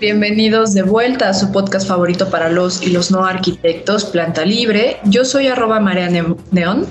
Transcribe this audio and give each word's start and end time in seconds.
bienvenidos 0.00 0.72
de 0.72 0.82
vuelta 0.82 1.28
a 1.28 1.34
su 1.34 1.52
podcast 1.52 1.86
favorito 1.86 2.30
para 2.30 2.48
los 2.48 2.82
y 2.82 2.90
los 2.90 3.10
no 3.10 3.26
arquitectos, 3.26 4.06
Planta 4.06 4.46
Libre. 4.46 4.98
Yo 5.04 5.26
soy 5.26 5.48
arroba 5.48 5.78
María 5.78 6.08
Neón. 6.08 6.86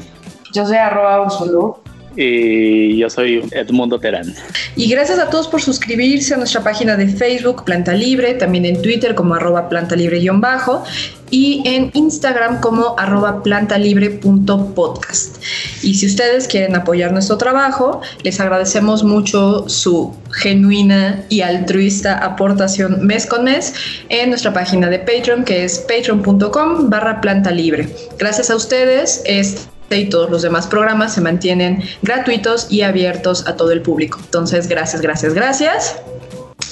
Yo 0.53 0.65
soy 0.65 0.77
arroba 0.77 1.25
Ursulu. 1.25 1.77
Y 2.15 2.97
yo 2.97 3.09
soy 3.09 3.43
Edmundo 3.51 3.99
Terán. 3.99 4.33
Y 4.75 4.89
gracias 4.89 5.19
a 5.19 5.29
todos 5.29 5.47
por 5.47 5.61
suscribirse 5.61 6.33
a 6.33 6.37
nuestra 6.37 6.63
página 6.63 6.97
de 6.97 7.07
Facebook 7.07 7.63
Planta 7.65 7.93
Libre, 7.93 8.33
también 8.33 8.65
en 8.65 8.81
Twitter 8.81 9.15
como 9.15 9.35
arroba 9.35 9.69
planta 9.69 9.95
libre-bajo 9.95 10.83
y 11.31 11.61
en 11.65 11.91
Instagram 11.93 12.59
como 12.61 12.97
arroba 12.97 13.43
plantalibre.podcast. 13.43 15.37
Y 15.83 15.93
si 15.95 16.07
ustedes 16.07 16.47
quieren 16.47 16.75
apoyar 16.75 17.11
nuestro 17.11 17.37
trabajo, 17.37 18.01
les 18.23 18.39
agradecemos 18.39 19.03
mucho 19.03 19.67
su 19.69 20.15
genuina 20.31 21.23
y 21.29 21.41
altruista 21.41 22.17
aportación 22.17 23.05
mes 23.05 23.25
con 23.25 23.43
mes 23.43 23.73
en 24.09 24.29
nuestra 24.29 24.53
página 24.53 24.89
de 24.89 24.99
Patreon 24.99 25.43
que 25.43 25.63
es 25.63 25.79
patreon.com 25.79 26.89
barra 26.89 27.21
planta 27.21 27.51
libre. 27.51 27.89
Gracias 28.17 28.49
a 28.49 28.55
ustedes, 28.55 29.21
este 29.25 29.78
y 29.97 30.09
todos 30.09 30.29
los 30.29 30.41
demás 30.41 30.67
programas 30.67 31.13
se 31.13 31.21
mantienen 31.21 31.81
gratuitos 32.01 32.67
y 32.69 32.81
abiertos 32.81 33.47
a 33.47 33.55
todo 33.55 33.71
el 33.71 33.81
público. 33.81 34.19
Entonces, 34.23 34.67
gracias, 34.67 35.01
gracias, 35.01 35.33
gracias. 35.33 35.95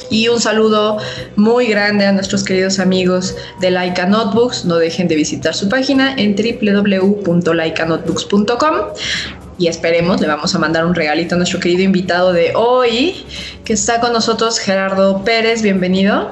Y 0.10 0.30
un 0.30 0.40
saludo 0.40 1.00
muy 1.36 1.68
grande 1.68 2.06
a 2.06 2.14
nuestros 2.14 2.44
queridos 2.44 2.80
amigos 2.80 3.36
de 3.60 3.70
Laika 3.72 4.06
Notebooks. 4.06 4.64
No 4.66 4.78
dejen 4.78 5.08
de 5.08 5.16
visitar 5.16 5.54
su 5.54 5.70
página 5.70 6.16
en 6.16 6.36
www.laikanotebooks.com. 6.36 8.76
Y 9.60 9.68
esperemos, 9.68 10.22
le 10.22 10.28
vamos 10.28 10.54
a 10.54 10.60
mandar 10.60 10.86
un 10.86 10.94
regalito 10.94 11.34
a 11.36 11.38
nuestro 11.38 11.60
querido 11.60 11.82
invitado 11.82 12.32
de 12.32 12.54
hoy, 12.56 13.26
que 13.66 13.74
está 13.74 14.00
con 14.00 14.14
nosotros, 14.14 14.60
Gerardo 14.60 15.24
Pérez. 15.24 15.64
Bienvenido. 15.64 16.30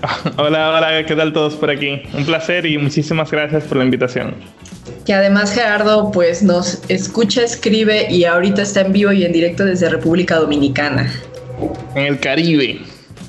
Hola, 0.36 0.70
hola, 0.70 1.04
¿qué 1.06 1.14
tal 1.14 1.32
todos 1.32 1.54
por 1.54 1.70
aquí? 1.70 2.02
Un 2.14 2.24
placer 2.24 2.66
y 2.66 2.78
muchísimas 2.78 3.30
gracias 3.30 3.64
por 3.64 3.78
la 3.78 3.84
invitación. 3.84 4.34
Que 5.04 5.14
además 5.14 5.52
Gerardo 5.52 6.10
pues 6.10 6.42
nos 6.42 6.82
escucha, 6.88 7.42
escribe 7.42 8.10
y 8.10 8.24
ahorita 8.24 8.62
está 8.62 8.82
en 8.82 8.92
vivo 8.92 9.12
y 9.12 9.24
en 9.24 9.32
directo 9.32 9.64
desde 9.64 9.88
República 9.88 10.36
Dominicana. 10.36 11.12
En 11.94 12.04
el 12.04 12.20
Caribe. 12.20 12.80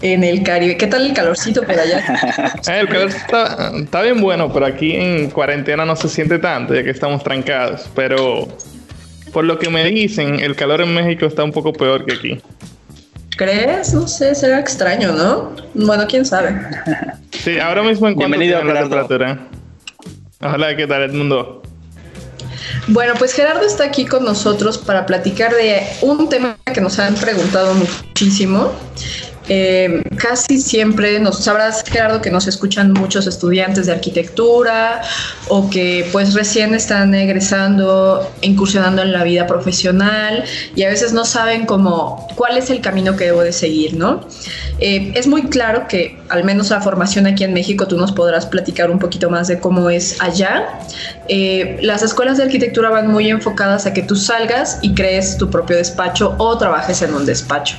En 0.01 0.23
el 0.23 0.43
Caribe. 0.43 0.77
¿Qué 0.77 0.87
tal 0.87 1.05
el 1.05 1.13
calorcito 1.13 1.63
por 1.63 1.77
allá? 1.77 2.51
Eh, 2.67 2.79
el 2.79 2.87
calor 2.87 3.09
está, 3.09 3.71
está, 3.75 4.01
bien 4.01 4.21
bueno, 4.21 4.51
pero 4.53 4.65
aquí 4.65 4.95
en 4.95 5.29
cuarentena 5.29 5.85
no 5.85 5.95
se 5.95 6.07
siente 6.07 6.39
tanto, 6.39 6.73
ya 6.73 6.83
que 6.83 6.89
estamos 6.89 7.23
trancados. 7.23 7.89
Pero 7.95 8.47
por 9.33 9.43
lo 9.43 9.59
que 9.59 9.69
me 9.69 9.83
dicen, 9.85 10.39
el 10.39 10.55
calor 10.55 10.81
en 10.81 10.93
México 10.93 11.25
está 11.25 11.43
un 11.43 11.51
poco 11.51 11.73
peor 11.73 12.05
que 12.05 12.13
aquí. 12.13 12.41
¿Crees? 13.37 13.93
No 13.93 14.07
sé, 14.07 14.35
será 14.35 14.59
extraño, 14.59 15.11
¿no? 15.11 15.55
Bueno, 15.73 16.05
quién 16.07 16.25
sabe. 16.25 16.55
Sí, 17.31 17.57
ahora 17.57 17.81
mismo 17.81 18.07
en 18.07 18.13
cuanto 18.13 18.35
a 18.35 18.39
la 18.39 18.81
temperatura. 18.81 19.47
Hola, 20.41 20.75
¿qué 20.75 20.85
tal, 20.85 21.01
Edmundo? 21.03 21.63
Bueno, 22.87 23.13
pues 23.17 23.33
Gerardo 23.33 23.65
está 23.65 23.85
aquí 23.85 24.05
con 24.05 24.23
nosotros 24.25 24.77
para 24.77 25.07
platicar 25.07 25.51
de 25.53 25.81
un 26.01 26.29
tema 26.29 26.57
que 26.71 26.81
nos 26.81 26.99
han 26.99 27.15
preguntado 27.15 27.73
muchísimo 27.73 28.71
eh, 29.49 30.03
casi 30.17 30.59
siempre 30.59 31.19
nos 31.19 31.43
sabrás, 31.43 31.83
Gerardo, 31.83 32.21
que 32.21 32.29
nos 32.29 32.47
escuchan 32.47 32.93
muchos 32.93 33.27
estudiantes 33.27 33.87
de 33.87 33.93
arquitectura 33.93 35.01
o 35.47 35.69
que 35.69 36.07
pues 36.11 36.33
recién 36.33 36.75
están 36.75 37.13
egresando, 37.15 38.31
incursionando 38.41 39.01
en 39.01 39.11
la 39.11 39.23
vida 39.23 39.47
profesional 39.47 40.43
y 40.75 40.83
a 40.83 40.89
veces 40.89 41.13
no 41.13 41.25
saben 41.25 41.65
cómo 41.65 42.27
cuál 42.35 42.57
es 42.57 42.69
el 42.69 42.81
camino 42.81 43.15
que 43.15 43.25
debo 43.25 43.41
de 43.41 43.51
seguir, 43.51 43.95
¿no? 43.95 44.21
Eh, 44.79 45.11
es 45.15 45.27
muy 45.27 45.43
claro 45.43 45.87
que 45.87 46.17
al 46.29 46.43
menos 46.43 46.69
la 46.69 46.81
formación 46.81 47.27
aquí 47.27 47.43
en 47.43 47.53
México, 47.53 47.87
tú 47.87 47.97
nos 47.97 48.11
podrás 48.11 48.45
platicar 48.45 48.89
un 48.89 48.99
poquito 48.99 49.29
más 49.29 49.47
de 49.47 49.59
cómo 49.59 49.89
es 49.89 50.19
allá. 50.21 50.79
Eh, 51.33 51.77
las 51.81 52.03
escuelas 52.03 52.37
de 52.37 52.43
arquitectura 52.43 52.89
van 52.89 53.09
muy 53.09 53.29
enfocadas 53.29 53.85
a 53.85 53.93
que 53.93 54.01
tú 54.01 54.17
salgas 54.17 54.79
y 54.81 54.93
crees 54.93 55.37
tu 55.37 55.49
propio 55.49 55.77
despacho 55.77 56.35
o 56.37 56.57
trabajes 56.57 57.01
en 57.01 57.13
un 57.13 57.25
despacho. 57.25 57.77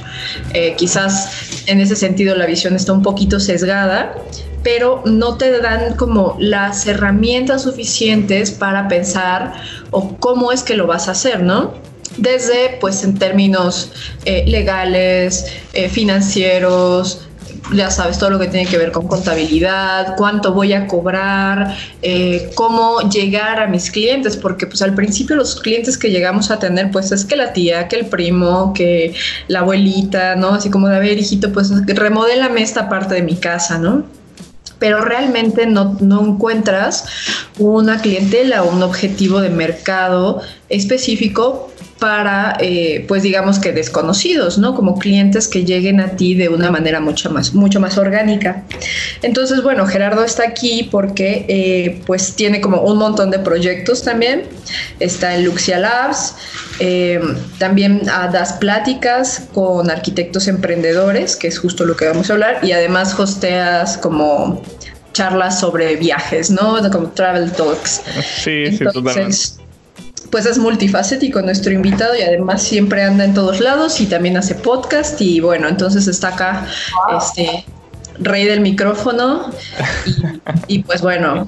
quizás 0.78 1.28
en 1.66 1.80
ese 1.80 1.96
sentido 1.96 2.34
la 2.34 2.46
visión 2.46 2.74
está 2.74 2.94
un 2.94 3.02
poquito 3.02 3.38
sesgada, 3.40 4.14
pero 4.62 5.02
no 5.04 5.36
te 5.36 5.60
dan 5.60 5.96
como 5.96 6.36
las 6.38 6.86
herramientas 6.86 7.62
suficientes 7.62 8.50
para 8.50 8.88
pensar 8.88 9.54
o 9.90 10.16
cómo 10.19 10.52
es 10.52 10.62
que 10.62 10.74
lo 10.74 10.86
vas 10.86 11.08
a 11.08 11.12
hacer, 11.12 11.42
¿no? 11.42 11.74
Desde, 12.16 12.76
pues, 12.80 13.04
en 13.04 13.19
términos 13.19 13.90
eh, 14.24 14.44
legales, 14.46 15.46
eh, 15.72 15.88
financieros, 15.88 17.26
ya 17.74 17.90
sabes, 17.90 18.18
todo 18.18 18.30
lo 18.30 18.38
que 18.38 18.48
tiene 18.48 18.68
que 18.68 18.78
ver 18.78 18.92
con 18.92 19.06
contabilidad, 19.06 20.14
cuánto 20.16 20.52
voy 20.52 20.72
a 20.72 20.86
cobrar, 20.86 21.76
eh, 22.02 22.50
cómo 22.54 23.00
llegar 23.10 23.60
a 23.60 23.66
mis 23.66 23.90
clientes, 23.90 24.36
porque 24.36 24.66
pues 24.66 24.82
al 24.82 24.94
principio 24.94 25.36
los 25.36 25.60
clientes 25.60 25.98
que 25.98 26.10
llegamos 26.10 26.50
a 26.50 26.58
tener, 26.58 26.90
pues 26.90 27.12
es 27.12 27.24
que 27.24 27.36
la 27.36 27.52
tía, 27.52 27.88
que 27.88 27.96
el 27.96 28.06
primo, 28.06 28.72
que 28.74 29.14
la 29.48 29.60
abuelita, 29.60 30.36
¿no? 30.36 30.54
Así 30.54 30.70
como 30.70 30.88
de, 30.88 30.96
a 30.96 31.00
ver, 31.00 31.18
hijito, 31.18 31.52
pues 31.52 31.70
remodélame 31.86 32.62
esta 32.62 32.88
parte 32.88 33.14
de 33.14 33.22
mi 33.22 33.36
casa, 33.36 33.78
¿no? 33.78 34.04
pero 34.78 35.00
realmente 35.00 35.64
no, 35.64 35.96
no, 36.00 36.26
encuentras 36.26 37.04
una 37.56 38.00
clientela 38.00 38.64
un 38.64 38.82
objetivo 38.82 39.40
de 39.40 39.48
mercado 39.48 40.42
específico 40.68 41.70
para, 42.02 42.56
eh, 42.58 43.04
pues 43.06 43.22
digamos 43.22 43.60
que 43.60 43.70
desconocidos, 43.70 44.58
¿no? 44.58 44.74
Como 44.74 44.98
clientes 44.98 45.46
que 45.46 45.64
lleguen 45.64 46.00
a 46.00 46.16
ti 46.16 46.34
de 46.34 46.48
una 46.48 46.68
manera 46.68 46.98
mucho 46.98 47.30
más, 47.30 47.54
mucho 47.54 47.78
más 47.78 47.96
orgánica. 47.96 48.64
Entonces, 49.22 49.62
bueno, 49.62 49.86
Gerardo 49.86 50.24
está 50.24 50.42
aquí 50.42 50.88
porque 50.90 51.46
eh, 51.46 52.02
pues 52.04 52.34
tiene 52.34 52.60
como 52.60 52.80
un 52.80 52.98
montón 52.98 53.30
de 53.30 53.38
proyectos 53.38 54.02
también. 54.02 54.42
Está 54.98 55.36
en 55.36 55.44
Luxia 55.44 55.78
Labs, 55.78 56.34
eh, 56.80 57.20
también 57.58 58.02
das 58.04 58.54
pláticas 58.54 59.44
con 59.54 59.88
arquitectos 59.88 60.48
emprendedores, 60.48 61.36
que 61.36 61.46
es 61.46 61.60
justo 61.60 61.84
lo 61.84 61.96
que 61.96 62.06
vamos 62.06 62.30
a 62.30 62.32
hablar, 62.32 62.58
y 62.64 62.72
además 62.72 63.16
hosteas 63.16 63.96
como 63.96 64.60
charlas 65.12 65.60
sobre 65.60 65.94
viajes, 65.94 66.50
¿no? 66.50 66.78
Como 66.90 67.10
travel 67.10 67.52
talks. 67.52 68.02
Sí, 68.42 68.76
sí, 68.76 68.84
totalmente 68.92 69.61
pues 70.32 70.47
es 70.47 70.59
multifacético 70.59 71.43
nuestro 71.43 71.72
invitado 71.72 72.16
y 72.16 72.22
además 72.22 72.62
siempre 72.62 73.04
anda 73.04 73.22
en 73.22 73.34
todos 73.34 73.60
lados 73.60 74.00
y 74.00 74.06
también 74.06 74.38
hace 74.38 74.54
podcast 74.54 75.20
y 75.20 75.41
bueno, 75.41 75.69
entonces 75.69 76.09
está 76.09 76.28
acá 76.28 76.66
este 77.19 77.66
rey 78.19 78.47
del 78.47 78.62
micrófono 78.62 79.50
y, 80.69 80.82
pues 80.84 81.03
bueno, 81.03 81.47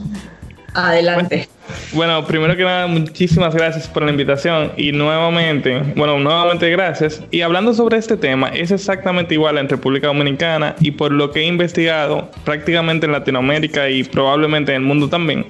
adelante. 0.75 1.49
Bueno, 1.95 2.27
primero 2.27 2.55
que 2.59 2.65
nada, 2.65 2.87
muchísimas 2.87 3.55
gracias 3.55 3.89
por 3.89 4.03
la 4.03 4.11
invitación 4.11 4.72
y 4.77 4.93
nuevamente, 4.93 5.83
bueno, 5.97 6.19
nuevamente 6.19 6.69
gracias. 6.69 7.22
Y 7.31 7.41
hablando 7.41 7.72
sobre 7.72 7.97
este 7.97 8.19
tema, 8.19 8.49
es 8.49 8.71
exactamente 8.71 9.33
igual 9.33 9.56
en 9.56 9.66
República 9.66 10.09
Dominicana 10.09 10.77
y 10.81 10.91
por 10.91 11.10
lo 11.10 11.30
que 11.30 11.41
he 11.41 11.47
investigado 11.47 12.30
prácticamente 12.45 13.07
en 13.07 13.13
Latinoamérica 13.13 13.89
y 13.89 14.04
probablemente 14.04 14.72
en 14.72 14.83
el 14.83 14.87
mundo 14.87 15.09
también, 15.09 15.47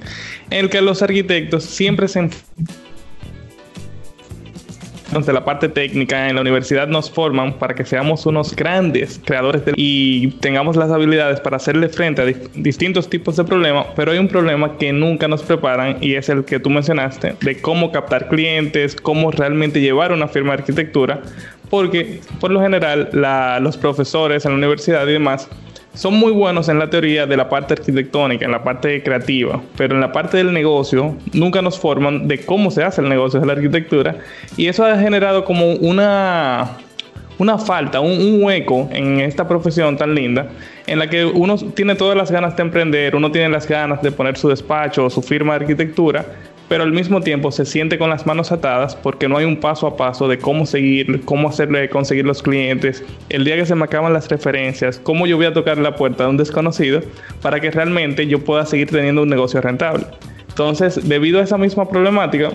en 0.51 0.59
el 0.59 0.69
que 0.69 0.79
los 0.79 1.01
arquitectos 1.01 1.65
siempre 1.65 2.07
se 2.07 2.29
de 5.11 5.33
la 5.33 5.45
parte 5.45 5.69
técnica 5.69 6.29
en 6.29 6.35
la 6.35 6.41
universidad 6.41 6.87
nos 6.87 7.09
forman 7.09 7.53
para 7.53 7.75
que 7.75 7.85
seamos 7.85 8.25
unos 8.25 8.55
grandes 8.55 9.21
creadores 9.23 9.61
y 9.75 10.27
tengamos 10.39 10.75
las 10.75 10.91
habilidades 10.91 11.39
para 11.39 11.57
hacerle 11.57 11.89
frente 11.89 12.21
a 12.21 12.25
distintos 12.55 13.09
tipos 13.09 13.35
de 13.37 13.43
problemas, 13.43 13.87
pero 13.95 14.11
hay 14.11 14.17
un 14.17 14.27
problema 14.27 14.77
que 14.77 14.91
nunca 14.91 15.27
nos 15.27 15.43
preparan 15.43 15.97
y 16.01 16.15
es 16.15 16.29
el 16.29 16.43
que 16.43 16.59
tú 16.59 16.69
mencionaste, 16.69 17.35
de 17.39 17.61
cómo 17.61 17.91
captar 17.91 18.29
clientes, 18.29 18.95
cómo 18.95 19.31
realmente 19.31 19.79
llevar 19.79 20.11
una 20.11 20.27
firma 20.27 20.53
de 20.53 20.59
arquitectura, 20.59 21.21
porque 21.69 22.21
por 22.39 22.51
lo 22.51 22.61
general 22.61 23.09
los 23.61 23.77
profesores 23.77 24.45
en 24.45 24.51
la 24.51 24.57
universidad 24.57 25.07
y 25.07 25.13
demás 25.13 25.47
son 25.95 26.13
muy 26.15 26.31
buenos 26.31 26.69
en 26.69 26.77
la 26.77 26.89
teoría 26.89 27.25
de 27.25 27.37
la 27.37 27.49
parte 27.49 27.73
arquitectónica, 27.73 28.45
en 28.45 28.51
la 28.51 28.63
parte 28.63 29.01
creativa, 29.01 29.61
pero 29.77 29.95
en 29.95 30.01
la 30.01 30.11
parte 30.11 30.37
del 30.37 30.53
negocio 30.53 31.15
nunca 31.33 31.61
nos 31.61 31.79
forman 31.79 32.27
de 32.27 32.45
cómo 32.45 32.69
se 32.69 32.83
hace 32.83 33.01
el 33.01 33.09
negocio 33.09 33.39
de 33.39 33.45
la 33.45 33.53
arquitectura 33.53 34.17
y 34.57 34.67
eso 34.67 34.85
ha 34.85 34.97
generado 34.97 35.45
como 35.45 35.73
una 35.73 36.77
una 37.37 37.57
falta, 37.57 37.99
un, 37.99 38.11
un, 38.11 38.43
hueco 38.43 38.87
en 38.93 39.19
esta 39.19 39.45
profesión 39.45 39.97
tan 39.97 40.15
linda, 40.15 40.47
en 40.87 40.99
la 40.99 41.09
que 41.09 41.25
uno 41.25 41.57
tiene 41.57 41.95
todas 41.95 42.15
las 42.15 42.31
ganas 42.31 42.55
de 42.55 42.63
emprender, 42.63 43.13
uno 43.13 43.29
tiene 43.29 43.49
las 43.49 43.67
ganas 43.67 44.01
de 44.01 44.11
poner 44.11 44.37
su 44.37 44.47
despacho 44.47 45.05
o 45.05 45.09
su 45.09 45.21
firma 45.21 45.57
de 45.57 45.65
arquitectura, 45.65 46.25
pero 46.67 46.83
al 46.83 46.91
mismo 46.91 47.21
tiempo 47.21 47.51
se 47.51 47.65
siente 47.65 47.97
con 47.97 48.09
las 48.09 48.25
manos 48.25 48.51
atadas 48.51 48.95
porque 48.95 49.27
no 49.27 49.37
hay 49.37 49.45
un 49.45 49.57
paso 49.57 49.87
a 49.87 49.97
paso 49.97 50.27
de 50.27 50.37
cómo 50.37 50.65
seguir, 50.65 51.23
cómo 51.25 51.49
hacerle 51.49 51.89
conseguir 51.89 52.25
los 52.25 52.41
clientes, 52.41 53.03
el 53.29 53.43
día 53.43 53.55
que 53.55 53.65
se 53.65 53.75
me 53.75 53.85
acaban 53.85 54.13
las 54.13 54.29
referencias, 54.29 54.99
cómo 54.99 55.27
yo 55.27 55.37
voy 55.37 55.45
a 55.45 55.53
tocar 55.53 55.77
la 55.77 55.95
puerta 55.95 56.23
de 56.23 56.29
un 56.31 56.37
desconocido 56.37 57.01
para 57.41 57.59
que 57.59 57.71
realmente 57.71 58.25
yo 58.27 58.43
pueda 58.43 58.65
seguir 58.65 58.89
teniendo 58.89 59.23
un 59.23 59.29
negocio 59.29 59.61
rentable. 59.61 60.05
Entonces, 60.49 61.07
debido 61.07 61.39
a 61.39 61.43
esa 61.43 61.57
misma 61.57 61.87
problemática, 61.87 62.51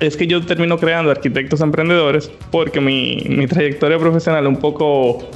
es 0.00 0.16
que 0.16 0.26
yo 0.26 0.44
termino 0.44 0.78
creando 0.78 1.10
arquitectos 1.10 1.60
emprendedores 1.60 2.30
porque 2.50 2.80
mi, 2.80 3.24
mi 3.28 3.46
trayectoria 3.46 3.98
profesional 3.98 4.44
es 4.44 4.48
un 4.48 4.58
poco, 4.58 5.26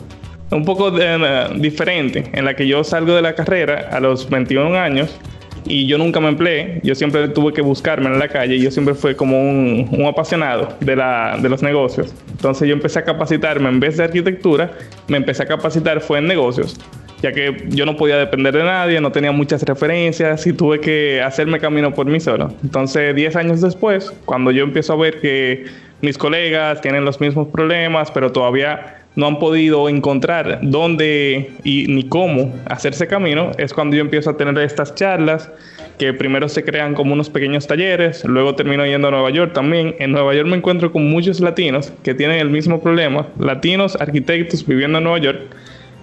un 0.51 0.65
poco 0.65 0.91
de, 0.91 1.49
diferente, 1.57 2.31
en 2.33 2.45
la 2.45 2.55
que 2.55 2.67
yo 2.67 2.85
salgo 2.85 3.15
de 3.15 3.23
la 3.23 3.35
carrera 3.35 3.89
a 3.91 4.01
los 4.01 4.29
21 4.29 4.77
años 4.77 5.19
y 5.65 5.87
yo 5.87 5.99
nunca 5.99 6.21
me 6.21 6.29
empleé, 6.29 6.81
yo 6.83 6.95
siempre 6.95 7.29
tuve 7.29 7.53
que 7.53 7.63
buscarme 7.63 8.07
en 8.07 8.19
la 8.19 8.29
calle, 8.29 8.59
yo 8.59 8.71
siempre 8.71 8.95
fui 8.95 9.15
como 9.15 9.41
un, 9.41 9.89
un 9.91 10.07
apasionado 10.07 10.69
de, 10.81 10.97
la, 10.97 11.39
de 11.41 11.49
los 11.49 11.63
negocios. 11.63 12.15
Entonces 12.31 12.69
yo 12.69 12.75
empecé 12.75 12.99
a 12.99 13.05
capacitarme 13.05 13.69
en 13.69 13.81
vez 13.81 13.97
de 13.97 14.05
arquitectura, 14.05 14.73
me 15.09 15.17
empecé 15.17 15.43
a 15.43 15.47
capacitar 15.47 16.01
fue 16.01 16.19
en 16.19 16.27
negocios 16.27 16.79
ya 17.23 17.33
que 17.33 17.65
yo 17.69 17.85
no 17.85 17.97
podía 17.97 18.17
depender 18.17 18.57
de 18.57 18.65
nadie, 18.65 19.01
no 19.01 19.13
tenía 19.13 19.33
muchas 19.33 19.63
referencias 19.63 20.47
y 20.47 20.53
tuve 20.53 20.81
que 20.81 21.21
hacerme 21.21 21.59
camino 21.59 21.93
por 21.93 22.07
mí 22.07 22.19
solo. 22.19 22.53
Entonces, 22.63 23.15
10 23.15 23.37
años 23.37 23.61
después, 23.61 24.13
cuando 24.25 24.51
yo 24.51 24.65
empiezo 24.65 24.95
a 24.95 24.97
ver 24.97 25.21
que 25.21 25.67
mis 26.01 26.17
colegas 26.17 26.81
tienen 26.81 27.05
los 27.05 27.21
mismos 27.21 27.49
problemas, 27.49 28.11
pero 28.11 28.33
todavía 28.33 29.00
no 29.17 29.27
han 29.27 29.39
podido 29.39 29.89
encontrar 29.89 30.61
dónde 30.63 31.51
y 31.65 31.87
ni 31.89 32.05
cómo 32.05 32.55
hacerse 32.67 33.07
camino, 33.07 33.51
es 33.59 33.75
cuando 33.75 33.97
yo 33.97 34.03
empiezo 34.03 34.31
a 34.31 34.37
tener 34.37 34.57
estas 34.59 34.95
charlas 34.95 35.51
que 35.99 36.15
primero 36.15 36.49
se 36.49 36.65
crean 36.65 36.95
como 36.95 37.13
unos 37.13 37.29
pequeños 37.29 37.67
talleres, 37.67 38.25
luego 38.25 38.55
termino 38.55 38.87
yendo 38.87 39.09
a 39.09 39.11
Nueva 39.11 39.31
York 39.31 39.53
también. 39.53 39.95
En 39.99 40.13
Nueva 40.13 40.35
York 40.35 40.49
me 40.49 40.57
encuentro 40.57 40.91
con 40.93 41.11
muchos 41.11 41.41
latinos 41.41 41.93
que 42.03 42.15
tienen 42.15 42.39
el 42.39 42.49
mismo 42.49 42.81
problema, 42.81 43.27
latinos, 43.39 43.97
arquitectos 44.01 44.67
viviendo 44.67 44.99
en 44.99 45.05
Nueva 45.05 45.19
York, 45.19 45.41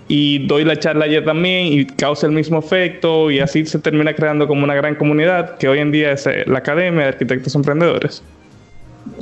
y 0.07 0.45
doy 0.48 0.63
la 0.63 0.77
charla 0.77 1.06
allá 1.06 1.24
también 1.24 1.68
y 1.68 1.86
causa 1.86 2.27
el 2.27 2.31
mismo 2.33 2.60
efecto 2.60 3.30
y 3.30 3.39
así 3.39 3.65
se 3.65 3.80
termina 3.80 4.13
creando 4.13 4.48
como 4.48 4.63
una 4.63 4.74
gran 4.75 4.95
comunidad 4.95 5.57
que 5.57 5.68
hoy 5.68 5.80
en 5.80 5.92
día 5.92 6.12
es 6.12 6.25
eh, 6.27 6.44
la 6.48 6.60
Academia 6.60 7.03
de 7.03 7.10
Arquitectos 7.10 7.56
Emprendedores. 7.56 8.24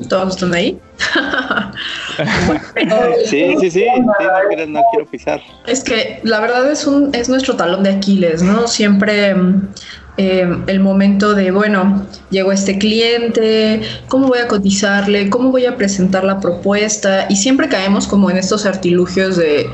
¿Todos 0.10 0.36
están 0.36 0.54
ahí? 0.54 0.80
sí, 3.26 3.56
sí, 3.60 3.72
sí, 3.72 3.86
no 4.02 4.14
quiero, 4.48 4.68
no 4.68 4.82
quiero 4.92 5.06
pisar. 5.10 5.42
Es 5.68 5.84
que 5.84 6.20
la 6.24 6.40
verdad 6.40 6.70
es, 6.72 6.88
un, 6.88 7.14
es 7.14 7.30
nuestro 7.30 7.56
talón 7.56 7.84
de 7.84 7.92
Aquiles, 7.92 8.42
¿no? 8.42 8.68
Siempre 8.68 9.36
eh, 10.18 10.48
el 10.68 10.80
momento 10.80 11.34
de, 11.36 11.52
bueno, 11.52 12.06
llegó 12.30 12.52
este 12.52 12.78
cliente, 12.78 13.82
¿cómo 14.08 14.28
voy 14.28 14.40
a 14.40 14.48
cotizarle? 14.48 15.30
¿Cómo 15.30 15.52
voy 15.52 15.66
a 15.66 15.76
presentar 15.78 16.24
la 16.24 16.40
propuesta? 16.40 17.26
Y 17.30 17.36
siempre 17.36 17.68
caemos 17.68 18.08
como 18.08 18.30
en 18.30 18.38
estos 18.38 18.66
artilugios 18.66 19.38
de, 19.38 19.68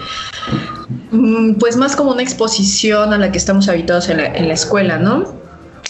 mm, 1.12 1.54
pues 1.54 1.78
más 1.78 1.96
como 1.96 2.12
una 2.12 2.24
exposición 2.24 3.14
a 3.14 3.18
la 3.18 3.32
que 3.32 3.38
estamos 3.38 3.70
habituados 3.70 4.10
en 4.10 4.18
la, 4.18 4.26
en 4.26 4.48
la 4.48 4.54
escuela, 4.54 4.98
¿no? 4.98 5.41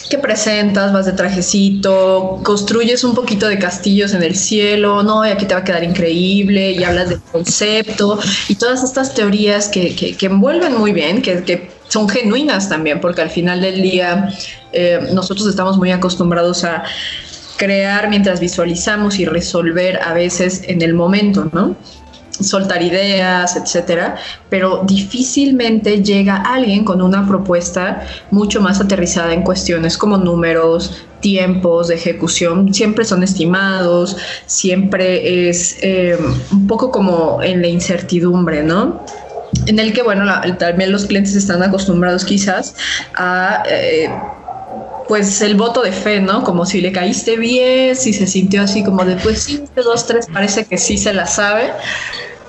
Que 0.10 0.18
presentas, 0.18 0.92
vas 0.94 1.06
de 1.06 1.14
trajecito, 1.14 2.40
construyes 2.44 3.04
un 3.04 3.14
poquito 3.14 3.48
de 3.48 3.58
castillos 3.60 4.14
en 4.14 4.24
el 4.24 4.36
cielo, 4.36 5.04
no, 5.04 5.26
y 5.26 5.30
aquí 5.30 5.46
te 5.46 5.54
va 5.54 5.62
a 5.62 5.64
quedar 5.64 5.84
increíble, 5.84 6.72
y 6.72 6.84
hablas 6.84 7.10
del 7.10 7.22
concepto, 7.22 8.20
y 8.48 8.56
todas 8.56 8.84
estas 8.84 9.14
teorías 9.14 9.68
que, 9.68 9.96
que, 9.96 10.16
que 10.16 10.26
envuelven 10.26 10.78
muy 10.78 10.94
bien, 10.94 11.22
que, 11.22 11.44
que, 11.44 11.82
son 11.92 12.08
genuinas 12.08 12.70
también, 12.70 13.02
porque 13.02 13.22
al 13.22 13.30
final 13.30 13.60
del 13.60 13.82
día 13.82 14.30
eh, 14.72 15.10
nosotros 15.12 15.46
estamos 15.46 15.78
muy 15.78 15.92
acostumbrados 15.92 16.64
a 16.64 16.86
crear 17.58 18.10
mientras 18.10 18.40
visualizamos 18.40 19.20
y 19.20 19.26
resolver 19.26 20.02
a 20.02 20.14
veces 20.14 20.64
en 20.68 20.82
el 20.82 20.94
momento, 20.94 21.50
¿no? 21.52 21.76
Soltar 22.44 22.82
ideas, 22.82 23.56
etcétera, 23.56 24.16
pero 24.50 24.84
difícilmente 24.86 26.04
llega 26.04 26.38
alguien 26.38 26.84
con 26.84 27.02
una 27.02 27.28
propuesta 27.28 28.06
mucho 28.32 28.62
más 28.62 28.80
aterrizada 28.80 29.34
en 29.34 29.44
cuestiones 29.44 29.98
como 29.98 30.18
números, 30.18 31.06
tiempos 31.22 31.88
de 31.88 31.96
ejecución, 31.96 32.74
siempre 32.74 33.06
son 33.06 33.24
estimados, 33.24 34.18
siempre 34.46 35.50
es 35.50 35.78
eh, 35.82 36.18
un 36.52 36.68
poco 36.68 36.92
como 36.92 37.42
en 37.42 37.62
la 37.62 37.68
incertidumbre, 37.68 38.64
¿no? 38.64 39.06
En 39.68 39.80
el 39.80 39.94
que, 39.94 40.02
bueno, 40.02 40.26
también 40.58 40.92
los 40.92 41.06
clientes 41.06 41.36
están 41.36 41.62
acostumbrados 41.64 42.26
quizás 42.26 42.76
a... 43.16 43.64
Eh, 43.70 44.10
pues 45.12 45.42
el 45.42 45.56
voto 45.56 45.82
de 45.82 45.92
fe, 45.92 46.22
¿no? 46.22 46.42
Como 46.42 46.66
si 46.66 46.80
le 46.80 46.94
caíste 46.94 47.36
bien, 47.36 47.98
si 47.98 48.14
se 48.14 48.26
sintió 48.26 48.62
así 48.62 48.82
como 48.82 49.04
de, 49.04 49.18
pues 49.18 49.44
sí, 49.44 49.60
este 49.62 49.82
dos, 49.82 50.08
tres 50.08 50.28
parece 50.32 50.64
que 50.64 50.78
sí 50.78 50.98
se 50.98 51.14
la 51.14 51.26
sabe, 51.26 51.74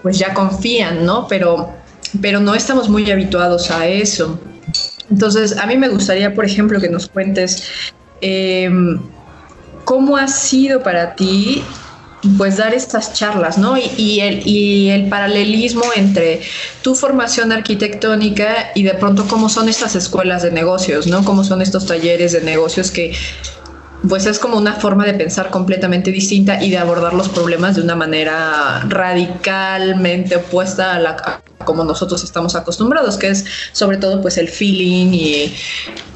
pues 0.02 0.18
ya 0.18 0.34
confían, 0.34 1.04
¿no? 1.04 1.26
Pero, 1.28 1.72
pero 2.20 2.40
no 2.40 2.54
estamos 2.54 2.88
muy 2.88 3.10
habituados 3.10 3.70
a 3.70 3.86
eso. 3.86 4.38
Entonces, 5.10 5.56
a 5.56 5.66
mí 5.66 5.76
me 5.76 5.88
gustaría, 5.88 6.34
por 6.34 6.44
ejemplo, 6.44 6.80
que 6.80 6.88
nos 6.88 7.08
cuentes 7.08 7.64
eh, 8.20 8.70
cómo 9.84 10.16
ha 10.16 10.28
sido 10.28 10.82
para 10.82 11.14
ti 11.14 11.62
pues 12.38 12.56
dar 12.56 12.72
estas 12.72 13.14
charlas, 13.14 13.58
¿no? 13.58 13.76
Y, 13.76 14.20
el, 14.20 14.46
y 14.46 14.90
el 14.90 15.08
paralelismo 15.08 15.82
entre 15.96 16.40
tu 16.80 16.94
formación 16.94 17.50
arquitectónica 17.50 18.70
y 18.74 18.84
de 18.84 18.94
pronto 18.94 19.26
cómo 19.26 19.48
son 19.48 19.68
estas 19.68 19.96
escuelas 19.96 20.42
de 20.42 20.52
negocios, 20.52 21.08
¿no? 21.08 21.24
Cómo 21.24 21.42
son 21.42 21.62
estos 21.62 21.86
talleres 21.86 22.32
de 22.32 22.40
negocios 22.40 22.92
que 22.92 23.12
pues 24.08 24.26
es 24.26 24.38
como 24.38 24.58
una 24.58 24.74
forma 24.74 25.04
de 25.04 25.14
pensar 25.14 25.50
completamente 25.50 26.10
distinta 26.10 26.62
y 26.62 26.70
de 26.70 26.78
abordar 26.78 27.14
los 27.14 27.28
problemas 27.28 27.76
de 27.76 27.82
una 27.82 27.94
manera 27.94 28.80
radicalmente 28.88 30.36
opuesta 30.36 30.94
a 30.94 30.98
la 30.98 31.42
como 31.64 31.84
nosotros 31.84 32.24
estamos 32.24 32.56
acostumbrados, 32.56 33.16
que 33.16 33.28
es 33.28 33.44
sobre 33.70 33.96
todo 33.96 34.20
pues 34.20 34.36
el 34.36 34.48
feeling 34.48 35.12
y, 35.12 35.54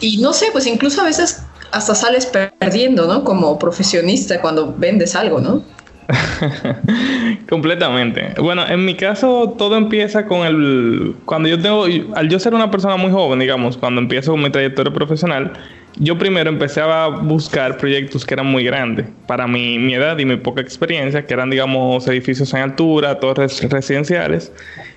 y 0.01 0.19
no 0.19 0.33
sé, 0.33 0.47
pues 0.53 0.67
incluso 0.67 1.01
a 1.01 1.05
veces 1.05 1.45
hasta 1.71 1.95
sales 1.95 2.27
perdiendo, 2.27 3.07
¿no? 3.07 3.23
Como 3.23 3.59
profesionista 3.59 4.41
cuando 4.41 4.75
vendes 4.77 5.15
algo, 5.15 5.41
¿no? 5.41 5.63
Completamente. 7.49 8.35
Bueno, 8.41 8.67
en 8.67 8.85
mi 8.85 8.95
caso 8.95 9.55
todo 9.59 9.77
empieza 9.77 10.27
con 10.27 10.47
el 10.47 11.17
cuando 11.25 11.49
yo 11.49 11.61
tengo 11.61 11.85
al 12.15 12.29
yo 12.29 12.39
ser 12.39 12.55
una 12.55 12.71
persona 12.71 12.97
muy 12.97 13.11
joven, 13.11 13.39
digamos, 13.39 13.77
cuando 13.77 14.01
empiezo 14.01 14.37
mi 14.37 14.51
trayectoria 14.51 14.93
profesional, 14.93 15.53
yo 15.97 16.19
primero 16.19 16.51
empecé 16.51 16.81
a 16.81 17.09
buscar 17.09 17.79
proyectos 17.79 18.25
que 18.25 18.35
eran 18.35 18.47
muy 18.47 18.65
grandes 18.65 19.07
para 19.27 19.47
mi, 19.47 19.79
mi 19.79 19.95
edad 19.95 20.19
y 20.19 20.25
mi 20.25 20.37
poca 20.37 20.61
experiencia, 20.61 21.25
que 21.25 21.35
eran, 21.35 21.51
digamos, 21.51 22.07
edificios 22.07 22.53
en 22.55 22.61
altura, 22.61 23.19
torres 23.19 23.63
residenciales. 23.69 24.53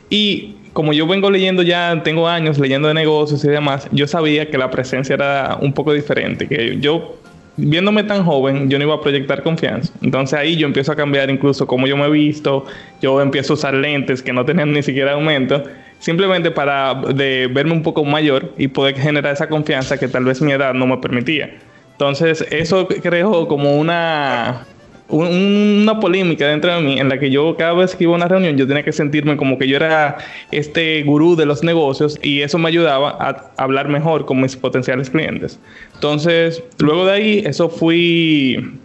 Y 0.10 0.56
como 0.74 0.94
yo 0.94 1.08
vengo 1.08 1.32
leyendo 1.32 1.64
ya, 1.64 2.02
tengo 2.04 2.28
años 2.28 2.60
leyendo 2.60 2.88
de 2.88 2.94
negocios 2.94 3.44
y 3.44 3.50
demás, 3.50 3.88
yo 3.92 4.08
sabía 4.08 4.50
que 4.50 4.58
la 4.58 4.70
presencia 4.70 5.14
era 5.14 5.58
un 5.62 5.74
poco 5.74 5.94
diferente, 5.94 6.48
que 6.48 6.78
yo 6.80 7.18
viéndome 7.58 8.04
tan 8.04 8.24
joven, 8.24 8.70
yo 8.70 8.78
no 8.78 8.86
iba 8.86 8.96
a 8.96 9.02
proyectar 9.02 9.44
confianza. 9.44 9.92
Entonces 10.02 10.38
ahí 10.38 10.56
yo 10.56 10.68
empiezo 10.68 10.92
a 10.92 10.96
cambiar 10.96 11.30
incluso 11.30 11.68
cómo 11.68 11.88
yo 11.88 11.98
me 11.98 12.06
he 12.06 12.10
visto, 12.10 12.66
yo 13.02 13.22
empiezo 13.22 13.54
a 13.54 13.56
usar 13.56 13.74
lentes 13.74 14.22
que 14.22 14.34
no 14.34 14.46
tenían 14.46 14.72
ni 14.72 14.84
siquiera 14.84 15.14
aumento, 15.14 15.64
simplemente 16.00 16.52
para 16.52 16.96
de 16.96 17.48
verme 17.52 17.74
un 17.74 17.84
poco 17.84 18.04
mayor 18.04 18.54
y 18.58 18.68
poder 18.68 18.96
generar 18.96 19.34
esa 19.34 19.48
confianza 19.48 19.98
que 19.98 20.08
tal 20.08 20.26
vez 20.26 20.42
mi 20.42 20.52
edad 20.52 20.74
no 20.74 20.88
me 20.88 20.98
permitía. 20.98 21.58
Entonces 21.92 22.46
eso 22.50 22.88
creó 22.88 23.48
como 23.48 23.78
una 23.78 24.66
una 25.10 26.00
polémica 26.00 26.48
dentro 26.48 26.74
de 26.74 26.82
mí 26.82 27.00
en 27.00 27.10
la 27.10 27.20
que 27.20 27.32
yo 27.32 27.58
cada 27.58 27.74
vez 27.74 27.96
que 27.96 28.04
iba 28.04 28.14
a 28.14 28.16
una 28.16 28.28
reunión 28.28 28.58
yo 28.58 28.68
tenía 28.68 28.84
que 28.84 28.92
sentirme 28.92 29.38
como 29.38 29.58
que 29.58 29.68
yo 29.68 29.76
era 29.76 30.18
este 30.52 31.02
gurú 31.02 31.36
de 31.36 31.48
los 31.48 31.64
negocios 31.64 32.20
y 32.22 32.42
eso 32.42 32.60
me 32.60 32.70
ayudaba 32.70 33.18
a 33.20 33.52
hablar 33.58 33.88
mejor 33.90 34.26
con 34.26 34.40
mis 34.40 34.56
potenciales 34.56 35.10
clientes. 35.10 35.60
Entonces, 35.96 36.64
luego 36.78 37.06
de 37.06 37.12
ahí, 37.12 37.44
eso 37.46 37.70
fui, 37.70 38.80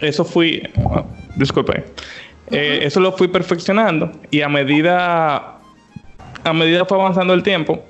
eso 0.00 0.24
fui, 0.24 0.62
disculpe, 1.36 1.84
eh, 2.50 2.80
eso 2.82 3.00
lo 3.00 3.12
fui 3.12 3.28
perfeccionando 3.28 4.12
y 4.30 4.40
a 4.40 4.48
medida, 4.48 5.53
a 6.44 6.52
medida 6.52 6.84
fue 6.84 6.98
avanzando 6.98 7.34
el 7.34 7.42
tiempo, 7.42 7.82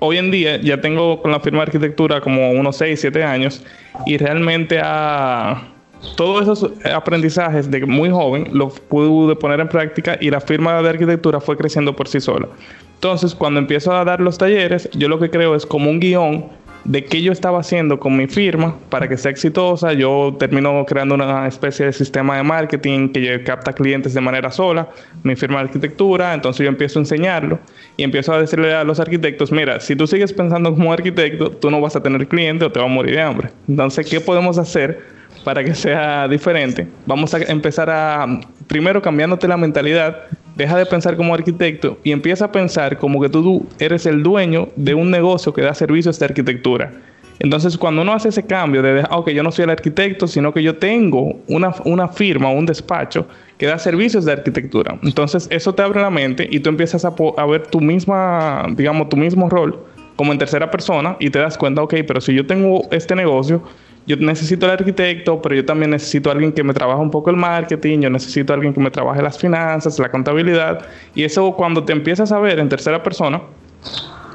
hoy 0.00 0.18
en 0.18 0.30
día 0.30 0.56
ya 0.60 0.80
tengo 0.80 1.20
con 1.20 1.32
la 1.32 1.40
firma 1.40 1.58
de 1.58 1.64
arquitectura 1.64 2.20
como 2.20 2.52
unos 2.52 2.76
6, 2.76 3.00
7 3.00 3.24
años 3.24 3.62
y 4.06 4.16
realmente 4.16 4.80
a 4.82 5.68
todos 6.16 6.42
esos 6.42 6.72
aprendizajes 6.92 7.70
de 7.70 7.84
muy 7.84 8.10
joven 8.10 8.48
los 8.52 8.78
pude 8.80 9.34
poner 9.34 9.60
en 9.60 9.68
práctica 9.68 10.16
y 10.20 10.30
la 10.30 10.40
firma 10.40 10.80
de 10.82 10.88
arquitectura 10.88 11.40
fue 11.40 11.56
creciendo 11.56 11.96
por 11.96 12.08
sí 12.08 12.20
sola. 12.20 12.48
Entonces, 12.94 13.34
cuando 13.34 13.60
empiezo 13.60 13.92
a 13.92 14.04
dar 14.04 14.20
los 14.20 14.38
talleres, 14.38 14.88
yo 14.92 15.08
lo 15.08 15.18
que 15.18 15.30
creo 15.30 15.54
es 15.54 15.66
como 15.66 15.90
un 15.90 16.00
guion 16.00 16.46
de 16.86 17.04
qué 17.04 17.20
yo 17.20 17.32
estaba 17.32 17.58
haciendo 17.60 17.98
con 17.98 18.16
mi 18.16 18.28
firma 18.28 18.76
para 18.88 19.08
que 19.08 19.16
sea 19.16 19.30
exitosa. 19.30 19.92
Yo 19.92 20.36
termino 20.38 20.84
creando 20.86 21.16
una 21.16 21.46
especie 21.48 21.86
de 21.86 21.92
sistema 21.92 22.36
de 22.36 22.44
marketing 22.44 23.08
que 23.08 23.42
capta 23.42 23.72
clientes 23.72 24.14
de 24.14 24.20
manera 24.20 24.50
sola, 24.50 24.88
mi 25.22 25.34
firma 25.34 25.58
de 25.58 25.64
arquitectura, 25.64 26.32
entonces 26.32 26.64
yo 26.64 26.68
empiezo 26.68 26.98
a 26.98 27.02
enseñarlo 27.02 27.58
y 27.96 28.04
empiezo 28.04 28.32
a 28.32 28.40
decirle 28.40 28.72
a 28.72 28.84
los 28.84 29.00
arquitectos, 29.00 29.50
mira, 29.50 29.80
si 29.80 29.96
tú 29.96 30.06
sigues 30.06 30.32
pensando 30.32 30.74
como 30.74 30.92
arquitecto, 30.92 31.50
tú 31.50 31.70
no 31.70 31.80
vas 31.80 31.96
a 31.96 32.02
tener 32.02 32.26
cliente 32.28 32.64
o 32.64 32.72
te 32.72 32.78
vas 32.78 32.88
a 32.88 32.92
morir 32.92 33.16
de 33.16 33.22
hambre. 33.22 33.50
Entonces, 33.68 34.08
¿qué 34.08 34.20
podemos 34.20 34.58
hacer? 34.58 35.16
para 35.44 35.62
que 35.62 35.76
sea 35.76 36.26
diferente, 36.26 36.88
vamos 37.04 37.32
a 37.32 37.38
empezar 37.38 37.88
a, 37.88 38.26
primero 38.66 39.00
cambiándote 39.00 39.46
la 39.46 39.56
mentalidad, 39.56 40.24
deja 40.56 40.76
de 40.76 40.86
pensar 40.86 41.16
como 41.16 41.34
arquitecto 41.34 41.98
y 42.02 42.12
empieza 42.12 42.46
a 42.46 42.52
pensar 42.52 42.98
como 42.98 43.20
que 43.20 43.28
tú 43.28 43.66
eres 43.78 44.06
el 44.06 44.22
dueño 44.22 44.68
de 44.74 44.94
un 44.94 45.10
negocio 45.10 45.52
que 45.52 45.62
da 45.62 45.74
servicios 45.74 46.18
de 46.18 46.24
arquitectura. 46.24 46.92
Entonces, 47.38 47.76
cuando 47.76 48.00
uno 48.00 48.14
hace 48.14 48.30
ese 48.30 48.46
cambio 48.46 48.80
de, 48.82 49.02
ah, 49.02 49.18
ok, 49.18 49.28
yo 49.30 49.42
no 49.42 49.52
soy 49.52 49.64
el 49.64 49.70
arquitecto, 49.70 50.26
sino 50.26 50.54
que 50.54 50.62
yo 50.62 50.76
tengo 50.76 51.38
una, 51.48 51.74
una 51.84 52.08
firma, 52.08 52.50
un 52.50 52.64
despacho 52.64 53.26
que 53.58 53.66
da 53.66 53.78
servicios 53.78 54.24
de 54.24 54.32
arquitectura. 54.32 54.98
Entonces, 55.02 55.46
eso 55.50 55.74
te 55.74 55.82
abre 55.82 56.00
la 56.00 56.08
mente 56.08 56.48
y 56.50 56.60
tú 56.60 56.70
empiezas 56.70 57.04
a, 57.04 57.14
a 57.36 57.46
ver 57.46 57.66
tu 57.66 57.80
misma, 57.80 58.66
digamos, 58.74 59.10
tu 59.10 59.18
mismo 59.18 59.50
rol 59.50 59.78
como 60.16 60.32
en 60.32 60.38
tercera 60.38 60.70
persona 60.70 61.16
y 61.20 61.28
te 61.28 61.38
das 61.38 61.58
cuenta, 61.58 61.82
ok, 61.82 61.96
pero 62.06 62.22
si 62.22 62.34
yo 62.34 62.46
tengo 62.46 62.84
este 62.90 63.14
negocio, 63.14 63.62
yo 64.06 64.16
necesito 64.16 64.66
el 64.66 64.72
arquitecto, 64.72 65.42
pero 65.42 65.54
yo 65.56 65.64
también 65.64 65.90
necesito 65.90 66.30
a 66.30 66.32
alguien 66.32 66.52
que 66.52 66.62
me 66.62 66.72
trabaje 66.72 67.00
un 67.00 67.10
poco 67.10 67.30
el 67.30 67.36
marketing, 67.36 68.00
yo 68.00 68.10
necesito 68.10 68.52
a 68.52 68.56
alguien 68.56 68.72
que 68.72 68.80
me 68.80 68.90
trabaje 68.90 69.20
las 69.20 69.38
finanzas, 69.38 69.98
la 69.98 70.10
contabilidad. 70.10 70.86
Y 71.14 71.24
eso 71.24 71.52
cuando 71.52 71.84
te 71.84 71.92
empiezas 71.92 72.30
a 72.30 72.38
ver 72.38 72.58
en 72.58 72.68
tercera 72.68 73.02
persona, 73.02 73.42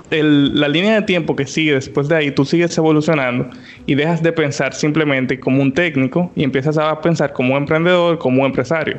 la 0.10 0.68
línea 0.68 0.96
de 0.96 1.02
tiempo 1.04 1.38
que 1.38 1.48
sigue 1.48 1.74
después 1.74 2.10
de 2.10 2.18
ahí, 2.18 2.32
tú 2.32 2.44
sigues 2.44 2.78
evolucionando 2.78 3.50
y 3.86 3.96
dejas 3.96 4.22
de 4.22 4.34
pensar 4.34 4.74
simplemente 4.74 5.40
como 5.40 5.62
un 5.62 5.74
técnico 5.74 6.32
y 6.36 6.44
empiezas 6.44 6.78
a 6.78 7.00
pensar 7.00 7.32
como 7.32 7.54
un 7.54 7.60
emprendedor, 7.60 8.18
como 8.20 8.42
un 8.42 8.48
empresario. 8.48 8.98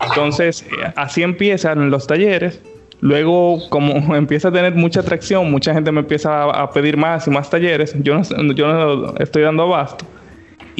Entonces, 0.00 0.62
eh, 0.62 0.92
así 0.96 1.22
empiezan 1.22 1.90
los 1.90 2.08
talleres 2.08 2.60
Luego, 3.00 3.68
como 3.68 4.14
empieza 4.16 4.48
a 4.48 4.52
tener 4.52 4.74
mucha 4.74 5.00
atracción, 5.00 5.50
mucha 5.50 5.72
gente 5.72 5.92
me 5.92 6.00
empieza 6.00 6.44
a, 6.44 6.70
pedir 6.70 6.96
más 6.96 7.26
y 7.26 7.30
más 7.30 7.50
talleres. 7.50 7.94
Yo 8.02 8.14
no, 8.14 8.52
yo 8.52 8.68
no 8.68 9.14
estoy 9.18 9.42
dando 9.42 9.64
abasto. 9.64 10.04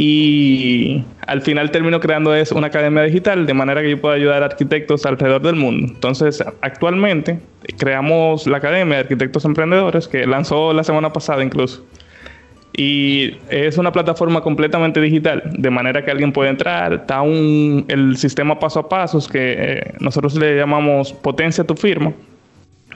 Y 0.01 1.03
al 1.27 1.43
final 1.43 1.73
termino 1.73 1.99
creando 1.99 2.33
es 2.33 2.53
una 2.53 2.69
academia 2.69 3.03
digital 3.03 3.47
de 3.47 3.55
manera 3.55 3.83
que 3.83 3.91
yo 3.91 4.01
pueda 4.01 4.15
ayudar 4.15 4.45
a 4.45 4.47
arquitectos 4.47 5.05
alrededor 5.05 5.43
del 5.43 5.57
mundo. 5.57 5.93
Entonces, 5.93 6.45
actualmente 6.61 7.41
creamos 7.79 8.47
la 8.47 8.59
Academia 8.59 8.95
de 8.95 9.01
Arquitectos 9.01 9.45
Emprendedores 9.45 10.07
que 10.07 10.25
lanzó 10.25 10.73
la 10.73 10.85
semana 10.85 11.13
pasada 11.13 11.43
incluso. 11.43 11.85
Y 12.81 13.37
es 13.51 13.77
una 13.77 13.91
plataforma 13.91 14.41
completamente 14.41 15.01
digital, 15.01 15.43
de 15.53 15.69
manera 15.69 16.05
que 16.05 16.13
alguien 16.13 16.31
puede 16.33 16.51
entrar. 16.51 16.93
Está 16.93 17.23
un, 17.23 17.85
el 17.89 18.17
sistema 18.17 18.61
paso 18.61 18.79
a 18.79 18.89
paso 18.89 19.19
que 19.29 19.57
eh, 19.59 19.95
nosotros 19.99 20.37
le 20.37 20.57
llamamos 20.57 21.13
potencia 21.13 21.65
tu 21.65 21.75
firma, 21.75 22.13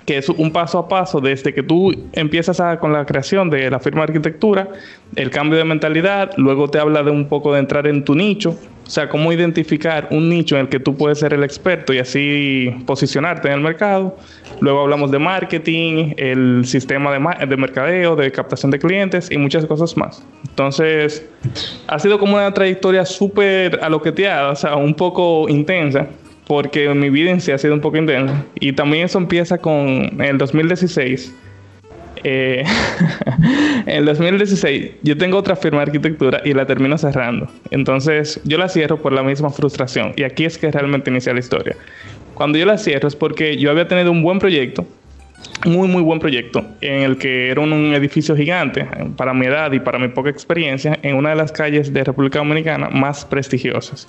que 0.06 0.18
es 0.18 0.28
un 0.28 0.52
paso 0.52 0.78
a 0.78 0.88
paso 0.88 1.20
desde 1.20 1.54
que 1.54 1.62
tú 1.62 1.92
empiezas 2.12 2.60
con 2.78 2.92
la 2.92 3.04
creación 3.06 3.50
de 3.50 3.70
la 3.70 3.78
firma 3.78 4.00
de 4.00 4.12
arquitectura, 4.12 4.68
el 5.16 5.30
cambio 5.30 5.58
de 5.58 5.64
mentalidad, 5.64 6.30
luego 6.36 6.68
te 6.68 6.78
habla 6.78 7.02
de 7.02 7.10
un 7.10 7.28
poco 7.28 7.52
de 7.52 7.60
entrar 7.60 7.86
en 7.86 8.04
tu 8.04 8.14
nicho, 8.14 8.56
o 8.84 8.90
sea, 8.90 9.08
cómo 9.08 9.32
identificar 9.32 10.08
un 10.10 10.28
nicho 10.28 10.56
en 10.56 10.62
el 10.62 10.68
que 10.68 10.80
tú 10.80 10.96
puedes 10.96 11.20
ser 11.20 11.32
el 11.32 11.44
experto 11.44 11.92
y 11.92 11.98
así 11.98 12.74
posicionarte 12.84 13.48
en 13.48 13.54
el 13.54 13.60
mercado. 13.60 14.16
Luego 14.60 14.82
hablamos 14.82 15.10
de 15.10 15.18
marketing, 15.18 16.14
el 16.16 16.64
sistema 16.64 17.12
de, 17.12 17.46
de 17.46 17.56
mercadeo, 17.56 18.16
de 18.16 18.30
captación 18.32 18.70
de 18.70 18.78
clientes 18.78 19.30
y 19.30 19.38
muchas 19.38 19.64
cosas 19.66 19.96
más. 19.96 20.24
Entonces, 20.48 21.26
ha 21.86 21.98
sido 21.98 22.18
como 22.18 22.34
una 22.34 22.52
trayectoria 22.52 23.04
súper 23.06 23.78
aloqueteada, 23.82 24.50
o 24.50 24.56
sea, 24.56 24.76
un 24.76 24.94
poco 24.94 25.48
intensa, 25.48 26.08
porque 26.46 26.88
mi 26.94 27.10
vida 27.10 27.30
en 27.30 27.40
sí 27.40 27.52
ha 27.52 27.58
sido 27.58 27.74
un 27.74 27.80
poco 27.80 27.96
intensa. 27.96 28.44
Y 28.60 28.72
también 28.72 29.04
eso 29.04 29.18
empieza 29.18 29.58
con 29.58 30.20
el 30.20 30.38
2016. 30.38 31.34
Eh, 32.24 32.64
en 33.86 33.88
el 33.96 34.04
2016 34.04 34.92
yo 35.02 35.16
tengo 35.18 35.38
otra 35.38 35.56
firma 35.56 35.78
de 35.78 35.84
arquitectura 35.84 36.40
y 36.44 36.54
la 36.54 36.66
termino 36.66 36.96
cerrando. 36.98 37.48
Entonces 37.70 38.40
yo 38.44 38.58
la 38.58 38.68
cierro 38.68 39.00
por 39.00 39.12
la 39.12 39.22
misma 39.22 39.50
frustración. 39.50 40.12
Y 40.16 40.24
aquí 40.24 40.44
es 40.44 40.58
que 40.58 40.70
realmente 40.70 41.10
inicia 41.10 41.32
la 41.32 41.40
historia. 41.40 41.76
Cuando 42.34 42.58
yo 42.58 42.66
la 42.66 42.78
cierro 42.78 43.08
es 43.08 43.16
porque 43.16 43.56
yo 43.56 43.70
había 43.70 43.88
tenido 43.88 44.10
un 44.10 44.22
buen 44.22 44.38
proyecto, 44.38 44.86
muy, 45.64 45.86
muy 45.86 46.02
buen 46.02 46.18
proyecto, 46.18 46.64
en 46.80 47.02
el 47.02 47.18
que 47.18 47.50
era 47.50 47.60
un, 47.60 47.72
un, 47.72 47.94
edificio 47.94 48.36
gigante, 48.36 48.86
para 49.16 49.34
mi 49.34 49.46
edad 49.46 49.70
y 49.72 49.80
para 49.80 49.98
mi 49.98 50.08
poca 50.08 50.30
experiencia, 50.30 50.98
en 51.02 51.16
una 51.16 51.30
de 51.30 51.36
las 51.36 51.52
calles 51.52 51.92
de 51.92 52.02
República 52.04 52.38
Dominicana 52.38 52.88
más 52.88 53.24
prestigiosas. 53.24 54.06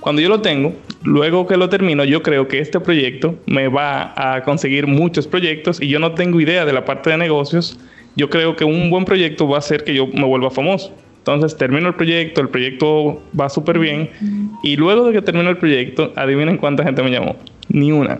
Cuando 0.00 0.22
yo 0.22 0.28
lo 0.28 0.40
tengo, 0.40 0.74
luego 1.02 1.46
que 1.46 1.56
lo 1.56 1.68
termino, 1.68 2.04
yo 2.04 2.22
creo 2.22 2.46
que 2.48 2.60
este 2.60 2.78
proyecto 2.80 3.34
me 3.46 3.68
va 3.68 4.12
a 4.16 4.42
conseguir 4.44 4.86
muchos 4.86 5.26
proyectos 5.26 5.80
y 5.80 5.88
yo 5.88 5.98
no 5.98 6.12
tengo 6.12 6.40
idea 6.40 6.64
de 6.64 6.72
la 6.72 6.84
parte 6.84 7.10
de 7.10 7.16
negocios. 7.16 7.78
Yo 8.16 8.30
creo 8.30 8.56
que 8.56 8.64
un 8.64 8.90
buen 8.90 9.04
proyecto 9.04 9.48
va 9.48 9.56
a 9.56 9.58
hacer 9.58 9.84
que 9.84 9.94
yo 9.94 10.06
me 10.06 10.24
vuelva 10.24 10.50
famoso. 10.50 10.92
Entonces 11.18 11.56
termino 11.58 11.88
el 11.88 11.94
proyecto, 11.94 12.40
el 12.40 12.48
proyecto 12.48 13.22
va 13.38 13.50
súper 13.50 13.78
bien 13.78 14.10
y 14.62 14.76
luego 14.76 15.06
de 15.06 15.12
que 15.12 15.20
termino 15.20 15.50
el 15.50 15.58
proyecto, 15.58 16.12
adivinen 16.16 16.56
cuánta 16.56 16.84
gente 16.84 17.02
me 17.02 17.10
llamó. 17.10 17.36
Ni 17.68 17.92
una. 17.92 18.18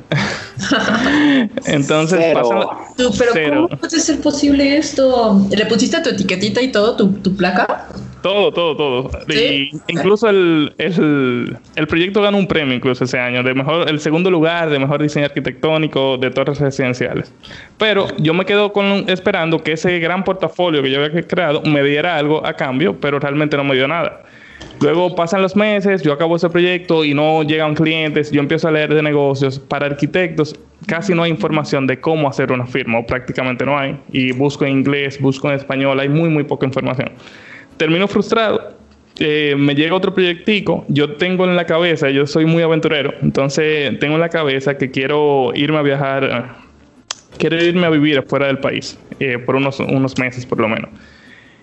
Entonces 1.65 2.35
pasa. 2.35 2.67
pero 3.35 3.69
¿cómo 3.69 3.81
puede 3.81 4.01
ser 4.01 4.21
posible 4.21 4.77
esto? 4.77 5.41
¿Le 5.51 5.65
pusiste 5.65 6.03
tu 6.03 6.11
etiquetita 6.11 6.61
y 6.61 6.71
todo, 6.71 6.97
tu, 6.97 7.13
tu 7.13 7.35
placa? 7.35 7.89
Todo, 8.23 8.53
todo, 8.53 8.77
todo. 8.77 9.11
Y 9.29 9.71
incluso 9.87 10.29
el, 10.29 10.73
el, 10.79 11.57
el, 11.77 11.87
proyecto 11.87 12.21
ganó 12.21 12.39
un 12.39 12.49
premio 12.49 12.75
incluso 12.75 13.05
ese 13.05 13.19
año, 13.19 13.43
de 13.43 13.55
mejor, 13.55 13.89
el 13.89 14.01
segundo 14.01 14.31
lugar 14.31 14.71
de 14.71 14.79
mejor 14.79 15.01
diseño 15.01 15.27
arquitectónico 15.27 16.19
de 16.19 16.31
torres 16.31 16.59
residenciales. 16.59 17.33
Pero 17.77 18.09
yo 18.19 18.35
me 18.35 18.45
quedo 18.45 18.73
con, 18.73 19.09
esperando 19.09 19.63
que 19.63 19.73
ese 19.73 19.99
gran 20.01 20.25
portafolio 20.25 20.83
que 20.83 20.91
yo 20.91 21.05
había 21.05 21.23
creado 21.23 21.63
me 21.63 21.83
diera 21.83 22.17
algo 22.17 22.45
a 22.45 22.55
cambio, 22.55 22.99
pero 23.01 23.21
realmente 23.21 23.57
no 23.57 23.65
me 23.65 23.75
dio 23.75 23.87
nada. 23.87 24.25
Luego 24.81 25.15
pasan 25.15 25.43
los 25.43 25.55
meses, 25.55 26.03
yo 26.03 26.13
acabo 26.13 26.35
ese 26.35 26.49
proyecto 26.51 27.05
y 27.05 27.15
no 27.15 27.45
llegan 27.45 27.75
clientes, 27.75 28.33
yo 28.33 28.41
empiezo 28.41 28.67
a 28.67 28.73
leer 28.73 28.93
de 28.93 29.03
negocios. 29.03 29.61
Para 29.61 29.87
arquitectos 29.87 30.59
casi 30.87 31.15
no 31.15 31.23
hay 31.23 31.31
información 31.31 31.87
de 31.87 32.01
cómo 32.01 32.29
hacer 32.29 32.51
una 32.51 32.67
firma, 32.67 32.99
o 32.99 33.07
prácticamente 33.07 33.65
no 33.65 33.79
hay. 33.79 33.97
Y 34.13 34.33
busco 34.33 34.65
en 34.65 34.73
inglés, 34.73 35.21
busco 35.21 35.49
en 35.49 35.55
español, 35.55 36.01
hay 36.01 36.09
muy, 36.09 36.29
muy 36.29 36.43
poca 36.43 36.67
información 36.67 37.13
termino 37.79 38.07
frustrado. 38.09 38.77
Eh, 39.21 39.57
me 39.59 39.75
llega 39.75 39.97
otro 39.97 40.15
proyectico, 40.15 40.85
yo 40.89 41.17
tengo 41.17 41.45
en 41.45 41.57
la 41.57 41.67
cabeza, 41.67 42.09
yo 42.11 42.25
soy 42.27 42.45
muy 42.45 42.63
aventurero, 42.63 43.15
entonces 43.21 43.99
tengo 43.99 44.15
en 44.15 44.21
la 44.21 44.29
cabeza 44.29 44.79
que 44.79 44.93
quiero 44.93 45.51
irme 45.57 45.79
a 45.79 45.83
viajar, 45.83 46.55
quiero 47.37 47.57
irme 47.57 47.87
a 47.87 47.91
vivir 47.91 48.19
afuera 48.19 48.47
del 48.47 48.59
país, 48.59 48.97
eh, 49.19 49.39
por 49.39 49.57
unos, 49.57 49.81
unos 49.81 50.17
meses 50.19 50.47
por 50.47 50.61
lo 50.61 50.69
menos. 50.69 50.91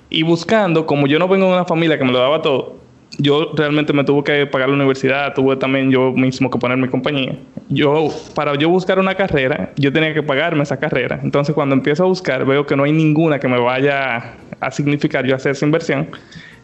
Y 0.10 0.24
buscando, 0.24 0.86
como 0.86 1.08
yo 1.08 1.18
no 1.18 1.30
vengo 1.30 1.46
de 1.46 1.54
una 1.54 1.64
familia 1.64 1.98
que 1.98 2.04
me 2.04 2.12
lo 2.12 2.20
daba 2.20 2.42
todo, 2.42 2.76
yo 3.18 3.54
realmente 3.56 3.94
me 3.94 4.04
tuve 4.04 4.24
que 4.24 4.46
pagar 4.48 4.70
la 4.70 4.76
universidad, 4.76 5.34
tuve 5.34 5.56
también 5.56 5.92
yo 5.92 6.12
mismo 6.12 6.50
que 6.50 6.58
poner 6.58 6.78
mi 6.78 6.88
compañía. 6.88 7.38
Yo, 7.70 8.10
para 8.36 8.56
yo 8.56 8.70
buscar 8.70 9.00
una 9.00 9.16
carrera, 9.16 9.72
yo 9.78 9.92
tenía 9.94 10.14
que 10.14 10.22
pagarme 10.22 10.64
esa 10.64 10.78
carrera. 10.78 11.20
Entonces, 11.24 11.56
cuando 11.56 11.76
empiezo 11.76 12.04
a 12.04 12.08
buscar, 12.08 12.46
veo 12.46 12.66
que 12.66 12.76
no 12.76 12.84
hay 12.84 12.92
ninguna 12.92 13.40
que 13.40 13.48
me 13.48 13.60
vaya 13.60 14.34
a 14.66 14.72
significar 14.72 15.26
yo 15.26 15.36
hacer 15.36 15.54
esa 15.54 15.66
inversión. 15.66 16.10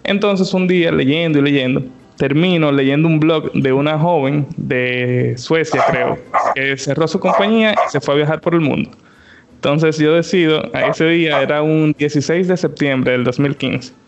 Entonces, 0.03 0.53
un 0.53 0.67
día 0.67 0.91
leyendo 0.91 1.39
y 1.39 1.41
leyendo, 1.41 1.84
termino 2.17 2.72
leyendo 2.72 3.08
un 3.08 3.20
blog 3.20 3.51
de 3.53 3.72
una 3.72 3.98
joven 3.98 4.48
de 4.58 5.36
Suecia, 5.38 5.84
creo, 5.89 6.17
que 6.55 6.77
cerró 6.77 7.08
su 7.08 7.20
compañía 7.20 7.74
y 7.74 7.91
se 7.91 8.00
fue 8.00 8.15
a 8.15 8.17
viajar 8.17 8.41
por 8.41 8.53
el 8.55 8.62
mundo. 8.62 8.89
Entonces, 9.55 9.98
yo 9.98 10.13
decido, 10.13 10.70
a 10.74 10.88
ese 10.88 11.05
día 11.05 11.41
era 11.41 11.62
un 11.62 11.93
16 11.98 12.48
de 12.48 12.58
septiembre 12.58 13.12
del 13.12 13.24
2015 13.24 14.01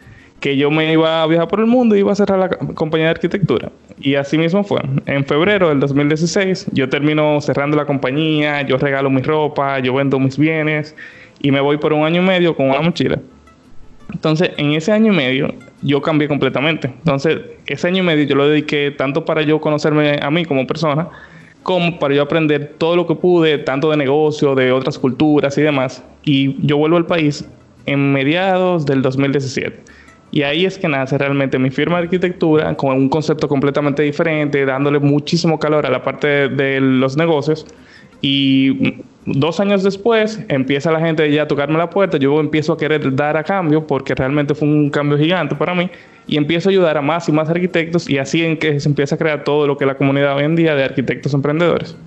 que 0.43 0.57
yo 0.57 0.69
me 0.69 0.91
iba 0.91 1.23
a 1.23 1.25
viajar 1.25 1.47
por 1.47 1.61
el 1.61 1.67
mundo 1.67 1.95
y 1.95 1.99
iba 1.99 2.11
a 2.11 2.15
cerrar 2.15 2.37
la 2.37 2.49
compañía 2.49 3.05
de 3.05 3.11
arquitectura. 3.11 3.71
Y 3.97 4.15
así 4.15 4.37
mismo 4.37 4.61
fue. 4.65 4.81
En 5.05 5.23
febrero 5.23 5.69
del 5.69 5.79
2016 5.79 6.67
yo 6.73 6.89
termino 6.89 7.39
cerrando 7.39 7.77
la 7.77 7.85
compañía, 7.85 8.61
yo 8.63 8.77
regalo 8.77 9.09
mi 9.09 9.21
ropa, 9.21 9.79
yo 9.79 9.93
vendo 9.93 10.19
mis 10.19 10.37
bienes 10.37 10.97
y 11.41 11.49
me 11.49 11.61
voy 11.61 11.77
por 11.77 11.93
un 11.93 12.03
año 12.03 12.21
y 12.21 12.25
medio 12.25 12.53
con 12.57 12.69
una 12.69 12.81
mochila. 12.81 13.19
Entonces, 14.13 14.51
en 14.57 14.73
ese 14.73 14.91
año 14.91 15.11
y 15.11 15.15
medio 15.15 15.53
yo 15.81 16.01
cambié 16.01 16.27
completamente. 16.27 16.87
Entonces, 16.87 17.39
ese 17.65 17.87
año 17.87 18.03
y 18.03 18.05
medio 18.05 18.23
yo 18.25 18.35
lo 18.35 18.47
dediqué 18.47 18.91
tanto 18.91 19.25
para 19.25 19.41
yo 19.41 19.59
conocerme 19.59 20.19
a 20.21 20.31
mí 20.31 20.45
como 20.45 20.65
persona, 20.65 21.09
como 21.63 21.99
para 21.99 22.13
yo 22.13 22.21
aprender 22.21 22.75
todo 22.77 22.95
lo 22.95 23.07
que 23.07 23.15
pude, 23.15 23.57
tanto 23.57 23.89
de 23.89 23.97
negocio, 23.97 24.55
de 24.55 24.71
otras 24.71 24.99
culturas 24.99 25.57
y 25.57 25.61
demás. 25.61 26.03
Y 26.23 26.65
yo 26.65 26.77
vuelvo 26.77 26.97
al 26.97 27.05
país 27.05 27.45
en 27.85 28.13
mediados 28.13 28.85
del 28.85 29.01
2017. 29.01 29.81
Y 30.31 30.41
ahí 30.41 30.65
es 30.65 30.79
que 30.79 30.87
nace 30.87 31.15
realmente 31.15 31.59
mi 31.59 31.69
firma 31.69 31.97
de 31.97 32.05
arquitectura 32.05 32.75
con 32.75 32.97
un 32.97 33.07
concepto 33.07 33.47
completamente 33.47 34.01
diferente, 34.01 34.65
dándole 34.65 34.97
muchísimo 34.97 35.59
calor 35.59 35.85
a 35.85 35.91
la 35.91 36.01
parte 36.01 36.49
de, 36.49 36.81
los 36.81 37.15
negocios. 37.15 37.67
Y 38.25 39.03
dos 39.25 39.59
años 39.59 39.83
después 39.83 40.39
empieza 40.47 40.89
la 40.93 41.01
gente 41.01 41.29
ya 41.29 41.43
a 41.43 41.47
tocarme 41.47 41.77
la 41.77 41.89
puerta, 41.89 42.17
yo 42.17 42.39
empiezo 42.39 42.71
a 42.71 42.77
querer 42.77 43.13
dar 43.13 43.35
a 43.35 43.43
cambio 43.43 43.85
porque 43.85 44.15
realmente 44.15 44.55
fue 44.55 44.65
un 44.65 44.89
cambio 44.89 45.17
gigante 45.17 45.55
para 45.55 45.75
mí 45.75 45.89
y 46.25 46.37
empiezo 46.37 46.69
a 46.69 46.71
ayudar 46.71 46.97
a 46.97 47.01
más 47.01 47.27
y 47.27 47.33
más 47.33 47.49
arquitectos 47.49 48.09
y 48.09 48.17
así 48.17 48.41
en 48.45 48.57
que 48.57 48.79
se 48.79 48.87
empieza 48.87 49.15
a 49.15 49.17
crear 49.17 49.43
todo 49.43 49.67
lo 49.67 49.77
que 49.77 49.83
es 49.83 49.87
la 49.89 49.95
comunidad 49.95 50.37
hoy 50.37 50.45
en 50.45 50.55
día 50.55 50.73
de 50.73 50.85
arquitectos 50.85 51.33
emprendedores. 51.33 51.97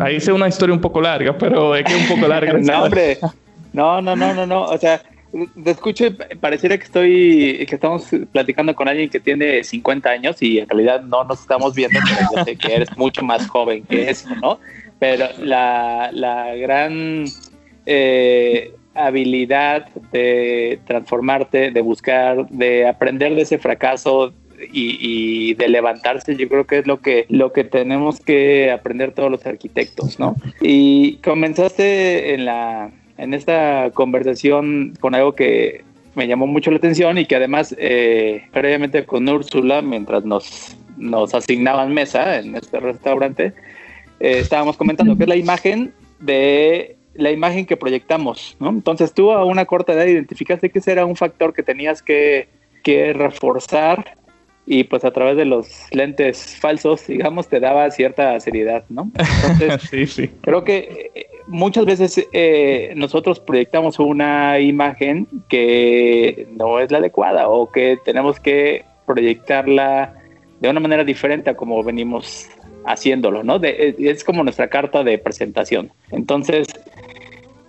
Ahí 0.00 0.16
hice 0.16 0.32
una 0.32 0.48
historia 0.48 0.74
un 0.74 0.80
poco 0.80 1.02
larga, 1.02 1.36
pero 1.36 1.76
es 1.76 1.84
que 1.84 1.94
es 1.94 2.10
un 2.10 2.16
poco 2.16 2.28
larga. 2.28 2.54
no, 2.58 2.84
hombre. 2.84 3.18
No, 3.74 4.00
no, 4.00 4.16
no, 4.16 4.32
no, 4.32 4.46
no. 4.46 4.62
O 4.62 4.78
sea, 4.78 5.02
te 5.64 5.70
escucho 5.70 6.06
y 6.06 6.10
pareciera 6.10 6.76
que 6.76 6.84
estoy, 6.84 7.66
que 7.66 7.74
estamos 7.74 8.06
platicando 8.32 8.74
con 8.74 8.88
alguien 8.88 9.08
que 9.08 9.20
tiene 9.20 9.64
50 9.64 10.10
años 10.10 10.42
y 10.42 10.58
en 10.58 10.68
realidad 10.68 11.02
no 11.02 11.24
nos 11.24 11.40
estamos 11.40 11.74
viendo, 11.74 11.98
pero 12.02 12.28
yo 12.36 12.44
sé 12.44 12.56
que 12.56 12.74
eres 12.74 12.96
mucho 12.96 13.22
más 13.22 13.48
joven 13.48 13.84
que 13.84 14.10
eso, 14.10 14.28
¿no? 14.40 14.60
Pero 14.98 15.26
la, 15.38 16.10
la 16.12 16.54
gran 16.54 17.24
eh, 17.86 18.74
habilidad 18.94 19.88
de 20.12 20.80
transformarte, 20.86 21.70
de 21.70 21.80
buscar, 21.80 22.46
de 22.48 22.86
aprender 22.86 23.34
de 23.34 23.42
ese 23.42 23.58
fracaso, 23.58 24.34
y, 24.70 25.54
de 25.54 25.68
levantarse, 25.68 26.36
yo 26.36 26.48
creo 26.48 26.66
que 26.66 26.78
es 26.78 26.86
lo 26.86 27.00
que, 27.00 27.26
lo 27.28 27.52
que 27.52 27.64
tenemos 27.64 28.20
que 28.20 28.70
aprender 28.70 29.12
todos 29.12 29.30
los 29.30 29.44
arquitectos, 29.46 30.18
¿no? 30.18 30.36
Y 30.60 31.16
comenzaste 31.16 32.34
en, 32.34 32.44
la, 32.44 32.90
en 33.18 33.34
esta 33.34 33.90
conversación 33.94 34.94
con 35.00 35.14
algo 35.14 35.34
que 35.34 35.84
me 36.14 36.26
llamó 36.26 36.46
mucho 36.46 36.70
la 36.70 36.76
atención 36.76 37.18
y 37.18 37.26
que 37.26 37.36
además 37.36 37.74
eh, 37.78 38.44
previamente 38.52 39.04
con 39.04 39.28
Úrsula, 39.28 39.82
mientras 39.82 40.24
nos, 40.24 40.76
nos 40.96 41.34
asignaban 41.34 41.92
mesa 41.94 42.38
en 42.38 42.54
este 42.54 42.80
restaurante, 42.80 43.52
eh, 44.20 44.38
estábamos 44.38 44.76
comentando 44.76 45.16
que 45.16 45.24
es 45.24 45.28
la 45.28 45.36
imagen 45.36 45.92
de 46.20 46.96
la 47.14 47.30
imagen 47.30 47.66
que 47.66 47.76
proyectamos, 47.76 48.56
¿no? 48.58 48.70
Entonces 48.70 49.12
tú 49.12 49.32
a 49.32 49.44
una 49.44 49.66
corta 49.66 49.92
edad 49.92 50.06
identificaste 50.06 50.70
que 50.70 50.78
ese 50.78 50.92
era 50.92 51.04
un 51.04 51.16
factor 51.16 51.52
que 51.52 51.62
tenías 51.62 52.02
que, 52.02 52.48
que 52.82 53.12
reforzar 53.12 54.16
y 54.64 54.84
pues 54.84 55.04
a 55.04 55.10
través 55.10 55.36
de 55.36 55.44
los 55.44 55.88
lentes 55.90 56.56
falsos, 56.58 57.06
digamos, 57.06 57.48
te 57.48 57.60
daba 57.60 57.90
cierta 57.90 58.38
seriedad, 58.40 58.84
¿no? 58.88 59.10
Entonces, 59.42 59.90
sí, 59.90 60.06
sí. 60.06 60.30
creo 60.40 60.64
que 60.64 61.10
muchas 61.52 61.84
veces 61.84 62.28
eh, 62.32 62.92
nosotros 62.96 63.38
proyectamos 63.38 63.98
una 63.98 64.58
imagen 64.58 65.28
que 65.48 66.48
no 66.50 66.80
es 66.80 66.90
la 66.90 66.98
adecuada 66.98 67.48
o 67.48 67.70
que 67.70 67.98
tenemos 68.04 68.40
que 68.40 68.84
proyectarla 69.06 70.14
de 70.60 70.68
una 70.68 70.80
manera 70.80 71.04
diferente 71.04 71.50
a 71.50 71.54
como 71.54 71.82
venimos 71.82 72.48
haciéndolo, 72.86 73.44
¿no? 73.44 73.62
Eh, 73.62 73.94
es 73.98 74.24
como 74.24 74.42
nuestra 74.42 74.68
carta 74.68 75.04
de 75.04 75.18
presentación. 75.18 75.92
Entonces, 76.10 76.68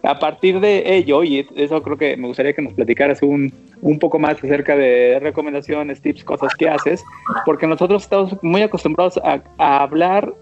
a 0.04 0.18
partir 0.20 0.60
de 0.60 0.96
ello, 0.96 1.24
y 1.24 1.48
eso 1.56 1.82
creo 1.84 1.98
que 1.98 2.18
me 2.18 2.28
gustaría 2.28 2.54
que 2.54 2.62
nos 2.62 2.74
platicaras 2.74 3.22
un, 3.22 3.54
un 3.82 4.00
poco 4.00 4.20
más 4.20 4.36
acerca 4.44 4.76
de 4.76 5.20
recomendaciones, 5.22 6.02
tips, 6.02 6.24
cosas 6.24 6.54
que 6.56 6.70
haces, 6.70 7.04
porque 7.46 7.68
nosotros 7.68 8.04
estamos 8.04 8.38
muy 8.42 8.62
acostumbrados 8.62 9.20
a, 9.24 9.42
hablar 9.58 10.34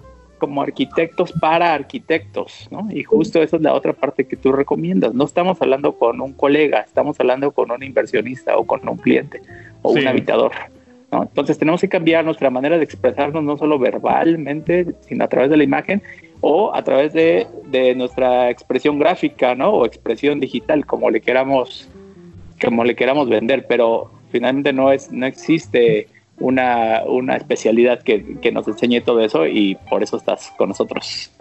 como 0.41 0.63
arquitectos 0.63 1.31
para 1.33 1.71
arquitectos, 1.75 2.67
¿no? 2.71 2.87
Y 2.89 3.03
justo 3.03 3.43
esa 3.43 3.57
es 3.57 3.61
la 3.61 3.75
otra 3.75 3.93
parte 3.93 4.25
que 4.25 4.35
tú 4.35 4.51
recomiendas. 4.51 5.13
No 5.13 5.25
estamos 5.25 5.61
hablando 5.61 5.93
con 5.99 6.19
un 6.19 6.33
colega, 6.33 6.79
estamos 6.79 7.19
hablando 7.19 7.51
con 7.51 7.69
un 7.69 7.83
inversionista 7.83 8.57
o 8.57 8.65
con 8.65 8.89
un 8.89 8.97
cliente 8.97 9.39
o 9.83 9.91
un 9.91 10.07
habitador. 10.07 10.53
¿no? 11.11 11.21
Entonces 11.21 11.59
tenemos 11.59 11.79
que 11.79 11.89
cambiar 11.89 12.25
nuestra 12.25 12.49
manera 12.49 12.79
de 12.79 12.83
expresarnos 12.83 13.43
no 13.43 13.55
solo 13.55 13.77
verbalmente, 13.77 14.87
sino 15.01 15.25
a 15.25 15.27
través 15.27 15.51
de 15.51 15.57
la 15.57 15.63
imagen 15.63 16.01
o 16.39 16.73
a 16.73 16.83
través 16.83 17.13
de, 17.13 17.45
de 17.67 17.93
nuestra 17.93 18.49
expresión 18.49 18.97
gráfica, 18.97 19.53
¿no? 19.53 19.69
O 19.69 19.85
expresión 19.85 20.39
digital, 20.39 20.87
como 20.87 21.11
le 21.11 21.21
queramos 21.21 21.87
como 22.59 22.83
le 22.83 22.95
queramos 22.95 23.29
vender, 23.29 23.67
pero 23.67 24.11
finalmente 24.31 24.73
no, 24.73 24.91
es, 24.91 25.11
no 25.11 25.27
existe 25.27 26.07
una, 26.41 27.03
una 27.05 27.35
especialidad 27.35 28.01
que, 28.01 28.39
que 28.41 28.51
nos 28.51 28.67
enseñe 28.67 29.01
todo 29.01 29.21
eso 29.21 29.47
y 29.47 29.77
por 29.89 30.03
eso 30.03 30.17
estás 30.17 30.51
con 30.57 30.69
nosotros. 30.69 31.31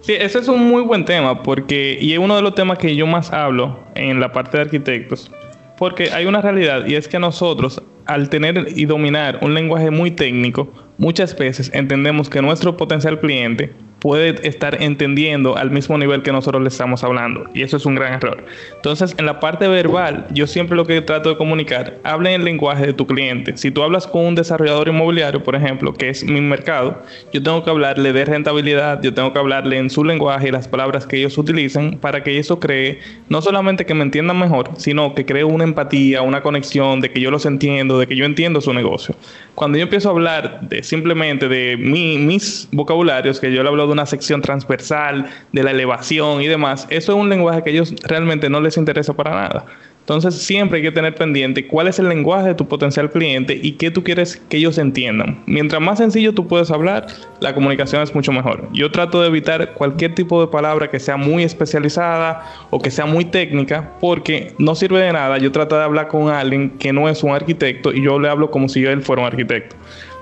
Sí, 0.00 0.12
ese 0.12 0.38
es 0.38 0.48
un 0.48 0.68
muy 0.68 0.82
buen 0.82 1.06
tema 1.06 1.42
porque, 1.42 1.96
y 1.98 2.12
es 2.12 2.18
uno 2.18 2.36
de 2.36 2.42
los 2.42 2.54
temas 2.54 2.76
que 2.76 2.94
yo 2.94 3.06
más 3.06 3.32
hablo 3.32 3.78
en 3.94 4.20
la 4.20 4.32
parte 4.32 4.58
de 4.58 4.64
arquitectos, 4.64 5.30
porque 5.78 6.10
hay 6.10 6.26
una 6.26 6.42
realidad 6.42 6.84
y 6.86 6.94
es 6.94 7.08
que 7.08 7.18
nosotros, 7.18 7.82
al 8.06 8.28
tener 8.28 8.66
y 8.74 8.84
dominar 8.86 9.38
un 9.42 9.54
lenguaje 9.54 9.90
muy 9.90 10.10
técnico, 10.10 10.72
muchas 10.98 11.36
veces 11.36 11.70
entendemos 11.74 12.28
que 12.28 12.42
nuestro 12.42 12.76
potencial 12.76 13.20
cliente 13.20 13.72
puede 14.04 14.46
estar 14.46 14.82
entendiendo 14.82 15.56
al 15.56 15.70
mismo 15.70 15.96
nivel 15.96 16.20
que 16.20 16.30
nosotros 16.30 16.62
le 16.62 16.68
estamos 16.68 17.02
hablando. 17.02 17.46
Y 17.54 17.62
eso 17.62 17.78
es 17.78 17.86
un 17.86 17.94
gran 17.94 18.12
error. 18.12 18.44
Entonces, 18.76 19.14
en 19.16 19.24
la 19.24 19.40
parte 19.40 19.66
verbal, 19.66 20.26
yo 20.30 20.46
siempre 20.46 20.76
lo 20.76 20.84
que 20.84 21.00
trato 21.00 21.30
de 21.30 21.38
comunicar, 21.38 21.96
hable 22.04 22.34
en 22.34 22.42
el 22.42 22.44
lenguaje 22.44 22.84
de 22.84 22.92
tu 22.92 23.06
cliente. 23.06 23.56
Si 23.56 23.70
tú 23.70 23.82
hablas 23.82 24.06
con 24.06 24.26
un 24.26 24.34
desarrollador 24.34 24.88
inmobiliario, 24.88 25.42
por 25.42 25.56
ejemplo, 25.56 25.94
que 25.94 26.10
es 26.10 26.22
mi 26.22 26.42
mercado, 26.42 27.02
yo 27.32 27.42
tengo 27.42 27.64
que 27.64 27.70
hablarle 27.70 28.12
de 28.12 28.26
rentabilidad, 28.26 29.00
yo 29.02 29.14
tengo 29.14 29.32
que 29.32 29.38
hablarle 29.38 29.78
en 29.78 29.88
su 29.88 30.04
lenguaje 30.04 30.48
y 30.48 30.52
las 30.52 30.68
palabras 30.68 31.06
que 31.06 31.16
ellos 31.16 31.38
utilizan 31.38 31.96
para 31.98 32.22
que 32.22 32.38
eso 32.38 32.60
cree 32.60 32.98
no 33.30 33.40
solamente 33.40 33.86
que 33.86 33.94
me 33.94 34.02
entiendan 34.02 34.38
mejor, 34.38 34.68
sino 34.76 35.14
que 35.14 35.24
cree 35.24 35.44
una 35.44 35.64
empatía, 35.64 36.20
una 36.20 36.42
conexión, 36.42 37.00
de 37.00 37.10
que 37.10 37.22
yo 37.22 37.30
los 37.30 37.46
entiendo, 37.46 37.93
de 37.98 38.06
que 38.06 38.16
yo 38.16 38.24
entiendo 38.24 38.60
su 38.60 38.72
negocio. 38.72 39.14
Cuando 39.54 39.78
yo 39.78 39.84
empiezo 39.84 40.08
a 40.08 40.12
hablar 40.12 40.60
de 40.62 40.82
simplemente 40.82 41.48
de 41.48 41.76
mis 41.76 42.68
vocabularios, 42.72 43.40
que 43.40 43.52
yo 43.52 43.62
le 43.62 43.68
hablo 43.68 43.86
de 43.86 43.92
una 43.92 44.06
sección 44.06 44.42
transversal, 44.42 45.30
de 45.52 45.62
la 45.62 45.70
elevación 45.70 46.42
y 46.42 46.48
demás, 46.48 46.86
eso 46.90 47.12
es 47.12 47.18
un 47.18 47.28
lenguaje 47.28 47.62
que 47.62 47.70
a 47.70 47.72
ellos 47.72 47.94
realmente 48.02 48.48
no 48.48 48.60
les 48.60 48.76
interesa 48.76 49.12
para 49.12 49.30
nada. 49.30 49.66
Entonces 50.04 50.34
siempre 50.34 50.76
hay 50.76 50.82
que 50.82 50.92
tener 50.92 51.14
pendiente 51.14 51.66
cuál 51.66 51.88
es 51.88 51.98
el 51.98 52.10
lenguaje 52.10 52.48
de 52.48 52.54
tu 52.54 52.68
potencial 52.68 53.10
cliente 53.10 53.58
y 53.62 53.72
qué 53.72 53.90
tú 53.90 54.04
quieres 54.04 54.36
que 54.50 54.58
ellos 54.58 54.76
entiendan. 54.76 55.42
Mientras 55.46 55.80
más 55.80 55.96
sencillo 55.96 56.34
tú 56.34 56.46
puedes 56.46 56.70
hablar, 56.70 57.06
la 57.40 57.54
comunicación 57.54 58.02
es 58.02 58.14
mucho 58.14 58.30
mejor. 58.30 58.68
Yo 58.74 58.90
trato 58.90 59.22
de 59.22 59.28
evitar 59.28 59.72
cualquier 59.72 60.14
tipo 60.14 60.42
de 60.42 60.48
palabra 60.48 60.90
que 60.90 61.00
sea 61.00 61.16
muy 61.16 61.42
especializada 61.42 62.44
o 62.68 62.80
que 62.80 62.90
sea 62.90 63.06
muy 63.06 63.24
técnica 63.24 63.92
porque 63.98 64.52
no 64.58 64.74
sirve 64.74 65.00
de 65.00 65.14
nada. 65.14 65.38
Yo 65.38 65.50
trato 65.52 65.78
de 65.78 65.84
hablar 65.84 66.08
con 66.08 66.28
alguien 66.28 66.68
que 66.78 66.92
no 66.92 67.08
es 67.08 67.22
un 67.22 67.30
arquitecto 67.30 67.90
y 67.90 68.02
yo 68.02 68.18
le 68.18 68.28
hablo 68.28 68.50
como 68.50 68.68
si 68.68 68.82
yo 68.82 68.90
él 68.90 69.00
fuera 69.00 69.22
un 69.22 69.28
arquitecto. 69.28 69.74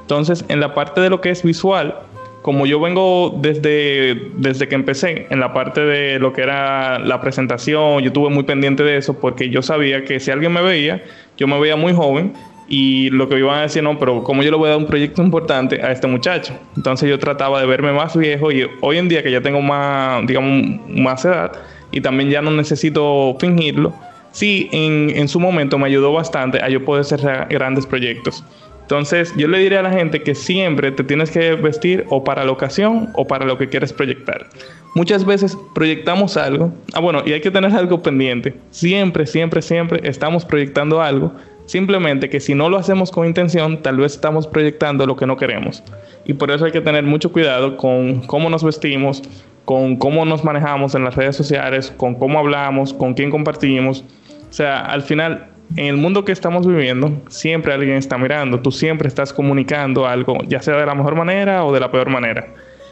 Entonces 0.03 0.45
en 0.49 0.61
la 0.61 0.75
parte 0.75 1.01
de 1.01 1.11
lo 1.11 1.21
que 1.21 1.31
es 1.31 1.43
visual, 1.43 1.97
como 2.43 2.67
yo 2.67 2.81
vengo 2.81 3.39
desde, 3.41 4.31
desde 4.37 4.69
que 4.69 4.75
empecé 4.75 5.27
en 5.31 5.39
la 5.39 5.53
parte 5.53 5.81
de 5.81 6.19
lo 6.19 6.33
que 6.33 6.43
era 6.43 6.99
la 6.99 7.21
presentación, 7.21 8.01
yo 8.01 8.09
estuve 8.09 8.31
muy 8.31 8.43
pendiente 8.43 8.83
de 8.83 8.97
eso 8.97 9.19
porque 9.19 9.49
yo 9.49 9.63
sabía 9.63 10.05
que 10.05 10.19
si 10.19 10.33
alguien 10.33 10.53
me 10.53 10.61
veía, 10.61 11.03
yo 11.39 11.47
me 11.47 11.59
veía 11.61 11.77
muy 11.77 11.95
joven 11.95 12.33
y 12.69 13.11
lo 13.11 13.29
que 13.29 13.39
iban 13.39 13.59
a 13.59 13.63
decir, 13.63 13.83
no, 13.83 13.97
pero 13.99 14.25
como 14.25 14.43
yo 14.43 14.51
le 14.51 14.57
voy 14.57 14.67
a 14.67 14.71
dar 14.71 14.79
un 14.79 14.87
proyecto 14.87 15.23
importante 15.23 15.81
a 15.83 15.93
este 15.93 16.09
muchacho. 16.09 16.55
Entonces 16.77 17.09
yo 17.09 17.19
trataba 17.19 17.61
de 17.61 17.67
verme 17.67 17.93
más 17.93 18.17
viejo 18.17 18.51
y 18.51 18.69
hoy 18.81 18.99
en 18.99 19.09
día 19.09 19.23
que 19.23 19.31
ya 19.31 19.41
tengo 19.41 19.61
más, 19.63 20.27
digamos, 20.27 20.81
más 20.89 21.25
edad 21.25 21.53
y 21.93 22.01
también 22.01 22.29
ya 22.29 22.43
no 22.43 22.51
necesito 22.51 23.37
fingirlo, 23.39 23.95
sí, 24.33 24.69
en, 24.73 25.11
en 25.15 25.29
su 25.29 25.39
momento 25.39 25.79
me 25.79 25.87
ayudó 25.87 26.13
bastante 26.13 26.61
a 26.61 26.69
yo 26.69 26.85
poder 26.85 27.03
hacer 27.03 27.47
grandes 27.51 27.87
proyectos. 27.87 28.43
Entonces, 28.83 29.33
yo 29.37 29.49
le 29.49 29.59
diré 29.59 29.79
a 29.79 29.83
la 29.83 29.91
gente 29.91 30.23
que 30.23 30.35
siempre 30.35 30.93
te 30.93 31.03
tienes 31.03 31.31
que 31.31 31.55
vestir 31.55 32.05
o 32.11 32.25
para 32.25 32.45
la 32.45 32.53
ocasión 32.53 33.09
o 33.15 33.27
para 33.27 33.47
lo 33.47 33.57
que 33.57 33.69
quieres 33.69 33.93
proyectar. 33.93 34.47
Muchas 34.95 35.25
veces 35.25 35.57
proyectamos 35.75 36.37
algo, 36.37 36.75
ah 36.93 37.01
bueno, 37.01 37.23
y 37.25 37.33
hay 37.33 37.41
que 37.41 37.51
tener 37.51 37.73
algo 37.73 38.03
pendiente. 38.03 38.55
Siempre, 38.71 39.27
siempre, 39.27 39.63
siempre 39.63 40.01
estamos 40.05 40.45
proyectando 40.45 41.01
algo. 41.01 41.33
Simplemente 41.65 42.29
que 42.29 42.41
si 42.41 42.55
no 42.55 42.69
lo 42.69 42.77
hacemos 42.77 43.11
con 43.11 43.27
intención, 43.27 43.83
tal 43.83 43.97
vez 43.97 44.13
estamos 44.13 44.47
proyectando 44.47 45.07
lo 45.07 45.17
que 45.17 45.27
no 45.27 45.37
queremos. 45.37 45.83
Y 46.27 46.35
por 46.35 46.51
eso 46.51 46.65
hay 46.65 46.73
que 46.73 46.81
tener 46.81 47.05
mucho 47.05 47.33
cuidado 47.33 47.77
con 47.77 48.21
cómo 48.27 48.51
nos 48.51 48.63
vestimos, 48.63 49.23
con 49.65 49.97
cómo 49.97 50.25
nos 50.25 50.45
manejamos 50.45 50.95
en 50.95 51.05
las 51.05 51.15
redes 51.15 51.37
sociales, 51.37 51.93
con 51.97 52.17
cómo 52.17 52.39
hablamos, 52.39 52.93
con 52.93 53.15
quién 53.15 53.31
compartimos. 53.31 54.05
O 54.51 54.53
sea, 54.53 54.81
al 54.81 55.03
final 55.03 55.52
en 55.77 55.87
el 55.87 55.97
mundo 55.97 56.25
que 56.25 56.33
estamos 56.33 56.67
viviendo, 56.67 57.23
siempre 57.29 57.73
alguien 57.73 57.97
está 57.97 58.19
mirando, 58.19 58.61
tú 58.61 58.71
siempre 58.71 59.09
estás 59.09 59.33
comunicando 59.33 60.07
algo, 60.07 60.39
ya 60.47 60.61
sea 60.61 60.77
de 60.77 60.87
la 60.87 60.95
mejor 60.95 61.15
manera 61.15 61.65
o 61.65 61.73
de 61.73 61.81
la 61.81 61.91
peor 61.91 62.09
manera. 62.11 62.47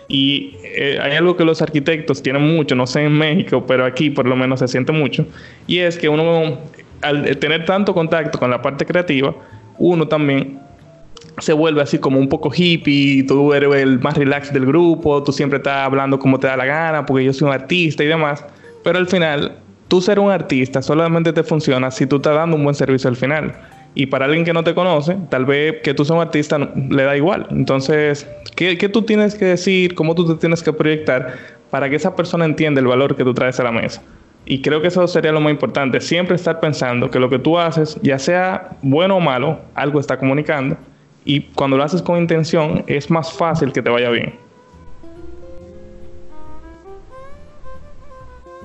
Y 0.08 0.56
eh, 0.64 0.98
hay 1.00 1.12
algo 1.12 1.36
que 1.36 1.44
los 1.44 1.62
arquitectos 1.62 2.22
tienen 2.22 2.42
mucho, 2.42 2.74
no 2.74 2.86
sé 2.86 3.04
en 3.04 3.12
México, 3.12 3.64
pero 3.66 3.84
aquí 3.84 4.10
por 4.10 4.26
lo 4.26 4.34
menos 4.34 4.60
se 4.60 4.68
siente 4.68 4.92
mucho, 4.92 5.26
y 5.66 5.78
es 5.78 5.98
que 5.98 6.08
uno, 6.08 6.58
al 7.02 7.36
tener 7.36 7.64
tanto 7.64 7.94
contacto 7.94 8.38
con 8.38 8.50
la 8.50 8.60
parte 8.60 8.84
creativa, 8.84 9.34
uno 9.78 10.08
también 10.08 10.58
se 11.38 11.52
vuelve 11.52 11.82
así 11.82 11.98
como 11.98 12.18
un 12.18 12.28
poco 12.28 12.50
hippie, 12.54 13.24
tú 13.24 13.52
eres 13.52 13.74
el 13.76 13.98
más 14.00 14.16
relax 14.16 14.52
del 14.52 14.66
grupo, 14.66 15.22
tú 15.22 15.32
siempre 15.32 15.58
estás 15.58 15.86
hablando 15.86 16.18
como 16.18 16.38
te 16.38 16.46
da 16.46 16.56
la 16.56 16.66
gana, 16.66 17.06
porque 17.06 17.24
yo 17.24 17.32
soy 17.32 17.48
un 17.48 17.54
artista 17.54 18.02
y 18.02 18.06
demás, 18.06 18.44
pero 18.82 18.98
al 18.98 19.06
final 19.06 19.56
tú 19.90 20.00
ser 20.00 20.20
un 20.20 20.30
artista 20.30 20.82
solamente 20.82 21.32
te 21.32 21.42
funciona 21.42 21.90
si 21.90 22.06
tú 22.06 22.16
estás 22.16 22.36
dando 22.36 22.56
un 22.56 22.62
buen 22.62 22.76
servicio 22.76 23.10
al 23.10 23.16
final. 23.16 23.52
Y 23.96 24.06
para 24.06 24.26
alguien 24.26 24.44
que 24.44 24.52
no 24.52 24.62
te 24.62 24.72
conoce, 24.72 25.16
tal 25.30 25.44
vez 25.44 25.82
que 25.82 25.94
tú 25.94 26.04
seas 26.04 26.14
un 26.14 26.22
artista 26.22 26.58
le 26.58 27.02
da 27.02 27.16
igual. 27.16 27.48
Entonces, 27.50 28.24
¿qué, 28.54 28.78
¿qué, 28.78 28.88
tú 28.88 29.02
tienes 29.02 29.34
que 29.34 29.46
decir? 29.46 29.96
¿Cómo 29.96 30.14
tú 30.14 30.28
te 30.28 30.36
tienes 30.36 30.62
que 30.62 30.72
proyectar 30.72 31.34
para 31.70 31.90
que 31.90 31.96
esa 31.96 32.14
persona 32.14 32.44
entienda 32.44 32.80
el 32.80 32.86
valor 32.86 33.16
que 33.16 33.24
tú 33.24 33.34
traes 33.34 33.58
a 33.58 33.64
la 33.64 33.72
mesa? 33.72 34.00
Y 34.46 34.62
creo 34.62 34.80
que 34.80 34.88
eso 34.88 35.08
sería 35.08 35.32
lo 35.32 35.40
más 35.40 35.50
importante. 35.50 36.00
Siempre 36.00 36.36
estar 36.36 36.60
pensando 36.60 37.10
que 37.10 37.18
lo 37.18 37.28
que 37.28 37.40
tú 37.40 37.58
haces, 37.58 37.98
ya 38.00 38.20
sea 38.20 38.76
bueno 38.82 39.16
o 39.16 39.20
malo, 39.20 39.58
algo 39.74 39.98
está 39.98 40.16
comunicando. 40.18 40.76
Y 41.24 41.40
cuando 41.56 41.76
lo 41.76 41.82
haces 41.82 42.00
con 42.00 42.16
intención, 42.16 42.84
es 42.86 43.10
más 43.10 43.32
fácil 43.32 43.72
que 43.72 43.82
te 43.82 43.90
vaya 43.90 44.10
bien. 44.10 44.49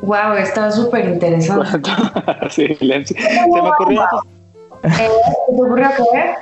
Wow, 0.05 0.33
está 0.37 0.71
súper 0.71 1.05
interesante. 1.05 1.91
sí, 2.51 2.77
se 2.77 3.47
me 3.47 3.59
ocurrió. 3.61 4.03
Eh, 4.83 4.89
¿Se 4.89 5.07
te 5.47 5.61
ocurrió 5.61 5.89
qué? 5.97 6.35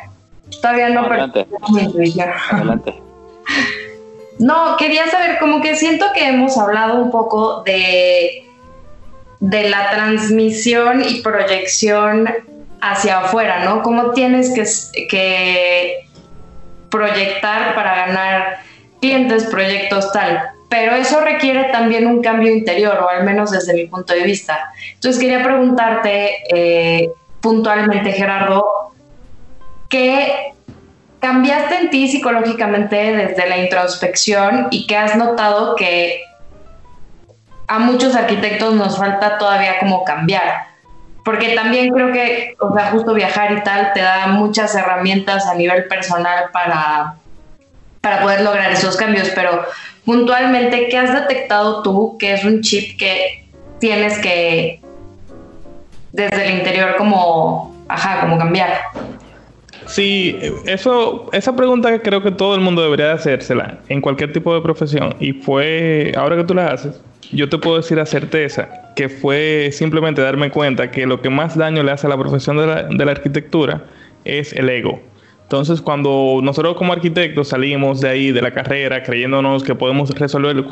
Todavía 0.61 0.89
no, 0.89 1.05
Adelante. 1.05 1.47
Adelante. 2.51 2.93
No, 4.39 4.77
quería 4.77 5.07
saber, 5.07 5.37
como 5.37 5.61
que 5.61 5.75
siento 5.75 6.07
que 6.11 6.27
hemos 6.27 6.57
hablado 6.57 6.95
un 6.95 7.11
poco 7.11 7.61
de, 7.61 8.49
de 9.39 9.69
la 9.69 9.91
transmisión 9.91 11.03
y 11.07 11.21
proyección 11.21 12.27
hacia 12.81 13.19
afuera, 13.19 13.63
¿no? 13.63 13.83
Cómo 13.83 14.09
tienes 14.09 14.49
que, 14.49 15.07
que 15.07 16.07
proyectar 16.89 17.75
para 17.75 18.07
ganar 18.07 18.57
clientes, 18.99 19.45
proyectos, 19.45 20.11
tal 20.11 20.52
pero 20.73 20.95
eso 20.95 21.21
requiere 21.21 21.65
también 21.65 22.07
un 22.07 22.19
cambio 22.23 22.51
interior, 22.51 22.97
o 23.03 23.07
al 23.07 23.23
menos 23.23 23.51
desde 23.51 23.75
mi 23.75 23.85
punto 23.85 24.11
de 24.11 24.23
vista. 24.23 24.71
Entonces 24.95 25.21
quería 25.21 25.43
preguntarte 25.43 26.37
eh, 26.49 27.11
puntualmente, 27.41 28.11
Gerardo, 28.11 28.91
¿qué 29.87 30.55
cambiaste 31.19 31.75
en 31.75 31.89
ti 31.91 32.07
psicológicamente 32.07 32.95
desde 32.95 33.47
la 33.47 33.59
introspección 33.59 34.69
y 34.71 34.87
qué 34.87 34.97
has 34.97 35.15
notado 35.15 35.75
que 35.75 36.23
a 37.67 37.77
muchos 37.77 38.15
arquitectos 38.15 38.73
nos 38.73 38.97
falta 38.97 39.37
todavía 39.37 39.77
como 39.77 40.03
cambiar? 40.03 40.69
Porque 41.23 41.53
también 41.53 41.93
creo 41.93 42.11
que, 42.11 42.55
o 42.59 42.73
sea, 42.73 42.89
justo 42.89 43.13
viajar 43.13 43.51
y 43.51 43.61
tal 43.61 43.93
te 43.93 44.01
da 44.01 44.25
muchas 44.25 44.73
herramientas 44.73 45.45
a 45.45 45.53
nivel 45.53 45.87
personal 45.87 46.45
para, 46.51 47.17
para 48.01 48.21
poder 48.21 48.41
lograr 48.41 48.71
esos 48.71 48.97
cambios, 48.97 49.29
pero 49.35 49.67
puntualmente, 50.05 50.87
¿qué 50.89 50.97
has 50.97 51.13
detectado 51.13 51.81
tú 51.83 52.17
que 52.17 52.33
es 52.33 52.43
un 52.43 52.61
chip 52.61 52.97
que 52.97 53.45
tienes 53.79 54.19
que 54.19 54.79
desde 56.11 56.45
el 56.45 56.59
interior 56.59 56.95
como, 56.97 57.75
ajá, 57.87 58.21
como 58.21 58.37
cambiar? 58.37 58.77
Sí, 59.85 60.37
eso, 60.65 61.29
esa 61.33 61.55
pregunta 61.55 62.01
creo 62.01 62.23
que 62.23 62.31
todo 62.31 62.55
el 62.55 62.61
mundo 62.61 62.81
debería 62.81 63.07
de 63.07 63.13
hacérsela 63.13 63.79
en 63.89 64.01
cualquier 64.01 64.31
tipo 64.31 64.53
de 64.53 64.61
profesión. 64.61 65.15
Y 65.19 65.33
fue, 65.33 66.13
ahora 66.15 66.37
que 66.37 66.43
tú 66.45 66.53
la 66.53 66.67
haces, 66.67 67.01
yo 67.31 67.49
te 67.49 67.57
puedo 67.57 67.77
decir 67.77 67.99
a 67.99 68.05
certeza 68.05 68.69
que 68.95 69.09
fue 69.09 69.69
simplemente 69.71 70.21
darme 70.21 70.51
cuenta 70.51 70.91
que 70.91 71.05
lo 71.05 71.21
que 71.21 71.29
más 71.29 71.57
daño 71.57 71.83
le 71.83 71.91
hace 71.91 72.07
a 72.07 72.09
la 72.09 72.17
profesión 72.17 72.57
de 72.57 72.67
la, 72.67 72.83
de 72.83 73.05
la 73.05 73.11
arquitectura 73.11 73.83
es 74.23 74.53
el 74.53 74.69
ego. 74.69 75.01
Entonces, 75.53 75.81
cuando 75.81 76.39
nosotros 76.41 76.75
como 76.75 76.93
arquitectos 76.93 77.49
salimos 77.49 78.01
de 78.01 78.09
ahí, 78.09 78.31
de 78.31 78.41
la 78.41 78.49
carrera, 78.49 79.03
creyéndonos 79.03 79.61
que 79.61 79.75
podemos 79.75 80.09
resolver 80.09 80.65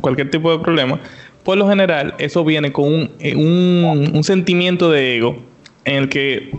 cualquier 0.00 0.30
tipo 0.30 0.50
de 0.50 0.58
problema, 0.64 0.98
por 1.42 1.58
lo 1.58 1.68
general 1.68 2.14
eso 2.16 2.42
viene 2.42 2.72
con 2.72 2.86
un, 2.86 3.10
eh, 3.18 3.36
un, 3.36 4.24
sentimiento 4.24 4.90
de 4.90 5.18
ego 5.18 5.36
en 5.84 5.96
el 5.96 6.08
que 6.08 6.50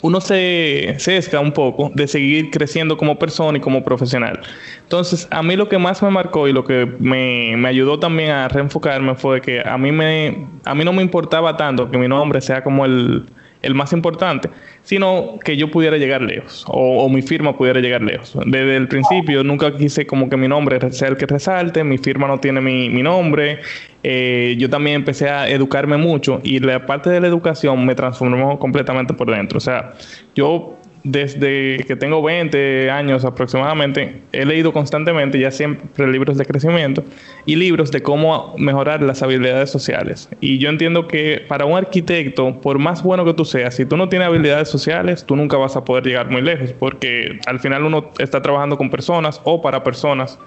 uno 0.00 0.22
se 0.22 0.94
sesga 0.96 1.38
un 1.38 1.52
poco 1.52 1.92
de 1.94 2.08
seguir 2.08 2.50
creciendo 2.50 2.96
como 2.96 3.18
persona 3.18 3.58
y 3.58 3.60
como 3.60 3.84
profesional. 3.84 4.40
Entonces, 4.82 5.28
a 5.30 5.42
mí 5.42 5.54
lo 5.54 5.68
que 5.68 5.76
más 5.76 6.02
me 6.02 6.08
marcó 6.08 6.48
y 6.48 6.54
lo 6.54 6.64
que 6.64 6.90
me, 6.98 7.58
me, 7.58 7.68
ayudó 7.68 8.00
también 8.00 8.30
a 8.30 8.48
reenfocarme 8.48 9.16
fue 9.16 9.42
que 9.42 9.60
a 9.60 9.76
mí, 9.76 9.92
me, 9.92 10.46
a 10.64 10.74
mí 10.74 10.82
no 10.82 10.94
me 10.94 11.02
importaba 11.02 11.58
tanto 11.58 11.90
que 11.90 11.98
mi 11.98 12.08
nombre 12.08 12.40
sea 12.40 12.64
como 12.64 12.86
el, 12.86 13.26
el 13.62 13.74
más 13.74 13.92
importante, 13.92 14.50
sino 14.82 15.38
que 15.44 15.56
yo 15.56 15.70
pudiera 15.70 15.96
llegar 15.96 16.22
lejos 16.22 16.64
o, 16.68 17.08
mi 17.08 17.22
firma 17.22 17.56
pudiera 17.56 17.80
llegar 17.80 18.02
lejos. 18.02 18.36
Desde 18.46 18.76
el 18.76 18.88
principio 18.88 19.42
nunca 19.42 19.76
quise 19.76 20.06
como 20.06 20.28
que 20.28 20.36
mi 20.36 20.48
nombre 20.48 20.78
sea 20.92 21.08
el 21.08 21.16
que 21.16 21.26
resalte, 21.26 21.82
mi 21.84 21.98
firma 21.98 22.26
no 22.26 22.38
tiene 22.38 22.60
mi, 22.60 22.88
mi 22.88 23.02
nombre. 23.02 23.60
Eh, 24.02 24.54
yo 24.58 24.70
también 24.70 24.96
empecé 24.96 25.28
a 25.28 25.48
educarme 25.48 25.96
mucho 25.96 26.40
y 26.44 26.60
la 26.60 26.86
parte 26.86 27.10
de 27.10 27.20
la 27.20 27.26
educación 27.26 27.84
me 27.84 27.94
transformó 27.94 28.58
completamente 28.58 29.14
por 29.14 29.30
dentro. 29.30 29.58
O 29.58 29.60
sea, 29.60 29.94
yo 30.34 30.75
desde 31.06 31.84
que 31.86 31.94
tengo 31.94 32.20
20 32.20 32.90
años 32.90 33.24
aproximadamente, 33.24 34.22
he 34.32 34.44
leído 34.44 34.72
constantemente 34.72 35.38
ya 35.38 35.52
siempre 35.52 36.08
libros 36.08 36.36
de 36.36 36.44
crecimiento 36.44 37.04
y 37.44 37.54
libros 37.54 37.92
de 37.92 38.02
cómo 38.02 38.56
mejorar 38.58 39.04
las 39.04 39.22
habilidades 39.22 39.70
sociales. 39.70 40.28
Y 40.40 40.58
yo 40.58 40.68
entiendo 40.68 41.06
que 41.06 41.44
para 41.46 41.64
un 41.64 41.78
arquitecto, 41.78 42.60
por 42.60 42.80
más 42.80 43.04
bueno 43.04 43.24
que 43.24 43.34
tú 43.34 43.44
seas, 43.44 43.76
si 43.76 43.86
tú 43.86 43.96
no 43.96 44.08
tienes 44.08 44.26
habilidades 44.26 44.68
sociales, 44.68 45.24
tú 45.24 45.36
nunca 45.36 45.56
vas 45.56 45.76
a 45.76 45.84
poder 45.84 46.04
llegar 46.04 46.28
muy 46.28 46.42
lejos, 46.42 46.72
porque 46.72 47.38
al 47.46 47.60
final 47.60 47.84
uno 47.84 48.10
está 48.18 48.42
trabajando 48.42 48.76
con 48.76 48.90
personas 48.90 49.40
o 49.44 49.62
para 49.62 49.84
personas. 49.84 50.40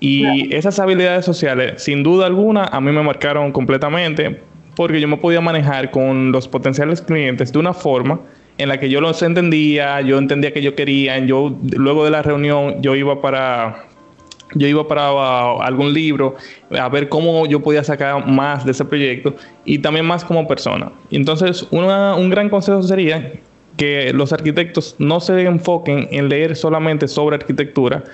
Y 0.00 0.54
esas 0.54 0.78
habilidades 0.80 1.24
sociales, 1.24 1.82
sin 1.82 2.02
duda 2.02 2.26
alguna, 2.26 2.64
a 2.64 2.78
mí 2.78 2.92
me 2.92 3.02
marcaron 3.02 3.52
completamente, 3.52 4.38
porque 4.76 5.00
yo 5.00 5.08
me 5.08 5.16
podía 5.16 5.40
manejar 5.40 5.90
con 5.90 6.30
los 6.30 6.46
potenciales 6.46 7.00
clientes 7.00 7.50
de 7.50 7.58
una 7.58 7.72
forma 7.72 8.20
en 8.58 8.68
la 8.68 8.78
que 8.78 8.88
yo 8.88 9.00
los 9.00 9.22
entendía, 9.22 10.00
yo 10.00 10.18
entendía 10.18 10.52
que 10.52 10.62
yo 10.62 10.74
quería, 10.74 11.18
yo 11.18 11.56
luego 11.76 12.04
de 12.04 12.10
la 12.10 12.22
reunión 12.22 12.82
yo 12.82 12.94
iba 12.94 13.20
para 13.20 13.86
yo 14.54 14.68
iba 14.68 14.86
para 14.86 15.08
algún 15.64 15.92
libro 15.92 16.36
a 16.78 16.88
ver 16.88 17.08
cómo 17.08 17.46
yo 17.46 17.60
podía 17.60 17.82
sacar 17.82 18.24
más 18.26 18.64
de 18.64 18.70
ese 18.70 18.84
proyecto 18.84 19.34
y 19.64 19.78
también 19.78 20.06
más 20.06 20.24
como 20.24 20.46
persona. 20.46 20.92
Entonces 21.10 21.66
un 21.70 22.30
gran 22.30 22.48
consejo 22.48 22.82
sería 22.82 23.32
que 23.76 24.12
los 24.12 24.32
arquitectos 24.32 24.94
no 24.98 25.18
se 25.18 25.42
enfoquen 25.42 26.08
en 26.12 26.28
leer 26.28 26.54
solamente 26.54 27.08
sobre 27.08 27.36
arquitectura, 27.36 28.04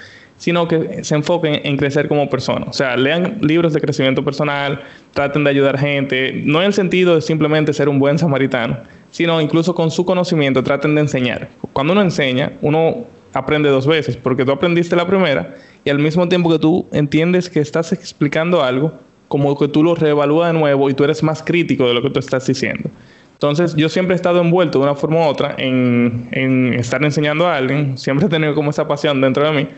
sino 0.41 0.67
que 0.67 1.05
se 1.05 1.15
enfoquen 1.15 1.61
en 1.65 1.77
crecer 1.77 2.09
como 2.09 2.31
persona. 2.31 2.65
O 2.67 2.73
sea, 2.73 2.97
lean 2.97 3.37
libros 3.43 3.75
de 3.75 3.81
crecimiento 3.81 4.25
personal, 4.25 4.81
traten 5.13 5.45
de 5.45 5.51
ayudar 5.51 5.79
gente, 5.79 6.33
no 6.45 6.61
en 6.61 6.69
el 6.69 6.73
sentido 6.73 7.15
de 7.15 7.21
simplemente 7.21 7.75
ser 7.75 7.91
un 7.91 7.99
buen 7.99 8.19
samaritano, 8.19 8.79
sino 9.11 9.39
incluso 9.43 9.75
con 9.75 9.91
su 9.91 10.07
conocimiento 10.07 10.63
traten 10.65 10.95
de 10.95 11.03
enseñar. 11.03 11.51
Cuando 11.75 11.93
uno 11.93 12.01
enseña, 12.01 12.53
uno 12.63 13.05
aprende 13.35 13.69
dos 13.69 13.87
veces, 13.87 14.17
porque 14.17 14.47
tú 14.47 14.53
aprendiste 14.53 14.97
la 14.97 15.07
primera 15.07 15.57
y 15.85 15.91
al 15.91 15.99
mismo 15.99 16.27
tiempo 16.27 16.51
que 16.51 16.59
tú 16.59 16.89
entiendes 16.91 17.51
que 17.51 17.61
estás 17.61 17.93
explicando 17.93 18.65
algo, 18.65 18.95
como 19.29 19.59
que 19.59 19.69
tú 19.69 19.85
lo 19.85 19.95
reevalúas 19.95 20.55
de 20.55 20.59
nuevo 20.59 20.89
y 20.89 20.95
tú 20.95 21.05
eres 21.05 21.23
más 21.23 21.43
crítico 21.43 21.87
de 21.87 21.93
lo 21.93 22.01
que 22.01 22.09
tú 22.09 22.19
estás 22.19 22.47
diciendo. 22.47 22.89
Entonces, 23.35 23.75
yo 23.75 23.89
siempre 23.89 24.15
he 24.15 24.17
estado 24.17 24.41
envuelto 24.41 24.79
de 24.79 24.85
una 24.85 24.95
forma 24.95 25.17
u 25.17 25.23
otra 25.23 25.55
en, 25.57 26.29
en 26.33 26.75
estar 26.75 27.03
enseñando 27.03 27.47
a 27.47 27.57
alguien, 27.57 27.97
siempre 27.97 28.27
he 28.27 28.29
tenido 28.29 28.55
como 28.55 28.69
esa 28.69 28.87
pasión 28.87 29.21
dentro 29.21 29.47
de 29.47 29.53
mí 29.53 29.69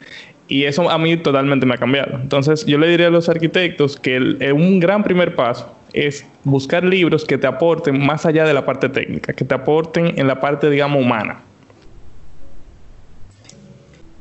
y 0.49 0.65
eso 0.65 0.91
a 0.91 0.99
mí 0.99 1.17
totalmente 1.17 1.67
me 1.67 1.75
ha 1.75 1.79
cambiado. 1.79 2.17
Entonces, 2.17 2.67
yo 2.67 2.79
le 2.79 2.89
diría 2.89 3.09
a 3.09 3.11
los 3.11 3.29
arquitectos 3.29 3.97
que 3.97 4.17
el, 4.17 4.53
un 4.53 4.81
gran 4.81 5.03
primer 5.03 5.35
paso 5.35 5.75
es 5.93 6.27
buscar 6.45 6.85
libros 6.85 7.25
que 7.25 7.39
te 7.39 7.47
aporten 7.47 8.05
más 8.05 8.27
allá 8.27 8.45
de 8.45 8.55
la 8.55 8.65
parte 8.65 8.89
técnica, 8.89 9.33
que 9.33 9.45
te 9.45 9.55
aporten 9.55 10.19
en 10.19 10.27
la 10.27 10.41
parte, 10.41 10.71
digamos, 10.71 11.03
humana. 11.03 11.41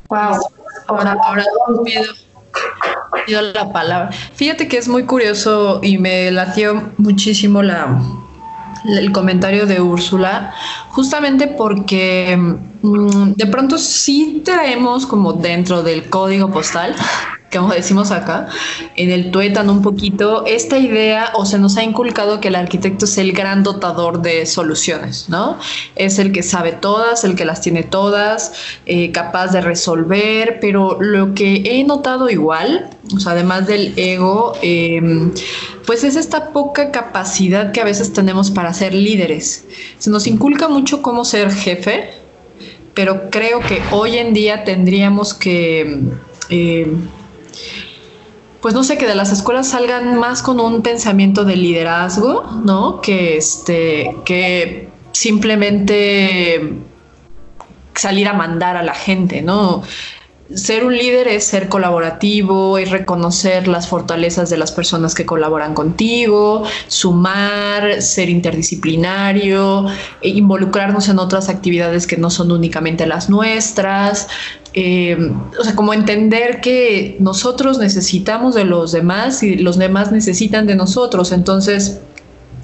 Wow. 0.10 0.40
Ahora, 0.88 1.18
ahora 1.24 1.46
pido, 1.86 2.04
pido 3.26 3.42
la 3.54 3.72
palabra. 3.72 4.12
Fíjate 4.12 4.68
que 4.68 4.78
es 4.78 4.88
muy 4.88 5.04
curioso 5.04 5.80
y 5.82 5.98
me 5.98 6.32
latió 6.32 6.92
muchísimo 6.98 7.64
la, 7.64 7.98
el 8.86 9.12
comentario 9.12 9.66
de 9.66 9.82
Úrsula, 9.82 10.54
justamente 10.90 11.48
porque 11.48 12.38
mm, 12.82 13.34
de 13.36 13.48
pronto 13.48 13.78
sí 13.78 14.42
traemos 14.44 15.06
como 15.06 15.34
dentro 15.34 15.84
del 15.84 16.10
código 16.10 16.52
postal 16.52 16.96
como 17.52 17.74
decimos 17.74 18.12
acá, 18.12 18.48
en 18.96 19.12
el 19.12 19.32
tuétano 19.32 19.74
un 19.74 19.82
poquito, 19.82 20.46
esta 20.46 20.78
idea 20.78 21.32
o 21.36 21.46
se 21.46 21.60
nos 21.60 21.78
ha 21.78 21.84
inculcado 21.84 22.40
que 22.40 22.48
el 22.48 22.56
arquitecto 22.56 23.06
es 23.06 23.18
el 23.18 23.34
gran 23.34 23.64
dotador 23.64 24.22
de 24.22 24.46
soluciones, 24.46 25.28
¿no? 25.28 25.58
Es 25.96 26.18
el 26.20 26.32
que 26.32 26.44
sabe 26.44 26.72
todas, 26.72 27.24
el 27.24 27.36
que 27.36 27.46
las 27.46 27.62
tiene 27.62 27.84
todas, 27.84 28.54
eh, 28.86 29.12
capaz 29.12 29.48
de 29.48 29.62
resolver, 29.62 30.60
pero 30.62 31.02
lo 31.02 31.34
que 31.34 31.62
he 31.66 31.84
notado 31.84 32.30
igual, 32.30 32.90
o 33.14 33.20
sea, 33.20 33.34
además 33.34 33.68
del 33.68 33.94
ego, 33.98 34.54
em, 34.62 35.32
pues 35.86 36.04
es 36.04 36.16
esta 36.16 36.50
poca 36.50 36.92
capacidad 36.92 37.72
que 37.74 37.82
a 37.82 37.86
veces 37.86 38.14
tenemos 38.14 38.50
para 38.50 38.74
ser 38.74 38.94
líderes. 38.94 39.66
Se 39.98 40.10
nos 40.10 40.26
inculca 40.28 40.68
mucho 40.70 41.02
cómo 41.02 41.26
ser 41.26 41.52
jefe, 41.52 42.12
pero 42.94 43.30
creo 43.30 43.60
que 43.60 43.82
hoy 43.92 44.18
en 44.18 44.34
día 44.34 44.64
tendríamos 44.64 45.34
que... 45.34 46.00
Eh, 46.50 46.94
pues 48.62 48.76
no 48.76 48.84
sé, 48.84 48.98
que 48.98 49.08
de 49.08 49.16
las 49.16 49.32
escuelas 49.32 49.70
salgan 49.70 50.18
más 50.20 50.44
con 50.44 50.60
un 50.60 50.84
pensamiento 50.84 51.46
de 51.46 51.56
liderazgo, 51.56 52.44
¿no? 52.64 53.02
Que 53.02 53.38
este, 53.38 54.16
que 54.24 54.90
simplemente 55.12 56.76
salir 57.96 58.28
a 58.28 58.34
mandar 58.34 58.78
a 58.78 58.84
la 58.84 58.94
gente, 58.94 59.42
¿no? 59.42 59.84
Ser 60.56 60.86
un 60.86 60.98
líder 60.98 61.28
es 61.28 61.46
ser 61.46 61.70
colaborativo, 61.70 62.78
es 62.78 62.90
reconocer 62.90 63.68
las 63.68 63.88
fortalezas 63.88 64.50
de 64.50 64.58
las 64.58 64.72
personas 64.72 65.16
que 65.16 65.26
colaboran 65.26 65.74
contigo, 65.74 66.64
sumar, 66.88 68.02
ser 68.02 68.30
interdisciplinario, 68.30 69.86
e 70.22 70.30
involucrarnos 70.30 71.10
en 71.10 71.20
otras 71.20 71.50
actividades 71.50 72.08
que 72.08 72.18
no 72.18 72.30
son 72.30 72.52
únicamente 72.52 73.06
las 73.06 73.30
nuestras. 73.30 74.28
Eh, 74.74 75.32
o 75.60 75.64
sea, 75.64 75.76
como 75.76 75.94
entender 75.94 76.62
que 76.62 77.18
nosotros 77.20 77.78
necesitamos 77.78 78.56
de 78.56 78.64
los 78.64 78.92
demás 78.92 79.44
y 79.44 79.56
los 79.58 79.78
demás 79.78 80.12
necesitan 80.12 80.66
de 80.68 80.76
nosotros. 80.76 81.32
Entonces, 81.32 82.00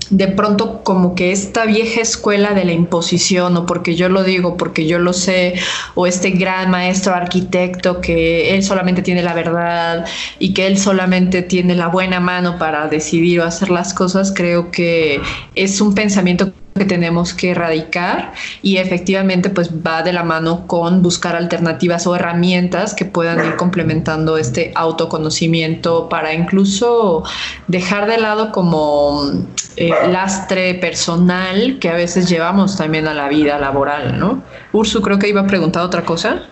de 0.09 0.27
pronto 0.27 0.83
como 0.83 1.15
que 1.15 1.31
esta 1.31 1.65
vieja 1.65 2.01
escuela 2.01 2.53
de 2.53 2.65
la 2.65 2.73
imposición 2.73 3.57
o 3.57 3.65
porque 3.65 3.95
yo 3.95 4.09
lo 4.09 4.23
digo, 4.23 4.57
porque 4.57 4.87
yo 4.87 4.99
lo 4.99 5.13
sé, 5.13 5.55
o 5.95 6.07
este 6.07 6.31
gran 6.31 6.71
maestro 6.71 7.13
arquitecto 7.13 8.01
que 8.01 8.55
él 8.55 8.63
solamente 8.63 9.01
tiene 9.01 9.23
la 9.23 9.33
verdad 9.33 10.05
y 10.39 10.53
que 10.53 10.67
él 10.67 10.77
solamente 10.77 11.41
tiene 11.41 11.75
la 11.75 11.87
buena 11.87 12.19
mano 12.19 12.57
para 12.57 12.87
decidir 12.87 13.41
o 13.41 13.45
hacer 13.45 13.69
las 13.69 13.93
cosas, 13.93 14.31
creo 14.33 14.71
que 14.71 15.21
es 15.55 15.81
un 15.81 15.93
pensamiento 15.93 16.53
que 16.77 16.85
tenemos 16.85 17.33
que 17.33 17.51
erradicar 17.51 18.33
y 18.61 18.77
efectivamente 18.77 19.49
pues 19.49 19.69
va 19.71 20.03
de 20.03 20.13
la 20.13 20.23
mano 20.23 20.67
con 20.67 21.01
buscar 21.01 21.35
alternativas 21.35 22.07
o 22.07 22.15
herramientas 22.15 22.93
que 22.93 23.05
puedan 23.05 23.45
ir 23.45 23.55
complementando 23.55 24.37
este 24.37 24.71
autoconocimiento 24.75 26.09
para 26.09 26.33
incluso 26.33 27.23
dejar 27.67 28.07
de 28.07 28.17
lado 28.17 28.51
como 28.51 29.31
eh, 29.75 29.91
lastre 30.09 30.75
personal 30.75 31.77
que 31.79 31.89
a 31.89 31.93
veces 31.93 32.29
llevamos 32.29 32.77
también 32.77 33.07
a 33.07 33.13
la 33.13 33.27
vida 33.27 33.57
laboral, 33.59 34.17
¿no? 34.19 34.41
Ursu 34.73 35.01
creo 35.01 35.19
que 35.19 35.29
iba 35.29 35.41
a 35.41 35.47
preguntar 35.47 35.83
otra 35.83 36.03
cosa. 36.03 36.43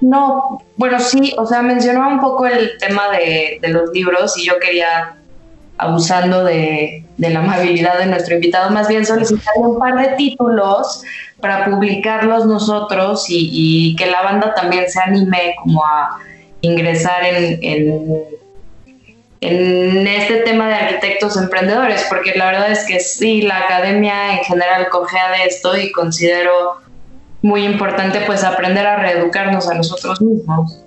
No, 0.00 0.62
bueno, 0.76 1.00
sí, 1.00 1.34
o 1.38 1.46
sea, 1.46 1.62
mencionaba 1.62 2.08
un 2.08 2.20
poco 2.20 2.46
el 2.46 2.76
tema 2.78 3.08
de, 3.10 3.58
de 3.62 3.68
los 3.68 3.90
libros 3.92 4.36
y 4.36 4.44
yo 4.44 4.58
quería 4.60 5.16
abusando 5.78 6.44
de, 6.44 7.04
la 7.18 7.40
amabilidad 7.40 7.98
de 7.98 8.06
nuestro 8.06 8.34
invitado, 8.34 8.70
más 8.70 8.88
bien 8.88 9.06
solicitarle 9.06 9.62
un 9.62 9.78
par 9.78 9.96
de 9.96 10.16
títulos 10.16 11.02
para 11.40 11.64
publicarlos 11.64 12.46
nosotros 12.46 13.26
y, 13.28 13.94
que 13.96 14.06
la 14.06 14.22
banda 14.22 14.54
también 14.54 14.88
se 14.88 15.00
anime 15.00 15.54
como 15.62 15.84
a 15.84 16.18
ingresar 16.60 17.24
en, 17.24 17.58
en, 19.40 20.06
este 20.08 20.38
tema 20.38 20.68
de 20.68 20.74
arquitectos 20.74 21.36
emprendedores, 21.36 22.06
porque 22.08 22.32
la 22.34 22.46
verdad 22.46 22.70
es 22.70 22.84
que 22.86 23.00
sí, 23.00 23.42
la 23.42 23.58
academia 23.58 24.32
en 24.32 24.44
general 24.44 24.88
cogea 24.88 25.30
de 25.30 25.44
esto 25.44 25.76
y 25.76 25.92
considero 25.92 26.76
muy 27.42 27.64
importante 27.64 28.20
pues 28.26 28.42
aprender 28.42 28.86
a 28.86 28.96
reeducarnos 28.96 29.68
a 29.68 29.74
nosotros 29.74 30.20
mismos. 30.20 30.80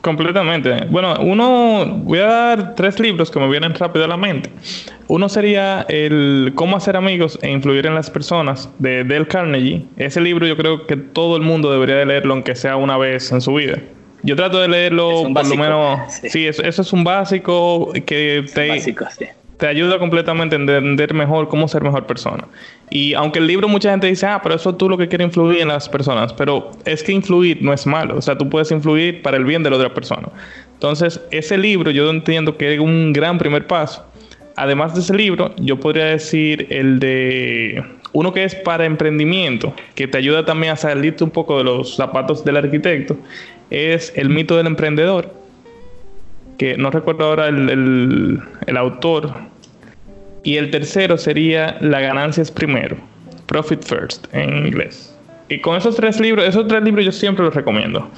Completamente. 0.00 0.86
Bueno, 0.90 1.16
uno, 1.20 1.84
voy 2.04 2.20
a 2.20 2.26
dar 2.26 2.74
tres 2.74 3.00
libros 3.00 3.30
que 3.30 3.40
me 3.40 3.48
vienen 3.48 3.74
rápido 3.74 4.04
a 4.04 4.08
la 4.08 4.16
mente. 4.16 4.50
Uno 5.08 5.28
sería 5.28 5.84
el 5.88 6.52
Cómo 6.54 6.76
hacer 6.76 6.96
amigos 6.96 7.38
e 7.42 7.50
influir 7.50 7.86
en 7.86 7.94
las 7.94 8.08
personas 8.08 8.70
de 8.78 9.04
Dale 9.04 9.26
Carnegie. 9.26 9.84
Ese 9.96 10.20
libro 10.20 10.46
yo 10.46 10.56
creo 10.56 10.86
que 10.86 10.96
todo 10.96 11.36
el 11.36 11.42
mundo 11.42 11.72
debería 11.72 11.96
de 11.96 12.06
leerlo, 12.06 12.34
aunque 12.34 12.54
sea 12.54 12.76
una 12.76 12.96
vez 12.96 13.32
en 13.32 13.40
su 13.40 13.54
vida. 13.54 13.78
Yo 14.22 14.36
trato 14.36 14.60
de 14.60 14.68
leerlo 14.68 15.24
por 15.32 15.46
lo 15.46 15.56
menos. 15.56 16.00
Sí, 16.28 16.46
eso, 16.46 16.62
es 16.62 16.92
un 16.92 17.04
básico 17.04 17.92
que 18.06 18.44
te. 18.54 18.68
Básico, 18.68 19.06
sí 19.16 19.26
te 19.58 19.66
ayuda 19.66 19.98
completamente 19.98 20.54
a 20.54 20.58
entender 20.58 21.12
mejor 21.12 21.48
cómo 21.48 21.66
ser 21.66 21.82
mejor 21.82 22.06
persona. 22.06 22.46
Y 22.90 23.14
aunque 23.14 23.40
el 23.40 23.46
libro 23.46 23.68
mucha 23.68 23.90
gente 23.90 24.06
dice, 24.06 24.24
ah, 24.26 24.40
pero 24.42 24.54
eso 24.54 24.74
tú 24.74 24.88
lo 24.88 24.96
que 24.96 25.08
quieres 25.08 25.26
influir 25.26 25.60
en 25.60 25.68
las 25.68 25.88
personas, 25.88 26.32
pero 26.32 26.70
es 26.84 27.02
que 27.02 27.12
influir 27.12 27.58
no 27.60 27.72
es 27.72 27.86
malo, 27.86 28.16
o 28.16 28.22
sea, 28.22 28.38
tú 28.38 28.48
puedes 28.48 28.70
influir 28.70 29.20
para 29.20 29.36
el 29.36 29.44
bien 29.44 29.62
de 29.62 29.70
la 29.70 29.76
otra 29.76 29.92
persona. 29.92 30.28
Entonces, 30.74 31.20
ese 31.32 31.58
libro 31.58 31.90
yo 31.90 32.08
entiendo 32.08 32.56
que 32.56 32.74
es 32.74 32.80
un 32.80 33.12
gran 33.12 33.36
primer 33.36 33.66
paso. 33.66 34.04
Además 34.54 34.94
de 34.94 35.00
ese 35.00 35.14
libro, 35.14 35.54
yo 35.58 35.78
podría 35.78 36.06
decir 36.06 36.66
el 36.70 36.98
de 36.98 37.84
uno 38.12 38.32
que 38.32 38.44
es 38.44 38.54
para 38.54 38.86
emprendimiento, 38.86 39.74
que 39.94 40.08
te 40.08 40.18
ayuda 40.18 40.44
también 40.44 40.72
a 40.72 40.76
salirte 40.76 41.24
un 41.24 41.30
poco 41.30 41.58
de 41.58 41.64
los 41.64 41.96
zapatos 41.96 42.44
del 42.44 42.56
arquitecto, 42.56 43.16
es 43.70 44.12
El 44.16 44.30
mito 44.30 44.56
del 44.56 44.66
emprendedor 44.66 45.37
que 46.58 46.76
no 46.76 46.90
recuerdo 46.90 47.24
ahora 47.24 47.48
el, 47.48 48.40
el, 48.66 48.76
autor. 48.76 49.32
Y 50.42 50.56
el 50.56 50.70
tercero 50.70 51.16
sería 51.16 51.78
La 51.80 52.00
ganancia 52.00 52.42
es 52.42 52.50
primero, 52.50 52.96
Profit 53.46 53.82
First 53.82 54.26
en 54.32 54.66
inglés. 54.66 55.07
Y 55.50 55.60
con 55.60 55.76
esos 55.76 55.96
tres 55.96 56.20
libros, 56.20 56.46
esos 56.46 56.68
tres 56.68 56.82
libros 56.82 57.06
yo 57.06 57.12
siempre 57.12 57.42
los 57.42 57.54
recomiendo, 57.54 58.10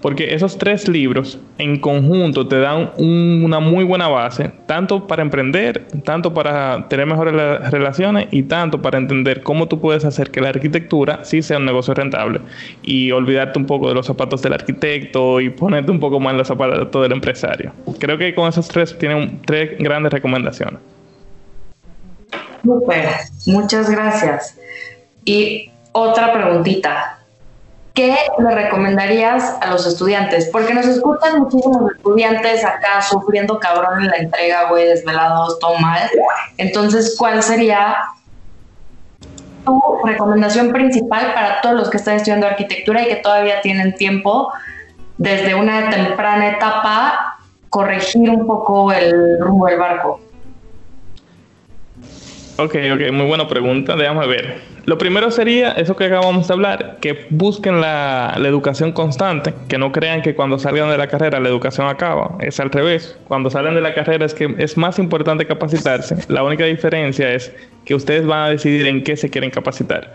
porque 0.00 0.34
esos 0.34 0.56
tres 0.56 0.88
libros 0.88 1.38
en 1.58 1.78
conjunto 1.78 2.48
te 2.48 2.58
dan 2.58 2.92
una 2.96 3.60
muy 3.60 3.84
buena 3.84 4.08
base, 4.08 4.50
tanto 4.64 5.06
para 5.06 5.20
emprender, 5.20 5.86
tanto 6.04 6.32
para 6.32 6.88
tener 6.88 7.04
mejores 7.04 7.34
relaciones 7.70 8.28
y 8.30 8.44
tanto 8.44 8.80
para 8.80 8.96
entender 8.96 9.42
cómo 9.42 9.68
tú 9.68 9.78
puedes 9.78 10.06
hacer 10.06 10.30
que 10.30 10.40
la 10.40 10.48
arquitectura 10.48 11.22
sí 11.22 11.42
sea 11.42 11.58
un 11.58 11.66
negocio 11.66 11.92
rentable 11.92 12.40
y 12.82 13.10
olvidarte 13.10 13.58
un 13.58 13.66
poco 13.66 13.88
de 13.88 13.94
los 13.94 14.06
zapatos 14.06 14.40
del 14.40 14.54
arquitecto 14.54 15.38
y 15.42 15.50
ponerte 15.50 15.90
un 15.90 16.00
poco 16.00 16.18
más 16.18 16.32
en 16.32 16.38
los 16.38 16.48
zapatos 16.48 17.02
del 17.02 17.12
empresario. 17.12 17.72
Creo 17.98 18.16
que 18.16 18.34
con 18.34 18.48
esos 18.48 18.66
tres 18.68 18.96
tienen 18.96 19.42
tres 19.44 19.76
grandes 19.78 20.14
recomendaciones. 20.14 20.80
Super, 22.64 23.06
muchas 23.46 23.90
gracias. 23.90 24.58
Y 25.26 25.70
otra 25.92 26.32
preguntita. 26.32 27.18
¿Qué 27.94 28.16
le 28.38 28.50
recomendarías 28.54 29.56
a 29.60 29.66
los 29.66 29.86
estudiantes? 29.86 30.48
Porque 30.52 30.72
nos 30.72 30.86
escuchan 30.86 31.40
muchísimos 31.40 31.90
estudiantes 31.96 32.64
acá 32.64 33.02
sufriendo 33.02 33.58
cabrón 33.58 34.02
en 34.02 34.06
la 34.08 34.16
entrega, 34.16 34.68
güey, 34.68 34.86
desvelados, 34.86 35.58
todo 35.58 35.76
mal. 35.78 36.08
Entonces, 36.56 37.16
¿cuál 37.18 37.42
sería 37.42 37.96
tu 39.64 39.82
recomendación 40.04 40.72
principal 40.72 41.34
para 41.34 41.60
todos 41.60 41.74
los 41.74 41.90
que 41.90 41.96
están 41.96 42.16
estudiando 42.16 42.46
arquitectura 42.46 43.02
y 43.02 43.08
que 43.08 43.16
todavía 43.16 43.60
tienen 43.60 43.94
tiempo 43.96 44.52
desde 45.18 45.54
una 45.54 45.90
temprana 45.90 46.48
etapa 46.48 47.38
corregir 47.68 48.30
un 48.30 48.46
poco 48.46 48.92
el 48.92 49.40
rumbo 49.40 49.66
del 49.66 49.78
barco? 49.78 50.20
Ok, 52.60 52.74
ok, 52.92 53.10
muy 53.10 53.24
buena 53.24 53.48
pregunta. 53.48 53.96
Déjame 53.96 54.26
ver. 54.26 54.58
Lo 54.84 54.98
primero 54.98 55.30
sería 55.30 55.72
eso 55.72 55.96
que 55.96 56.04
acabamos 56.04 56.46
de 56.46 56.52
hablar, 56.52 56.98
que 57.00 57.26
busquen 57.30 57.80
la, 57.80 58.34
educación 58.36 58.92
constante, 58.92 59.54
que 59.66 59.78
no 59.78 59.92
crean 59.92 60.20
que 60.20 60.34
cuando 60.34 60.58
salgan 60.58 60.90
de 60.90 60.98
la 60.98 61.06
carrera 61.06 61.40
la 61.40 61.48
educación 61.48 61.86
acaba. 61.86 62.36
Es 62.40 62.60
al 62.60 62.70
revés. 62.70 63.18
Cuando 63.28 63.48
salen 63.48 63.74
de 63.74 63.80
la 63.80 63.94
carrera 63.94 64.26
es 64.26 64.34
que 64.34 64.54
es 64.58 64.76
más 64.76 64.98
importante 64.98 65.46
capacitarse. 65.46 66.16
La 66.28 66.42
única 66.42 66.64
diferencia 66.64 67.32
es 67.32 67.50
que 67.86 67.94
ustedes 67.94 68.26
van 68.26 68.40
a 68.40 68.50
decidir 68.50 68.86
en 68.86 69.04
qué 69.04 69.16
se 69.16 69.30
quieren 69.30 69.50
capacitar 69.50 70.12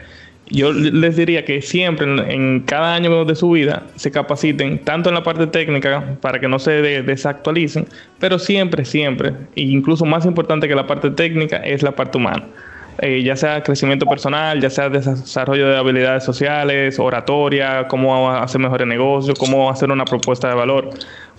yo 0.48 0.72
les 0.72 1.16
diría 1.16 1.44
que 1.44 1.62
siempre 1.62 2.06
en, 2.06 2.62
cada 2.62 2.94
año 2.94 3.26
de 3.26 3.36
su 3.36 3.52
vida 3.52 3.84
se 3.96 4.12
capaciten 4.12 4.80
tanto 4.80 5.10
en 5.10 5.16
la 5.16 5.24
parte 5.24 5.48
técnica 5.48 6.18
para 6.22 6.40
que 6.40 6.48
no 6.48 6.60
se 6.60 6.82
desactualicen, 7.02 7.88
pero 8.20 8.38
siempre, 8.38 8.86
siempre, 8.86 9.34
e 9.56 9.64
incluso 9.64 10.06
más 10.06 10.26
importante 10.26 10.68
que 10.68 10.76
la 10.76 10.86
parte 10.86 11.10
técnica 11.10 11.58
es 11.58 11.82
la 11.82 11.92
parte 11.96 12.18
humana. 12.18 12.44
Eh, 13.00 13.24
ya 13.24 13.36
sea 13.36 13.62
crecimiento 13.62 14.06
personal, 14.06 14.62
ya 14.62 14.70
sea 14.70 14.88
desarrollo 14.88 15.68
de 15.68 15.78
habilidades 15.78 16.24
sociales, 16.24 16.98
oratoria, 16.98 17.88
cómo 17.90 18.32
hacer 18.32 18.62
mejores 18.62 18.88
negocios, 18.88 19.38
cómo 19.38 19.70
hacer 19.70 19.92
una 19.92 20.06
propuesta 20.06 20.48
de 20.48 20.56
valor. 20.56 20.92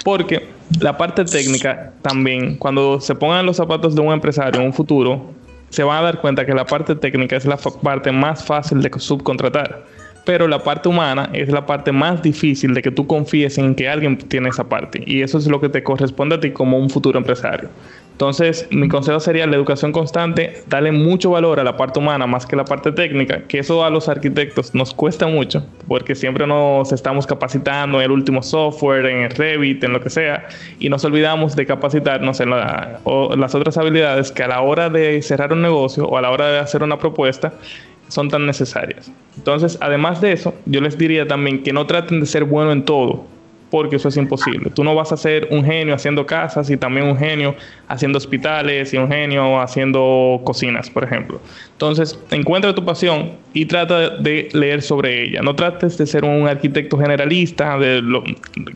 Porque 0.05 0.49
la 0.81 0.99
parte 0.99 1.25
técnica 1.25 1.93
también, 2.03 2.59
cuando 2.59 3.01
se 3.01 3.15
pongan 3.15 3.47
los 3.47 3.57
zapatos 3.57 3.95
de 3.95 4.03
un 4.03 4.13
empresario 4.13 4.61
en 4.61 4.67
un 4.67 4.75
futuro, 4.75 5.31
se 5.71 5.83
van 5.83 5.99
a 5.99 6.03
dar 6.03 6.21
cuenta 6.21 6.47
que 6.47 6.55
la 6.55 6.65
parte 6.65 6.95
técnica 6.95 7.37
es 7.37 7.45
la 7.47 7.57
parte 7.57 8.13
más 8.13 8.45
fácil 8.45 8.83
de 8.83 8.91
subcontratar, 8.99 9.85
pero 10.25 10.49
la 10.49 10.63
parte 10.63 10.89
humana 10.89 11.31
es 11.33 11.49
la 11.49 11.67
parte 11.67 11.93
más 11.93 12.23
difícil 12.23 12.75
de 12.75 12.83
que 12.83 12.91
tú 12.91 13.07
confíes 13.07 13.59
en 13.59 13.75
que 13.75 13.89
alguien 13.89 14.19
tiene 14.19 14.49
esa 14.49 14.65
parte 14.65 15.03
y 15.07 15.23
eso 15.23 15.39
es 15.39 15.47
lo 15.47 15.61
que 15.61 15.69
te 15.69 15.83
corresponde 15.83 16.37
a 16.37 16.41
ti 16.41 16.51
como 16.51 16.79
un 16.79 16.91
futuro 16.91 17.19
empresario. 17.19 17.69
Entonces, 18.17 18.67
mi 18.71 18.89
consejo 18.89 19.21
sería 19.21 19.47
la 19.47 19.57
educación 19.57 19.93
constante, 19.93 20.63
darle 20.69 20.91
mucho 20.91 21.33
valor 21.33 21.61
a 21.61 21.65
la 21.65 21.77
parte 21.77 21.99
humana 21.99 22.27
más 22.27 22.47
que 22.47 22.57
la 22.57 22.65
parte 22.65 22.91
técnica, 22.91 23.43
que 23.47 23.59
eso 23.59 23.85
a 23.85 23.91
los 23.91 24.09
arquitectos 24.09 24.75
nos 24.75 24.95
cuesta 24.95 25.27
mucho, 25.27 25.67
porque 25.87 26.15
siempre 26.15 26.47
nos 26.47 26.93
estamos 26.93 27.27
capacitando 27.27 27.99
en 27.99 28.05
el 28.05 28.11
último 28.13 28.43
software, 28.43 29.05
en 29.05 29.19
el 29.19 29.31
Revit, 29.33 29.85
en 29.85 29.93
lo 29.93 30.01
que 30.01 30.09
sea, 30.09 30.49
y 30.79 30.89
nos 30.89 31.05
olvidamos 31.05 31.57
de 31.57 31.67
capacitarnos 31.67 32.41
en 32.41 32.49
las 32.49 33.55
otras 33.55 33.77
habilidades 33.77 34.33
que 34.33 34.45
a 34.45 34.49
la 34.49 34.63
hora 34.63 34.89
de 34.89 35.21
cerrar 35.21 35.53
un 35.53 35.61
negocio 35.61 36.07
o 36.07 36.17
a 36.17 36.23
la 36.23 36.31
hora 36.31 36.49
de 36.49 36.59
hacer 36.59 36.83
una 36.83 36.99
propuesta 36.99 37.53
son 38.09 38.31
tan 38.31 38.47
necesarias. 38.47 39.13
Entonces, 39.37 39.77
además 39.83 40.23
de 40.23 40.33
eso, 40.33 40.55
yo 40.65 40.81
les 40.81 40.97
diría 40.97 41.29
también 41.29 41.63
que 41.63 41.75
no 41.75 41.87
traten 41.87 42.21
de 42.21 42.27
ser 42.27 42.45
bueno 42.45 42.73
en 42.73 42.83
todo, 42.87 43.27
porque 43.71 43.97
eso 43.97 44.09
es 44.09 44.17
imposible. 44.17 44.71
Tú 44.71 44.85
no 44.85 44.95
vas 44.95 45.13
a 45.13 45.17
ser 45.17 45.49
un 45.51 45.65
genio 45.65 45.95
haciendo 45.95 46.25
casas 46.25 46.71
y 46.71 46.77
también 46.77 47.07
un 47.07 47.17
genio 47.17 47.55
haciendo 47.89 48.19
hospitales 48.19 48.93
y 48.95 48.97
un 48.97 49.09
genio 49.09 49.61
haciendo 49.61 50.41
cocinas, 50.45 50.89
por 50.91 51.05
ejemplo. 51.05 51.41
Entonces, 51.73 52.19
encuentra 52.31 52.75
tu 52.75 52.85
pasión 52.85 53.33
y 53.53 53.67
trata 53.67 54.11
de 54.11 54.49
leer 54.53 54.83
sobre 54.83 55.25
ella. 55.25 55.43
No 55.43 55.55
trates 55.57 55.99
de 55.99 56.07
ser 56.07 56.25
un 56.25 56.47
arquitecto 56.47 56.99
generalista, 56.99 57.79
de 57.79 58.01
lo, 58.03 58.23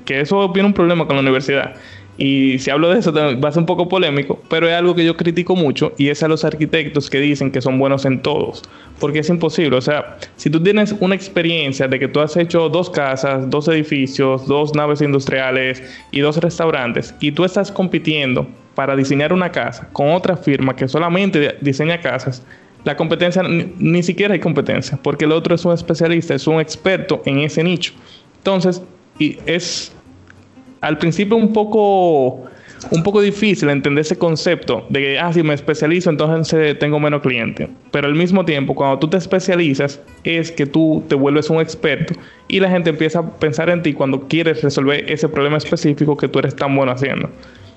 que 0.05 0.21
eso 0.21 0.49
viene 0.49 0.69
un 0.69 0.75
problema 0.75 1.07
con 1.07 1.17
la 1.17 1.23
universidad. 1.23 1.75
Y 2.21 2.59
si 2.59 2.71
hablo 2.71 2.91
de 2.91 2.99
eso 2.99 3.15
va 3.15 3.49
a 3.49 3.53
ser 3.53 3.61
un 3.61 3.67
poco 3.67 3.89
polémico, 3.89 4.43
pero 4.51 4.69
es 4.69 4.75
algo 4.75 4.95
que 4.95 5.07
yo 5.07 5.17
critico 5.17 5.57
mucho 5.57 5.95
y 5.97 6.11
es 6.11 6.23
a 6.23 6.29
los 6.29 6.45
arquitectos 6.45 7.09
que 7.09 7.19
dicen 7.19 7.51
que 7.51 7.63
son 7.63 7.79
buenos 7.79 8.05
en 8.05 8.21
todos, 8.21 8.63
porque 8.99 9.21
es 9.21 9.31
imposible. 9.31 9.79
O 9.79 9.81
sea, 9.81 10.19
si 10.37 10.51
tú 10.51 10.63
tienes 10.63 10.95
una 11.01 11.15
experiencia 11.15 11.89
de 11.89 11.99
que 11.99 12.09
tú 12.09 12.21
has 12.21 12.37
hecho 12.37 12.69
dos 12.69 12.91
casas, 12.91 13.49
dos 13.49 13.69
edificios, 13.69 14.47
dos 14.47 14.75
naves 14.75 15.01
industriales 15.01 15.83
y 16.11 16.21
dos 16.21 16.37
restaurantes 16.37 17.15
y 17.21 17.33
tú 17.33 17.47
estás 17.47 17.73
compitiendo 17.73 18.47
para 18.75 18.95
diseñar 18.95 19.33
una 19.33 19.51
casa 19.51 19.89
con 19.91 20.11
otra 20.11 20.37
firma 20.37 20.77
que 20.77 20.89
solamente 20.89 21.57
diseña 21.63 22.03
casas, 22.03 22.45
la 22.85 22.99
competencia 22.99 23.43
ni, 23.45 23.73
ni 23.79 24.03
siquiera 24.03 24.35
hay 24.35 24.41
competencia, 24.41 24.99
porque 25.03 25.25
el 25.25 25.33
otro 25.33 25.55
es 25.55 25.65
un 25.65 25.73
especialista, 25.73 26.35
es 26.35 26.47
un 26.47 26.61
experto 26.61 27.23
en 27.25 27.39
ese 27.39 27.65
nicho. 27.65 27.95
Entonces, 28.37 28.83
y 29.19 29.39
es 29.47 29.95
al 30.81 30.99
principio 30.99 31.37
un 31.37 31.53
poco, 31.53 32.45
un 32.91 33.03
poco 33.03 33.21
difícil 33.21 33.69
entender 33.69 34.03
ese 34.03 34.17
concepto 34.17 34.87
de 34.89 35.01
que, 35.01 35.19
ah, 35.19 35.33
si 35.33 35.43
me 35.43 35.55
especializo, 35.55 36.11
entonces 36.11 36.79
tengo 36.79 36.99
menos 36.99 37.23
clientes. 37.23 37.69
Pero 37.91 38.07
al 38.07 38.15
mismo 38.15 38.45
tiempo, 38.45 38.75
cuando 38.75 38.99
tú 38.99 39.09
te 39.09 39.17
especializas, 39.17 40.01
es 40.25 40.51
que 40.51 40.67
tú 40.67 41.03
te 41.09 41.15
vuelves 41.15 41.51
un 41.51 41.61
experto 41.61 42.15
y 42.49 42.61
la 42.61 42.71
gente 42.71 42.91
empieza 42.91 43.21
a 43.21 43.31
pensar 43.39 43.69
en 43.71 43.83
ti 43.83 43.93
cuando 43.93 44.27
quieres 44.29 44.63
resolver 44.63 45.11
ese 45.11 45.29
problema 45.29 45.59
específico 45.59 46.17
que 46.17 46.29
tú 46.29 46.39
eres 46.39 46.57
tan 46.57 46.75
bueno 46.75 46.93
haciendo. 46.93 47.31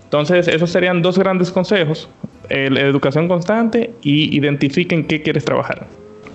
Entonces, 0.04 0.48
esos 0.48 0.70
serían 0.70 1.02
dos 1.02 1.18
grandes 1.18 1.52
consejos, 1.52 2.08
educación 2.50 3.28
constante 3.28 3.92
y 4.04 4.36
identifiquen 4.36 5.06
qué 5.08 5.24
quieres 5.24 5.44
trabajar. 5.44 5.88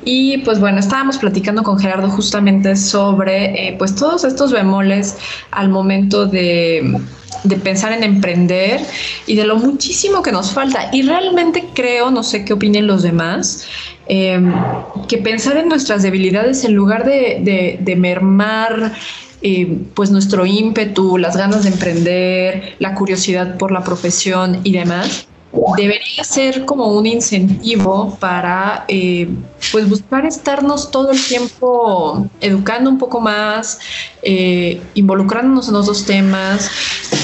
Y 0.05 0.39
pues 0.39 0.61
bueno, 0.61 0.79
estábamos 0.79 1.19
platicando 1.19 1.63
con 1.63 1.79
Gerardo 1.79 2.09
justamente 2.09 2.77
sobre 2.77 3.69
eh, 3.69 3.77
pues 3.79 3.95
todos 3.95 4.25
estos 4.25 4.53
bemoles 4.53 5.17
al 5.51 5.69
momento 5.69 6.27
de, 6.27 7.01
pensar 7.63 7.93
en 7.93 8.03
emprender 8.03 8.81
y 9.27 9.37
de 9.37 9.45
lo 9.45 9.57
muchísimo 9.57 10.23
que 10.23 10.33
nos 10.33 10.53
falta. 10.53 10.89
Y 10.93 11.03
realmente 11.03 11.65
creo, 11.75 12.11
no 12.11 12.23
sé 12.23 12.45
qué 12.45 12.53
opinen 12.55 12.87
los 12.87 13.03
demás, 13.03 13.67
em, 14.07 14.53
que 15.09 15.19
pensar 15.19 15.57
en 15.57 15.69
nuestras 15.69 16.03
debilidades 16.03 16.65
en 16.65 16.75
lugar 16.75 17.05
de, 17.05 17.95
mermar 17.99 18.93
eh, 19.43 19.79
pues 19.95 20.11
nuestro 20.11 20.47
ímpetu, 20.47 21.19
las 21.19 21.37
ganas 21.37 21.65
de 21.65 21.71
emprender, 21.71 22.77
la 22.79 22.95
curiosidad 22.95 23.57
por 23.57 23.71
la 23.73 23.85
profesión 23.85 24.61
y 24.65 24.73
demás, 24.73 25.29
debería 25.77 26.25
ser 26.25 26.65
como 26.65 26.87
un 26.89 27.07
incentivo 27.07 28.17
para 28.21 28.85
eh, 28.89 29.29
pues 29.73 29.89
buscar 29.89 30.27
estarnos 30.27 30.91
todo 30.91 31.11
el 31.13 31.25
tiempo 31.25 32.27
educando 32.41 32.91
un 32.91 32.99
poco 32.99 33.21
más, 33.21 33.79
eh, 34.23 34.81
involucrándonos 34.95 35.69
en 35.69 35.75
los 35.75 35.87
dos 35.87 36.05
temas 36.05 36.71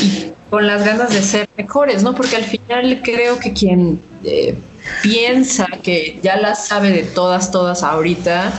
y 0.03 0.33
con 0.51 0.67
las 0.67 0.85
ganas 0.85 1.13
de 1.13 1.23
ser 1.23 1.49
mejores, 1.57 2.03
¿no? 2.03 2.15
Porque 2.15 2.37
al 2.37 2.45
final 2.45 3.01
creo 3.03 3.39
que 3.39 3.53
quien 3.53 4.01
eh, 4.23 4.57
piensa 5.03 5.67
que 5.83 6.19
ya 6.23 6.37
las 6.37 6.67
sabe 6.67 6.91
de 6.91 7.03
todas, 7.03 7.51
todas 7.51 7.83
ahorita, 7.83 8.53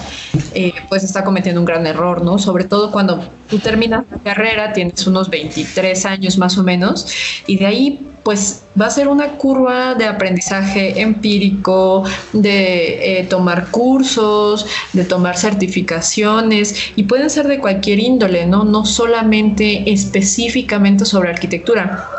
pues 0.89 1.03
está 1.03 1.23
cometiendo 1.23 1.61
un 1.61 1.65
gran 1.65 1.85
error, 1.87 2.23
¿no? 2.23 2.37
Sobre 2.37 2.63
todo 2.63 2.91
cuando 2.91 3.27
tú 3.49 3.59
terminas 3.59 4.05
la 4.11 4.17
carrera, 4.19 4.73
tienes 4.73 5.05
unos 5.07 5.29
23 5.29 6.05
años 6.05 6.37
más 6.37 6.57
o 6.57 6.63
menos, 6.63 7.07
y 7.47 7.57
de 7.57 7.65
ahí 7.65 8.11
pues 8.25 8.63
va 8.79 8.87
a 8.87 8.89
ser 8.89 9.07
una 9.07 9.33
curva 9.33 9.93
de 9.93 10.05
aprendizaje 10.05 10.99
empírico, 10.99 12.03
de 12.33 13.19
eh, 13.19 13.23
tomar 13.25 13.69
cursos, 13.69 14.65
de 14.93 15.05
tomar 15.05 15.37
certificaciones 15.37 16.75
y 16.95 17.03
pueden 17.03 17.29
ser 17.29 17.47
de 17.47 17.59
cualquier 17.59 17.99
índole, 17.99 18.47
¿no? 18.47 18.63
No 18.63 18.83
solamente 18.83 19.91
específicamente 19.91 21.05
sobre 21.05 21.29
arquitectura. 21.29 22.09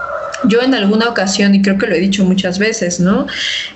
Yo 0.48 0.62
en 0.62 0.74
alguna 0.74 1.08
ocasión, 1.08 1.54
y 1.54 1.62
creo 1.62 1.78
que 1.78 1.86
lo 1.86 1.94
he 1.94 2.00
dicho 2.00 2.24
muchas 2.24 2.58
veces, 2.58 3.00
¿no? 3.00 3.26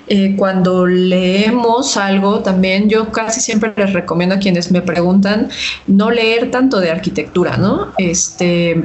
Eh, 0.07 0.35
cuando 0.37 0.85
leemos 0.87 1.97
algo, 1.97 2.39
también 2.39 2.89
yo 2.89 3.11
casi 3.11 3.41
siempre 3.41 3.73
les 3.75 3.93
recomiendo 3.93 4.35
a 4.35 4.39
quienes 4.39 4.71
me 4.71 4.81
preguntan 4.81 5.49
no 5.87 6.11
leer 6.11 6.51
tanto 6.51 6.79
de 6.79 6.91
arquitectura, 6.91 7.57
¿no? 7.57 7.93
Este, 7.97 8.83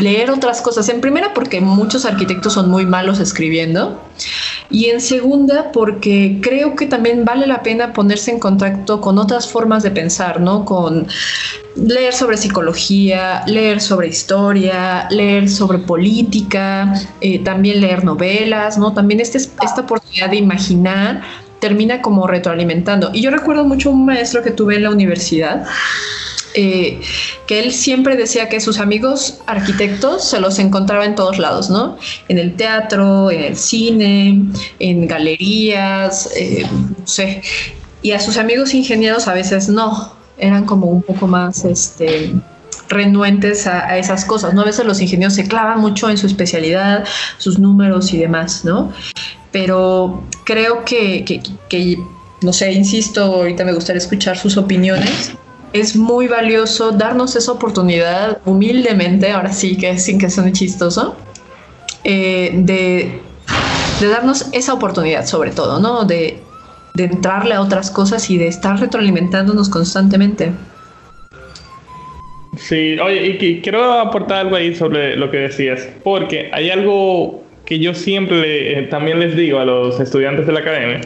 leer 0.00 0.30
otras 0.30 0.60
cosas. 0.60 0.88
En 0.88 1.00
primera, 1.00 1.34
porque 1.34 1.60
muchos 1.60 2.04
arquitectos 2.04 2.52
son 2.52 2.70
muy 2.70 2.86
malos 2.86 3.20
escribiendo. 3.20 4.00
Y 4.70 4.86
en 4.86 5.00
segunda, 5.00 5.70
porque 5.72 6.38
creo 6.42 6.76
que 6.76 6.86
también 6.86 7.24
vale 7.24 7.46
la 7.46 7.62
pena 7.62 7.92
ponerse 7.92 8.30
en 8.30 8.38
contacto 8.38 9.00
con 9.00 9.18
otras 9.18 9.48
formas 9.48 9.82
de 9.82 9.90
pensar, 9.90 10.40
¿no? 10.40 10.64
Con 10.64 11.06
leer 11.76 12.14
sobre 12.14 12.36
psicología, 12.36 13.42
leer 13.46 13.80
sobre 13.80 14.08
historia, 14.08 15.08
leer 15.10 15.48
sobre 15.48 15.78
política, 15.78 16.94
eh, 17.20 17.38
también 17.40 17.80
leer 17.80 18.04
novelas, 18.04 18.78
¿no? 18.78 18.92
También 18.92 19.20
este, 19.20 19.38
esta 19.38 19.80
oportunidad 19.80 20.30
de 20.30 20.36
imaginar 20.36 21.22
termina 21.62 22.02
como 22.02 22.26
retroalimentando. 22.26 23.10
Y 23.14 23.22
yo 23.22 23.30
recuerdo 23.30 23.64
mucho 23.64 23.92
un 23.92 24.04
maestro 24.04 24.42
que 24.42 24.50
tuve 24.50 24.74
en 24.76 24.82
la 24.82 24.90
universidad 24.90 25.64
eh, 26.54 27.00
que 27.46 27.60
él 27.60 27.72
siempre 27.72 28.16
decía 28.16 28.48
que 28.48 28.60
sus 28.60 28.80
amigos 28.80 29.38
arquitectos 29.46 30.28
se 30.28 30.40
los 30.40 30.58
encontraba 30.58 31.04
en 31.04 31.14
todos 31.14 31.38
lados, 31.38 31.70
¿no? 31.70 31.96
En 32.28 32.38
el 32.38 32.56
teatro, 32.56 33.30
en 33.30 33.44
el 33.44 33.56
cine, 33.56 34.42
en 34.80 35.06
galerías, 35.06 36.28
eh, 36.36 36.66
no 36.68 37.06
sé. 37.06 37.42
Y 38.02 38.10
a 38.10 38.18
sus 38.18 38.36
amigos 38.38 38.74
ingenieros 38.74 39.28
a 39.28 39.34
veces 39.34 39.68
no, 39.68 40.14
eran 40.38 40.66
como 40.66 40.88
un 40.88 41.02
poco 41.02 41.28
más, 41.28 41.64
este, 41.64 42.34
renuentes 42.88 43.68
a, 43.68 43.96
esas 43.96 44.24
cosas, 44.24 44.52
¿no? 44.52 44.62
A 44.62 44.64
veces 44.64 44.84
los 44.84 45.00
ingenieros 45.00 45.34
se 45.34 45.46
clavan 45.46 45.80
mucho 45.80 46.10
en 46.10 46.18
su 46.18 46.26
especialidad, 46.26 47.04
sus 47.38 47.58
números 47.58 48.12
y 48.12 48.18
demás, 48.18 48.64
¿no? 48.64 48.92
Pero 49.52 50.22
creo 50.44 50.84
que, 50.84 51.24
que 51.68 51.98
no 52.40 52.52
sé, 52.52 52.72
insisto, 52.72 53.22
ahorita 53.22 53.64
me 53.64 53.72
gustaría 53.72 53.98
escuchar 53.98 54.36
sus 54.36 54.56
opiniones 54.56 55.36
es 55.72 55.96
muy 55.96 56.28
valioso 56.28 56.92
darnos 56.92 57.34
esa 57.36 57.52
oportunidad 57.52 58.40
humildemente, 58.44 59.30
ahora 59.30 59.52
sí 59.52 59.76
que 59.76 59.98
sin 59.98 60.18
que 60.18 60.28
suene 60.28 60.52
chistoso, 60.52 61.16
eh, 62.04 62.50
de, 62.54 63.20
darnos 64.00 64.48
esa 64.52 64.74
oportunidad 64.74 65.26
sobre 65.26 65.52
todo, 65.52 65.80
¿no? 65.80 66.04
De, 66.04 66.38
de 66.94 67.04
entrarle 67.04 67.54
a 67.54 67.60
otras 67.60 67.90
cosas 67.90 68.28
y 68.30 68.36
de 68.36 68.48
estar 68.48 68.78
retroalimentándonos 68.78 69.68
constantemente. 69.68 70.52
Sí, 72.56 72.98
oye, 72.98 73.38
y 73.40 73.60
quiero 73.62 73.92
aportar 73.92 74.38
algo 74.38 74.56
ahí 74.56 74.74
sobre 74.74 75.16
lo 75.16 75.30
que 75.30 75.38
decías, 75.38 75.88
porque 76.04 76.50
hay 76.52 76.70
algo 76.70 77.42
que 77.72 77.78
yo 77.78 77.94
siempre 77.94 78.80
eh, 78.80 78.82
también 78.82 79.18
les 79.18 79.34
digo 79.34 79.58
a 79.58 79.64
los 79.64 79.98
estudiantes 79.98 80.46
de 80.46 80.52
la 80.52 80.60
academia, 80.60 81.00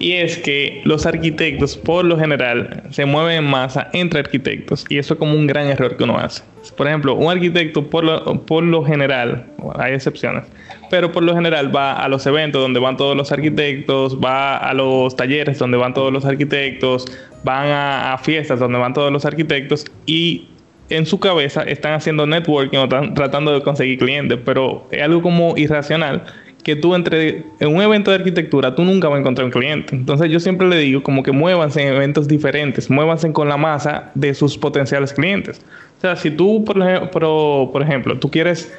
y 0.00 0.14
es 0.14 0.38
que 0.38 0.80
los 0.82 1.06
arquitectos 1.06 1.76
por 1.76 2.04
lo 2.04 2.18
general 2.18 2.82
se 2.90 3.04
mueven 3.04 3.44
en 3.44 3.44
masa 3.44 3.88
entre 3.92 4.18
arquitectos 4.18 4.84
y 4.88 4.98
eso 4.98 5.14
es 5.14 5.20
como 5.20 5.34
un 5.34 5.46
gran 5.46 5.68
error 5.68 5.96
que 5.96 6.02
uno 6.02 6.18
hace. 6.18 6.42
Por 6.76 6.88
ejemplo, 6.88 7.14
un 7.14 7.30
arquitecto 7.30 7.88
por 7.88 8.02
lo, 8.02 8.44
por 8.44 8.64
lo 8.64 8.84
general, 8.84 9.46
hay 9.78 9.92
excepciones, 9.92 10.46
pero 10.90 11.12
por 11.12 11.22
lo 11.22 11.32
general 11.32 11.72
va 11.72 11.92
a 11.92 12.08
los 12.08 12.26
eventos 12.26 12.60
donde 12.60 12.80
van 12.80 12.96
todos 12.96 13.16
los 13.16 13.30
arquitectos, 13.30 14.18
va 14.18 14.56
a 14.56 14.74
los 14.74 15.14
talleres 15.14 15.60
donde 15.60 15.76
van 15.76 15.94
todos 15.94 16.12
los 16.12 16.24
arquitectos, 16.24 17.04
van 17.44 17.68
a, 17.68 18.18
fiestas 18.20 18.58
donde 18.58 18.80
van 18.80 18.94
todos 18.94 19.12
los 19.12 19.24
arquitectos 19.24 19.86
y 20.06 20.48
en 20.90 21.06
su 21.06 21.18
cabeza 21.18 21.62
están 21.62 21.94
haciendo 21.94 22.26
networking 22.26 22.78
o 22.78 22.84
están 22.84 23.14
tratando 23.14 23.52
de 23.52 23.62
conseguir 23.62 23.98
clientes, 23.98 24.38
pero 24.44 24.86
es 24.90 25.02
algo 25.02 25.22
como 25.22 25.56
irracional 25.56 26.24
que 26.62 26.76
tú 26.76 26.94
entre 26.94 27.44
en 27.58 27.74
un 27.74 27.80
evento 27.80 28.10
de 28.10 28.18
arquitectura, 28.18 28.74
tú 28.74 28.84
nunca 28.84 29.08
vas 29.08 29.16
a 29.16 29.20
encontrar 29.20 29.46
un 29.46 29.50
cliente. 29.50 29.94
Entonces 29.94 30.30
yo 30.30 30.40
siempre 30.40 30.68
le 30.68 30.76
digo 30.76 31.02
como 31.02 31.22
que 31.22 31.32
muévanse 31.32 31.82
en 31.82 31.94
eventos 31.94 32.28
diferentes, 32.28 32.90
muévanse 32.90 33.32
con 33.32 33.48
la 33.48 33.56
masa 33.56 34.10
de 34.14 34.34
sus 34.34 34.58
potenciales 34.58 35.12
clientes. 35.12 35.60
O 35.98 36.00
sea, 36.00 36.16
si 36.16 36.30
tú, 36.30 36.64
por 36.64 36.76
ejemplo, 36.78 37.70
por 37.72 37.82
ejemplo 37.82 38.18
tú 38.18 38.30
quieres, 38.30 38.72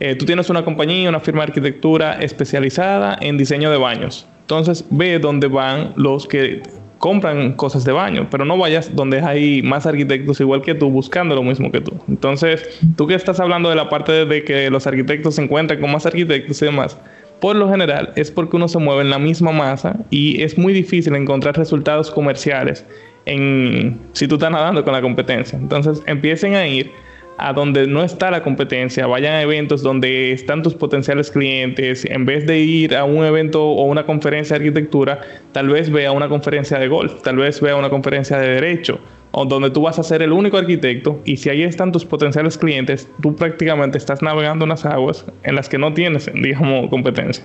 eh, 0.00 0.14
tú 0.14 0.24
tienes 0.24 0.50
una 0.50 0.64
compañía, 0.64 1.08
una 1.08 1.20
firma 1.20 1.40
de 1.40 1.48
arquitectura 1.48 2.20
especializada 2.20 3.18
en 3.20 3.38
diseño 3.38 3.70
de 3.70 3.78
baños. 3.78 4.26
Entonces 4.42 4.84
ve 4.90 5.18
dónde 5.18 5.48
van 5.48 5.92
los 5.96 6.26
que 6.26 6.62
compran 6.98 7.52
cosas 7.52 7.84
de 7.84 7.92
baño, 7.92 8.28
pero 8.30 8.44
no 8.44 8.56
vayas 8.56 8.94
donde 8.94 9.20
hay 9.20 9.62
más 9.62 9.86
arquitectos 9.86 10.40
igual 10.40 10.62
que 10.62 10.74
tú 10.74 10.90
buscando 10.90 11.34
lo 11.34 11.42
mismo 11.42 11.70
que 11.70 11.80
tú. 11.80 11.92
Entonces, 12.08 12.80
tú 12.96 13.06
que 13.06 13.14
estás 13.14 13.38
hablando 13.40 13.68
de 13.68 13.76
la 13.76 13.88
parte 13.88 14.24
de 14.24 14.44
que 14.44 14.70
los 14.70 14.86
arquitectos 14.86 15.34
se 15.34 15.42
encuentran 15.42 15.80
con 15.80 15.92
más 15.92 16.06
arquitectos 16.06 16.60
y 16.62 16.66
demás, 16.66 16.98
por 17.40 17.54
lo 17.54 17.68
general 17.68 18.12
es 18.16 18.30
porque 18.30 18.56
uno 18.56 18.66
se 18.66 18.78
mueve 18.78 19.02
en 19.02 19.10
la 19.10 19.18
misma 19.18 19.52
masa 19.52 19.96
y 20.10 20.42
es 20.42 20.56
muy 20.56 20.72
difícil 20.72 21.14
encontrar 21.14 21.56
resultados 21.56 22.10
comerciales 22.10 22.84
en 23.26 24.00
si 24.12 24.26
tú 24.26 24.36
estás 24.36 24.50
nadando 24.50 24.82
con 24.84 24.94
la 24.94 25.02
competencia. 25.02 25.58
Entonces, 25.58 26.02
empiecen 26.06 26.54
a 26.54 26.66
ir 26.66 26.90
a 27.38 27.52
donde 27.52 27.86
no 27.86 28.02
está 28.02 28.30
la 28.30 28.42
competencia, 28.42 29.06
vayan 29.06 29.34
a 29.34 29.42
eventos 29.42 29.82
donde 29.82 30.32
están 30.32 30.62
tus 30.62 30.74
potenciales 30.74 31.30
clientes, 31.30 32.04
en 32.04 32.24
vez 32.24 32.46
de 32.46 32.58
ir 32.58 32.96
a 32.96 33.04
un 33.04 33.24
evento 33.24 33.62
o 33.62 33.84
una 33.84 34.06
conferencia 34.06 34.58
de 34.58 34.64
arquitectura, 34.64 35.20
tal 35.52 35.68
vez 35.68 35.90
vea 35.90 36.12
una 36.12 36.28
conferencia 36.28 36.78
de 36.78 36.88
golf, 36.88 37.22
tal 37.22 37.36
vez 37.36 37.60
vea 37.60 37.76
una 37.76 37.90
conferencia 37.90 38.38
de 38.38 38.48
derecho, 38.48 38.98
o 39.32 39.44
donde 39.44 39.70
tú 39.70 39.82
vas 39.82 39.98
a 39.98 40.02
ser 40.02 40.22
el 40.22 40.32
único 40.32 40.56
arquitecto 40.56 41.20
y 41.24 41.36
si 41.36 41.50
ahí 41.50 41.62
están 41.62 41.92
tus 41.92 42.04
potenciales 42.04 42.56
clientes, 42.56 43.08
tú 43.20 43.36
prácticamente 43.36 43.98
estás 43.98 44.22
navegando 44.22 44.64
unas 44.64 44.86
aguas 44.86 45.24
en 45.42 45.54
las 45.54 45.68
que 45.68 45.78
no 45.78 45.92
tienes, 45.92 46.30
digamos, 46.34 46.88
competencia. 46.88 47.44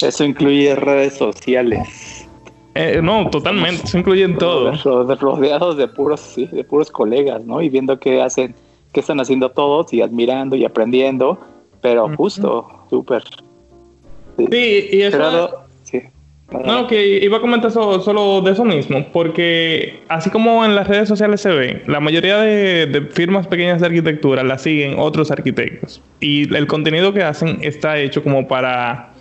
Eso 0.00 0.24
incluye 0.24 0.74
redes 0.74 1.14
sociales. 1.14 2.11
Eh, 2.74 3.00
no, 3.02 3.28
totalmente, 3.28 3.84
eso 3.84 3.98
incluye 3.98 4.24
en 4.24 4.38
todo. 4.38 4.72
Rodeados 5.16 5.76
de 5.76 5.88
puros, 5.88 6.20
sí, 6.20 6.46
de 6.46 6.64
puros 6.64 6.90
colegas, 6.90 7.44
¿no? 7.44 7.60
Y 7.60 7.68
viendo 7.68 7.98
qué 7.98 8.22
hacen, 8.22 8.54
qué 8.92 9.00
están 9.00 9.20
haciendo 9.20 9.50
todos 9.50 9.92
y 9.92 10.00
admirando 10.00 10.56
y 10.56 10.64
aprendiendo, 10.64 11.38
pero 11.80 12.14
justo, 12.16 12.66
súper. 12.88 13.22
Sí. 14.38 14.88
y 14.92 15.02
eso... 15.02 15.62
No, 16.64 16.86
que 16.86 17.24
iba 17.24 17.38
a 17.38 17.40
comentar 17.40 17.70
solo, 17.70 18.42
de 18.42 18.52
eso 18.52 18.64
mismo, 18.64 19.06
porque 19.12 20.02
así 20.08 20.30
como 20.30 20.64
en 20.64 20.74
las 20.74 20.86
redes 20.86 21.08
sociales 21.08 21.40
se 21.40 21.50
ve, 21.50 21.82
la 21.86 22.00
mayoría 22.00 22.38
de, 22.38 22.86
de, 22.86 23.00
firmas 23.02 23.46
pequeñas 23.46 23.80
de 23.80 23.86
arquitectura 23.86 24.42
la 24.42 24.58
siguen 24.58 24.98
otros 24.98 25.30
arquitectos 25.30 26.02
y 26.20 26.54
el 26.54 26.66
contenido 26.66 27.12
que 27.12 27.22
hacen 27.22 27.58
está 27.62 27.98
hecho 27.98 28.22
como 28.22 28.46
para 28.46 29.11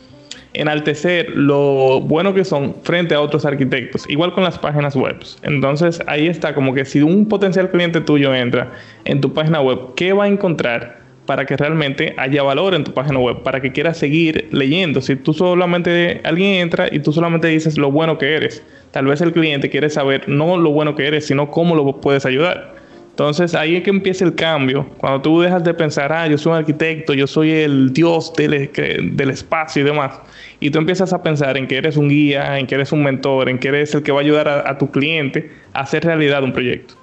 enaltecer 0.53 1.29
lo 1.35 2.01
bueno 2.01 2.33
que 2.33 2.43
son 2.43 2.75
frente 2.83 3.15
a 3.15 3.21
otros 3.21 3.45
arquitectos, 3.45 4.09
igual 4.09 4.33
con 4.33 4.43
las 4.43 4.59
páginas 4.59 4.95
web. 4.95 5.17
Entonces 5.43 6.01
ahí 6.07 6.27
está 6.27 6.53
como 6.53 6.73
que 6.73 6.85
si 6.85 7.01
un 7.01 7.27
potencial 7.27 7.69
cliente 7.69 8.01
tuyo 8.01 8.33
entra 8.33 8.71
en 9.05 9.21
tu 9.21 9.33
página 9.33 9.61
web, 9.61 9.79
¿qué 9.95 10.13
va 10.13 10.25
a 10.25 10.27
encontrar 10.27 11.01
para 11.25 11.45
que 11.45 11.55
realmente 11.55 12.13
haya 12.17 12.43
valor 12.43 12.73
en 12.73 12.83
tu 12.83 12.93
página 12.93 13.19
web, 13.19 13.43
para 13.43 13.61
que 13.61 13.71
quiera 13.71 13.93
seguir 13.93 14.49
leyendo? 14.51 15.01
Si 15.01 15.15
tú 15.15 15.33
solamente, 15.33 16.19
alguien 16.23 16.55
entra 16.61 16.87
y 16.91 16.99
tú 16.99 17.13
solamente 17.13 17.47
dices 17.47 17.77
lo 17.77 17.91
bueno 17.91 18.17
que 18.17 18.35
eres, 18.35 18.63
tal 18.91 19.05
vez 19.05 19.21
el 19.21 19.31
cliente 19.31 19.69
quiere 19.69 19.89
saber 19.89 20.27
no 20.27 20.57
lo 20.57 20.71
bueno 20.71 20.95
que 20.95 21.07
eres, 21.07 21.27
sino 21.27 21.49
cómo 21.49 21.75
lo 21.75 22.01
puedes 22.01 22.25
ayudar. 22.25 22.80
Entonces 23.21 23.53
ahí 23.53 23.75
es 23.75 23.83
que 23.83 23.91
empieza 23.91 24.25
el 24.25 24.33
cambio. 24.33 24.87
Cuando 24.97 25.21
tú 25.21 25.41
dejas 25.41 25.63
de 25.63 25.75
pensar, 25.75 26.11
ah, 26.11 26.25
yo 26.25 26.39
soy 26.39 26.53
un 26.53 26.57
arquitecto, 26.57 27.13
yo 27.13 27.27
soy 27.27 27.51
el 27.51 27.93
dios 27.93 28.33
del, 28.33 28.71
del, 29.15 29.29
espacio 29.29 29.83
y 29.83 29.85
demás, 29.85 30.19
y 30.59 30.71
tú 30.71 30.79
empiezas 30.79 31.13
a 31.13 31.21
pensar 31.21 31.55
en 31.55 31.67
que 31.67 31.77
eres 31.77 31.97
un 31.97 32.09
guía, 32.09 32.57
en 32.57 32.65
que 32.65 32.73
eres 32.73 32.91
un 32.91 33.03
mentor, 33.03 33.47
en 33.47 33.59
que 33.59 33.67
eres 33.67 33.93
el 33.93 34.01
que 34.01 34.11
va 34.11 34.21
a 34.21 34.23
ayudar 34.23 34.49
a, 34.49 34.75
tu 34.79 34.89
cliente 34.89 35.51
a 35.71 35.81
hacer 35.81 36.03
realidad 36.03 36.43
un 36.43 36.51
proyecto. 36.51 36.95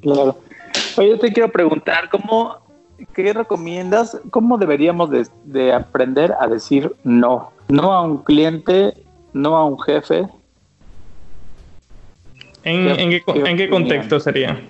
Claro. 0.00 0.38
Oye, 0.96 1.08
yo 1.08 1.18
te 1.18 1.32
quiero 1.32 1.50
preguntar, 1.50 2.08
¿cómo, 2.08 2.58
¿qué 3.14 3.32
recomiendas? 3.32 4.20
¿Cómo 4.30 4.58
deberíamos 4.58 5.10
de, 5.10 5.26
de 5.44 5.72
aprender 5.72 6.34
a 6.38 6.46
decir 6.46 6.94
no? 7.02 7.50
No 7.66 7.92
a 7.92 8.02
un 8.02 8.18
cliente, 8.18 8.94
no 9.32 9.56
a 9.56 9.64
un 9.66 9.80
jefe, 9.80 10.28
¿En, 12.64 13.56
qué, 13.56 13.68
contexto 13.68 14.20
sería? 14.20 14.60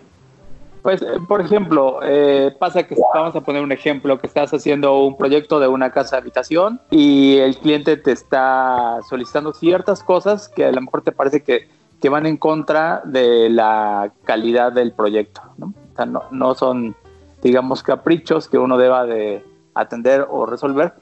Pues, 0.82 1.00
eh, 1.00 1.06
por 1.28 1.40
ejemplo, 1.40 2.00
eh, 2.02 2.54
pasa 2.58 2.82
que 2.82 2.96
vamos 3.14 3.36
a 3.36 3.40
poner 3.40 3.62
un 3.62 3.70
ejemplo, 3.70 4.18
que 4.18 4.26
estás 4.26 4.52
haciendo 4.52 4.98
un 5.00 5.16
proyecto 5.16 5.60
de 5.60 5.68
una 5.68 5.92
casa 5.92 6.16
de 6.16 6.22
habitación 6.22 6.80
y 6.90 7.36
el 7.36 7.56
cliente 7.56 7.96
te 7.96 8.10
está 8.10 8.98
solicitando 9.08 9.52
ciertas 9.52 10.02
cosas 10.02 10.48
que 10.48 10.64
a 10.64 10.72
lo 10.72 10.80
mejor 10.80 11.02
te 11.02 11.12
parece 11.12 11.42
que, 11.42 11.68
que 12.00 12.08
van 12.08 12.26
en 12.26 12.36
contra 12.36 13.00
de 13.04 13.48
la 13.48 14.12
calidad 14.24 14.72
del 14.72 14.92
proyecto. 14.92 15.40
¿no? 15.56 15.66
O 15.66 15.96
sea, 15.96 16.06
no, 16.06 16.24
no 16.32 16.54
son, 16.56 16.96
digamos, 17.42 17.84
caprichos 17.84 18.48
que 18.48 18.58
uno 18.58 18.76
deba 18.76 19.06
de 19.06 19.44
atender 19.74 20.26
o 20.28 20.46
resolver, 20.46 20.94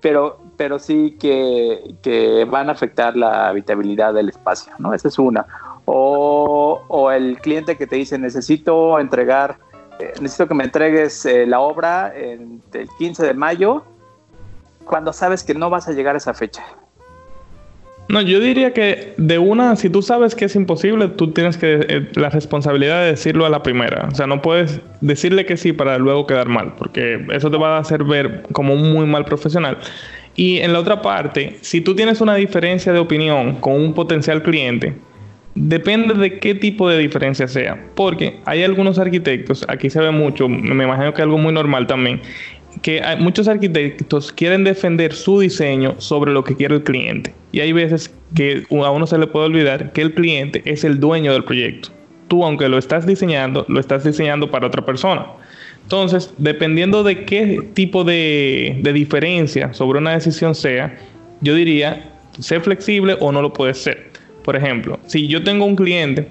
pero, 0.00 0.40
pero 0.56 0.78
sí 0.78 1.18
que, 1.20 1.94
que 2.02 2.46
van 2.46 2.70
a 2.70 2.72
afectar 2.72 3.16
la 3.18 3.48
habitabilidad 3.48 4.14
del 4.14 4.30
espacio, 4.30 4.72
¿no? 4.78 4.94
Esa 4.94 5.08
es 5.08 5.18
una 5.18 5.46
o, 5.92 7.10
el 7.10 7.38
cliente 7.38 7.76
que 7.76 7.86
te 7.86 7.96
dice 7.96 8.18
necesito 8.18 8.98
entregar, 8.98 9.58
eh, 9.98 10.12
necesito 10.20 10.46
que 10.48 10.54
me 10.54 10.64
entregues 10.64 11.26
eh, 11.26 11.46
la 11.46 11.60
obra 11.60 12.12
el 12.14 12.60
15 12.98 13.26
de 13.26 13.34
mayo, 13.34 13.84
cuando 14.84 15.12
sabes 15.12 15.42
que 15.44 15.54
no 15.54 15.70
vas 15.70 15.88
a 15.88 15.92
llegar 15.92 16.14
a 16.14 16.18
esa 16.18 16.34
fecha. 16.34 16.64
No, 18.10 18.20
yo 18.20 18.40
diría 18.40 18.72
que 18.72 19.14
de 19.18 19.38
una, 19.38 19.76
si 19.76 19.88
tú 19.88 20.02
sabes 20.02 20.34
que 20.34 20.46
es 20.46 20.56
imposible, 20.56 21.06
tú 21.06 21.30
tienes 21.30 21.56
que 21.56 21.86
eh, 21.88 22.08
la 22.14 22.28
responsabilidad 22.28 23.02
de 23.02 23.10
decirlo 23.12 23.46
a 23.46 23.50
la 23.50 23.62
primera. 23.62 24.08
O 24.10 24.14
sea, 24.16 24.26
no 24.26 24.42
puedes 24.42 24.80
decirle 25.00 25.46
que 25.46 25.56
sí 25.56 25.72
para 25.72 25.96
luego 25.96 26.26
quedar 26.26 26.48
mal, 26.48 26.74
porque 26.76 27.24
eso 27.32 27.52
te 27.52 27.56
va 27.56 27.76
a 27.76 27.80
hacer 27.80 28.02
ver 28.02 28.42
como 28.50 28.74
un 28.74 28.92
muy 28.92 29.06
mal 29.06 29.24
profesional. 29.24 29.78
Y 30.34 30.58
en 30.58 30.72
la 30.72 30.80
otra 30.80 31.02
parte, 31.02 31.58
si 31.60 31.82
tú 31.82 31.94
tienes 31.94 32.20
una 32.20 32.34
diferencia 32.34 32.92
de 32.92 32.98
opinión 32.98 33.60
con 33.60 33.74
un 33.74 33.94
potencial 33.94 34.42
cliente, 34.42 34.96
Depende 35.62 36.14
de 36.14 36.38
qué 36.38 36.54
tipo 36.54 36.88
de 36.88 36.96
diferencia 36.96 37.46
sea, 37.46 37.78
porque 37.94 38.40
hay 38.46 38.62
algunos 38.62 38.98
arquitectos, 38.98 39.62
aquí 39.68 39.90
se 39.90 40.00
ve 40.00 40.10
mucho, 40.10 40.48
me 40.48 40.84
imagino 40.84 41.12
que 41.12 41.20
algo 41.20 41.36
muy 41.36 41.52
normal 41.52 41.86
también, 41.86 42.22
que 42.80 43.02
muchos 43.18 43.46
arquitectos 43.46 44.32
quieren 44.32 44.64
defender 44.64 45.12
su 45.12 45.38
diseño 45.38 45.96
sobre 45.98 46.32
lo 46.32 46.44
que 46.44 46.56
quiere 46.56 46.76
el 46.76 46.82
cliente. 46.82 47.34
Y 47.52 47.60
hay 47.60 47.72
veces 47.74 48.10
que 48.34 48.64
a 48.70 48.90
uno 48.90 49.06
se 49.06 49.18
le 49.18 49.26
puede 49.26 49.46
olvidar 49.46 49.92
que 49.92 50.00
el 50.00 50.14
cliente 50.14 50.62
es 50.64 50.82
el 50.82 50.98
dueño 50.98 51.30
del 51.34 51.44
proyecto. 51.44 51.90
Tú, 52.28 52.42
aunque 52.42 52.66
lo 52.70 52.78
estás 52.78 53.04
diseñando, 53.06 53.66
lo 53.68 53.80
estás 53.80 54.02
diseñando 54.02 54.50
para 54.50 54.66
otra 54.66 54.86
persona. 54.86 55.26
Entonces, 55.82 56.32
dependiendo 56.38 57.02
de 57.02 57.26
qué 57.26 57.68
tipo 57.74 58.02
de, 58.02 58.78
de 58.82 58.92
diferencia 58.94 59.74
sobre 59.74 59.98
una 59.98 60.12
decisión 60.12 60.54
sea, 60.54 60.96
yo 61.42 61.54
diría, 61.54 62.14
sé 62.38 62.60
flexible 62.60 63.18
o 63.20 63.30
no 63.30 63.42
lo 63.42 63.52
puedes 63.52 63.76
ser. 63.76 64.09
Por 64.50 64.56
ejemplo, 64.56 64.98
si 65.06 65.28
yo 65.28 65.44
tengo 65.44 65.64
un 65.64 65.76
cliente 65.76 66.26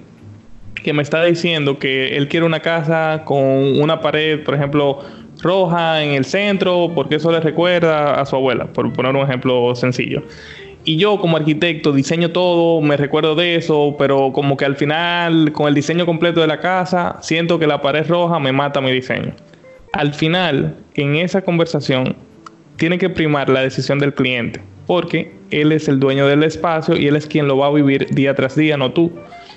que 0.84 0.92
me 0.92 1.00
está 1.00 1.24
diciendo 1.24 1.78
que 1.78 2.18
él 2.18 2.28
quiere 2.28 2.44
una 2.44 2.60
casa 2.60 3.22
con 3.24 3.80
una 3.80 4.02
pared, 4.02 4.44
por 4.44 4.54
ejemplo, 4.54 4.98
roja 5.40 6.04
en 6.04 6.10
el 6.10 6.26
centro, 6.26 6.92
porque 6.94 7.14
eso 7.14 7.32
le 7.32 7.40
recuerda 7.40 8.20
a 8.20 8.26
su 8.26 8.36
abuela, 8.36 8.66
por 8.66 8.92
poner 8.92 9.16
un 9.16 9.22
ejemplo 9.22 9.74
sencillo. 9.74 10.22
Y 10.84 10.98
yo 10.98 11.18
como 11.18 11.38
arquitecto 11.38 11.94
diseño 11.94 12.30
todo, 12.30 12.82
me 12.82 12.98
recuerdo 12.98 13.34
de 13.34 13.54
eso, 13.54 13.96
pero 13.98 14.32
como 14.34 14.58
que 14.58 14.66
al 14.66 14.76
final, 14.76 15.50
con 15.52 15.66
el 15.66 15.72
diseño 15.72 16.04
completo 16.04 16.42
de 16.42 16.46
la 16.46 16.60
casa, 16.60 17.16
siento 17.22 17.58
que 17.58 17.66
la 17.66 17.80
pared 17.80 18.06
roja 18.06 18.38
me 18.38 18.52
mata 18.52 18.82
mi 18.82 18.92
diseño. 18.92 19.32
Al 19.94 20.12
final, 20.12 20.76
en 20.92 21.16
esa 21.16 21.40
conversación, 21.40 22.14
tiene 22.76 22.98
que 22.98 23.08
primar 23.08 23.48
la 23.48 23.62
decisión 23.62 23.98
del 23.98 24.12
cliente 24.12 24.60
porque 24.90 25.30
él 25.52 25.70
es 25.70 25.86
el 25.86 26.00
dueño 26.00 26.26
del 26.26 26.42
espacio 26.42 26.96
y 26.96 27.06
él 27.06 27.14
es 27.14 27.28
quien 27.28 27.46
lo 27.46 27.56
va 27.56 27.68
a 27.68 27.70
vivir 27.70 28.08
día 28.10 28.34
tras 28.34 28.56
día, 28.56 28.76
no 28.76 28.92
tú. 28.92 29.12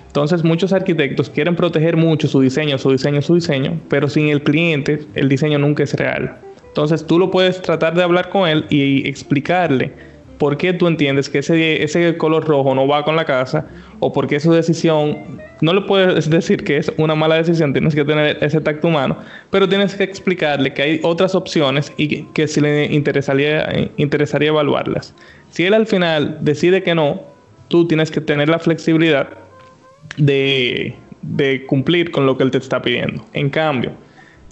Entonces 0.05 0.43
muchos 0.43 0.73
arquitectos 0.73 1.27
quieren 1.31 1.55
proteger 1.55 1.97
mucho 1.97 2.27
su 2.27 2.39
diseño, 2.39 2.77
su 2.77 2.91
diseño, 2.91 3.19
su 3.23 3.33
diseño, 3.33 3.79
pero 3.89 4.07
sin 4.07 4.29
el 4.29 4.43
cliente 4.43 4.99
el 5.15 5.29
diseño 5.29 5.57
nunca 5.57 5.81
es 5.81 5.95
real. 5.95 6.37
Entonces 6.67 7.07
tú 7.07 7.17
lo 7.17 7.31
puedes 7.31 7.59
tratar 7.63 7.95
de 7.95 8.03
hablar 8.03 8.29
con 8.29 8.47
él 8.47 8.65
y 8.69 9.09
explicarle 9.09 9.91
por 10.37 10.57
qué 10.57 10.73
tú 10.73 10.87
entiendes 10.87 11.29
que 11.29 11.39
ese, 11.39 11.83
ese 11.83 12.17
color 12.17 12.45
rojo 12.45 12.73
no 12.75 12.87
va 12.87 13.03
con 13.03 13.15
la 13.15 13.25
casa 13.25 13.67
o 13.99 14.11
por 14.11 14.27
qué 14.27 14.39
su 14.39 14.51
decisión, 14.51 15.17
no 15.61 15.73
le 15.73 15.81
puedes 15.81 16.29
decir 16.29 16.63
que 16.63 16.77
es 16.77 16.91
una 16.97 17.15
mala 17.15 17.35
decisión, 17.35 17.73
tienes 17.73 17.95
que 17.95 18.03
tener 18.03 18.37
ese 18.41 18.59
tacto 18.61 18.87
humano, 18.87 19.17
pero 19.49 19.69
tienes 19.69 19.95
que 19.95 20.03
explicarle 20.03 20.73
que 20.73 20.81
hay 20.81 20.99
otras 21.03 21.35
opciones 21.35 21.93
y 21.97 22.23
que, 22.23 22.47
si 22.47 22.61
le 22.61 22.85
interesaría, 22.85 23.89
interesaría 23.97 24.49
evaluarlas. 24.49 25.13
Si 25.51 25.65
él 25.65 25.73
al 25.73 25.87
final 25.87 26.37
decide 26.41 26.83
que 26.83 26.95
no, 26.95 27.21
tú 27.67 27.87
tienes 27.87 28.11
que 28.11 28.21
tener 28.21 28.49
la 28.49 28.59
flexibilidad 28.59 29.29
de, 30.17 30.95
de 31.21 31.65
cumplir 31.65 32.11
con 32.11 32.25
lo 32.25 32.37
que 32.37 32.43
él 32.43 32.51
te 32.51 32.57
está 32.57 32.81
pidiendo. 32.81 33.23
En 33.33 33.49
cambio, 33.49 33.91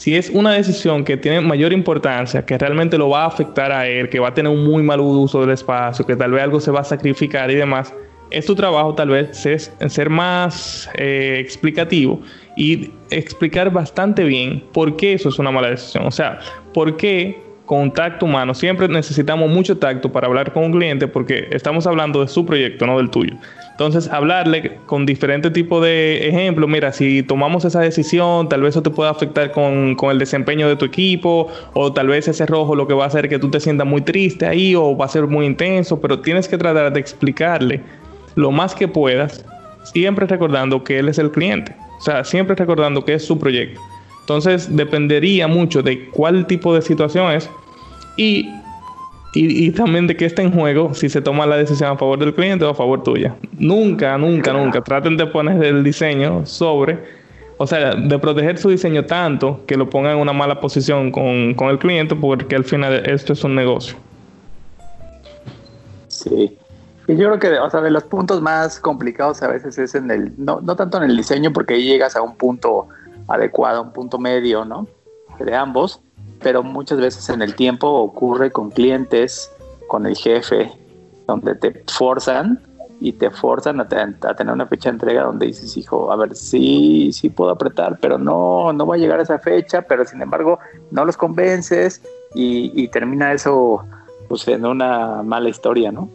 si 0.01 0.15
es 0.15 0.31
una 0.31 0.53
decisión 0.53 1.03
que 1.03 1.15
tiene 1.15 1.41
mayor 1.41 1.71
importancia, 1.71 2.43
que 2.43 2.57
realmente 2.57 2.97
lo 2.97 3.09
va 3.09 3.25
a 3.25 3.27
afectar 3.27 3.71
a 3.71 3.87
él, 3.87 4.09
que 4.09 4.19
va 4.19 4.29
a 4.29 4.33
tener 4.33 4.51
un 4.51 4.63
muy 4.63 4.81
mal 4.81 4.99
uso 4.99 5.41
del 5.41 5.51
espacio, 5.51 6.03
que 6.07 6.15
tal 6.15 6.31
vez 6.31 6.41
algo 6.41 6.59
se 6.59 6.71
va 6.71 6.79
a 6.79 6.83
sacrificar 6.83 7.51
y 7.51 7.53
demás, 7.53 7.93
es 8.31 8.47
tu 8.47 8.55
trabajo 8.55 8.95
tal 8.95 9.09
vez 9.09 9.37
ser, 9.37 9.59
ser 9.59 10.09
más 10.09 10.89
eh, 10.95 11.37
explicativo 11.39 12.19
y 12.57 12.89
explicar 13.11 13.71
bastante 13.71 14.23
bien 14.23 14.63
por 14.73 14.95
qué 14.95 15.13
eso 15.13 15.29
es 15.29 15.37
una 15.37 15.51
mala 15.51 15.69
decisión. 15.69 16.07
O 16.07 16.11
sea, 16.11 16.39
por 16.73 16.97
qué 16.97 17.39
con 17.67 17.93
tacto 17.93 18.25
humano 18.25 18.55
siempre 18.55 18.87
necesitamos 18.87 19.51
mucho 19.51 19.77
tacto 19.77 20.11
para 20.11 20.25
hablar 20.25 20.51
con 20.51 20.63
un 20.63 20.71
cliente 20.71 21.07
porque 21.07 21.47
estamos 21.51 21.85
hablando 21.85 22.21
de 22.21 22.27
su 22.27 22.43
proyecto, 22.43 22.87
no 22.87 22.97
del 22.97 23.11
tuyo. 23.11 23.35
Entonces, 23.71 24.09
hablarle 24.09 24.77
con 24.85 25.05
diferentes 25.05 25.51
tipos 25.53 25.81
de 25.83 26.27
ejemplos, 26.27 26.69
mira, 26.69 26.91
si 26.91 27.23
tomamos 27.23 27.65
esa 27.65 27.79
decisión, 27.79 28.47
tal 28.47 28.61
vez 28.61 28.71
eso 28.71 28.83
te 28.83 28.91
pueda 28.91 29.09
afectar 29.09 29.51
con, 29.51 29.95
con, 29.95 30.11
el 30.11 30.19
desempeño 30.19 30.67
de 30.67 30.75
tu 30.75 30.85
equipo, 30.85 31.47
o 31.73 31.91
tal 31.91 32.07
vez 32.07 32.27
ese 32.27 32.45
rojo 32.45 32.75
lo 32.75 32.87
que 32.87 32.93
va 32.93 33.05
a 33.05 33.07
hacer 33.07 33.27
que 33.27 33.39
tú 33.39 33.49
te 33.49 33.59
sientas 33.59 33.87
muy 33.87 34.01
triste 34.01 34.45
ahí, 34.45 34.75
o 34.75 34.95
va 34.95 35.05
a 35.05 35.09
ser 35.09 35.25
muy 35.25 35.45
intenso, 35.45 35.99
pero 35.99 36.19
tienes 36.19 36.47
que 36.47 36.57
tratar 36.57 36.93
de 36.93 36.99
explicarle 36.99 37.81
lo 38.35 38.51
más 38.51 38.75
que 38.75 38.87
puedas, 38.87 39.43
siempre 39.83 40.27
recordando 40.27 40.83
que 40.83 40.99
él 40.99 41.09
es 41.09 41.17
el 41.17 41.31
cliente. 41.31 41.75
O 41.75 41.97
O 41.97 42.01
sea, 42.01 42.23
siempre 42.23 42.55
recordando 42.55 43.03
que 43.03 43.15
es 43.15 43.25
su 43.25 43.39
proyecto. 43.39 43.79
Entonces, 44.21 44.75
dependería 44.75 45.47
mucho 45.47 45.81
de 45.81 46.07
cuál 46.09 46.45
tipo 46.47 46.73
de 46.73 46.81
situación 46.81 47.31
es 47.31 47.49
y, 48.17 48.49
y, 49.33 49.67
y, 49.67 49.71
también 49.71 50.07
de 50.07 50.17
qué 50.17 50.25
está 50.25 50.41
en 50.41 50.51
juego 50.51 50.93
si 50.93 51.09
se 51.09 51.21
toma 51.21 51.45
la 51.45 51.55
decisión 51.55 51.91
a 51.91 51.97
favor 51.97 52.19
del 52.19 52.33
cliente 52.33 52.65
o 52.65 52.69
a 52.69 52.75
favor 52.75 53.01
tuya. 53.01 53.35
Nunca, 53.57 54.17
nunca, 54.17 54.51
nunca 54.51 54.81
traten 54.81 55.15
de 55.15 55.25
poner 55.25 55.63
el 55.63 55.83
diseño 55.83 56.45
sobre, 56.45 56.99
o 57.57 57.65
sea, 57.65 57.95
de 57.95 58.19
proteger 58.19 58.57
su 58.57 58.69
diseño 58.69 59.05
tanto 59.05 59.61
que 59.65 59.77
lo 59.77 59.89
pongan 59.89 60.13
en 60.13 60.19
una 60.19 60.33
mala 60.33 60.59
posición 60.59 61.11
con, 61.11 61.53
con 61.53 61.69
el 61.69 61.79
cliente 61.79 62.15
porque 62.15 62.55
al 62.55 62.65
final 62.65 63.09
esto 63.09 63.31
es 63.33 63.43
un 63.43 63.55
negocio. 63.55 63.95
Sí. 66.07 66.57
Y 67.07 67.15
yo 67.15 67.27
creo 67.27 67.39
que, 67.39 67.59
o 67.59 67.69
sea, 67.69 67.81
de 67.81 67.89
los 67.89 68.03
puntos 68.03 68.41
más 68.41 68.79
complicados 68.79 69.41
a 69.41 69.47
veces 69.47 69.77
es 69.77 69.95
en 69.95 70.11
el, 70.11 70.33
no, 70.37 70.61
no 70.61 70.75
tanto 70.75 70.97
en 70.97 71.09
el 71.09 71.17
diseño, 71.17 71.51
porque 71.51 71.73
ahí 71.73 71.83
llegas 71.83 72.15
a 72.15 72.21
un 72.21 72.35
punto 72.35 72.87
adecuado, 73.27 73.81
un 73.81 73.91
punto 73.91 74.19
medio, 74.19 74.65
¿no? 74.65 74.87
De 75.39 75.55
ambos, 75.55 76.01
pero 76.41 76.63
muchas 76.63 76.99
veces 76.99 77.29
en 77.29 77.41
el 77.41 77.55
tiempo 77.55 77.87
ocurre 77.87 78.51
con 78.51 78.71
clientes, 78.71 79.51
con 79.87 80.05
el 80.05 80.15
jefe, 80.15 80.71
donde 81.27 81.55
te 81.55 81.83
forzan 81.87 82.59
y 82.99 83.13
te 83.13 83.31
forzan 83.31 83.79
a, 83.79 83.83
a, 83.83 84.35
tener 84.35 84.53
una 84.53 84.67
fecha 84.67 84.89
de 84.89 84.95
entrega 84.95 85.23
donde 85.23 85.47
dices, 85.47 85.75
hijo, 85.75 86.11
a 86.11 86.15
ver, 86.15 86.35
sí, 86.35 87.11
sí 87.11 87.29
puedo 87.29 87.51
apretar, 87.51 87.97
pero 87.99 88.17
no, 88.17 88.71
no 88.73 88.85
va 88.85 88.95
a 88.95 88.97
llegar 88.97 89.19
a 89.19 89.23
esa 89.23 89.39
fecha, 89.39 89.81
pero 89.81 90.05
sin 90.05 90.21
embargo 90.21 90.59
no 90.91 91.03
los 91.03 91.17
convences 91.17 92.01
y, 92.35 92.71
y 92.75 92.87
termina 92.89 93.33
eso 93.33 93.83
pues 94.27 94.47
en 94.47 94.65
una 94.65 95.23
mala 95.23 95.49
historia, 95.49 95.91
¿no? 95.91 96.09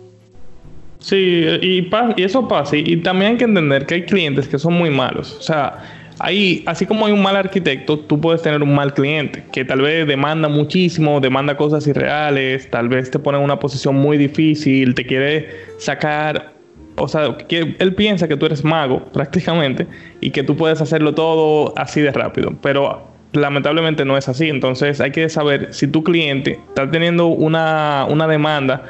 Sí, 1.01 1.45
y, 1.61 1.89
y 2.17 2.23
eso 2.23 2.49
pasa. 2.49 2.77
Y, 2.77 2.97
también 2.99 3.33
hay 3.33 3.37
que 3.39 3.45
entender 3.45 3.87
que 3.87 3.95
hay 3.95 4.07
clientes 4.07 4.49
que 4.49 4.59
son 4.59 4.75
muy 4.75 4.91
malos. 4.91 5.37
O 5.39 5.43
sea, 5.43 5.96
hay, 6.19 6.63
así 6.67 6.87
como 6.87 7.07
hay 7.07 7.13
un 7.13 7.23
mal 7.23 7.37
arquitecto, 7.37 7.99
tú 7.99 8.21
puedes 8.21 8.43
tener 8.43 8.63
un 8.63 8.75
mal 8.75 8.95
cliente 8.95 9.45
que 9.53 9.65
tal 9.65 9.83
vez 9.83 10.07
demanda 10.07 10.49
muchísimo, 10.49 11.21
demanda 11.21 11.57
cosas 11.57 11.87
irreales, 11.87 12.71
tal 12.71 12.89
vez 12.89 13.11
te 13.11 13.19
pone 13.19 13.39
en 13.39 13.45
una 13.45 13.59
posición 13.59 13.97
muy 13.97 14.17
difícil, 14.17 14.95
te 14.95 15.07
quiere 15.07 15.49
sacar, 15.79 16.55
o 16.97 17.07
sea, 17.07 17.37
que 17.49 17.77
él 17.79 17.95
piensa 17.95 18.29
que 18.29 18.37
tú 18.37 18.47
eres 18.47 18.65
mago 18.65 19.05
prácticamente 19.13 19.87
y 20.21 20.31
que 20.31 20.43
tú 20.43 20.57
puedes 20.57 20.81
hacerlo 20.81 21.15
todo 21.15 21.75
así 21.77 22.01
de 22.01 22.13
rápido, 22.13 22.55
pero 22.63 23.15
lamentablemente 23.33 24.05
no 24.05 24.17
es 24.17 24.29
así. 24.29 24.49
Entonces 24.49 25.01
hay 25.01 25.11
que 25.11 25.29
saber 25.29 25.69
si 25.73 25.87
tu 25.87 26.03
cliente 26.03 26.59
está 26.69 26.91
teniendo 26.91 27.27
una, 27.27 28.07
una 28.09 28.27
demanda 28.27 28.85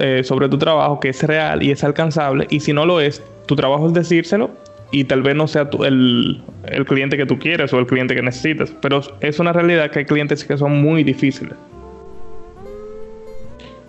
eh, 0.00 0.22
sobre 0.24 0.48
tu 0.48 0.58
trabajo 0.58 0.98
que 0.98 1.10
es 1.10 1.22
real 1.22 1.62
y 1.62 1.70
es 1.70 1.84
alcanzable 1.84 2.46
y 2.50 2.60
si 2.60 2.72
no 2.72 2.86
lo 2.86 3.00
es, 3.00 3.22
tu 3.46 3.54
trabajo 3.54 3.86
es 3.86 3.92
decírselo 3.92 4.61
y 4.92 5.04
tal 5.04 5.22
vez 5.22 5.34
no 5.34 5.48
sea 5.48 5.68
tu, 5.70 5.84
el, 5.84 6.40
el, 6.64 6.84
cliente 6.84 7.16
que 7.16 7.26
tú 7.26 7.38
quieres 7.38 7.72
o 7.72 7.78
el 7.78 7.86
cliente 7.86 8.14
que 8.14 8.22
necesitas, 8.22 8.70
pero 8.80 9.00
es 9.20 9.38
una 9.40 9.52
realidad 9.52 9.90
que 9.90 10.00
hay 10.00 10.04
clientes 10.04 10.44
que 10.44 10.56
son 10.56 10.80
muy 10.80 11.02
difíciles. 11.02 11.54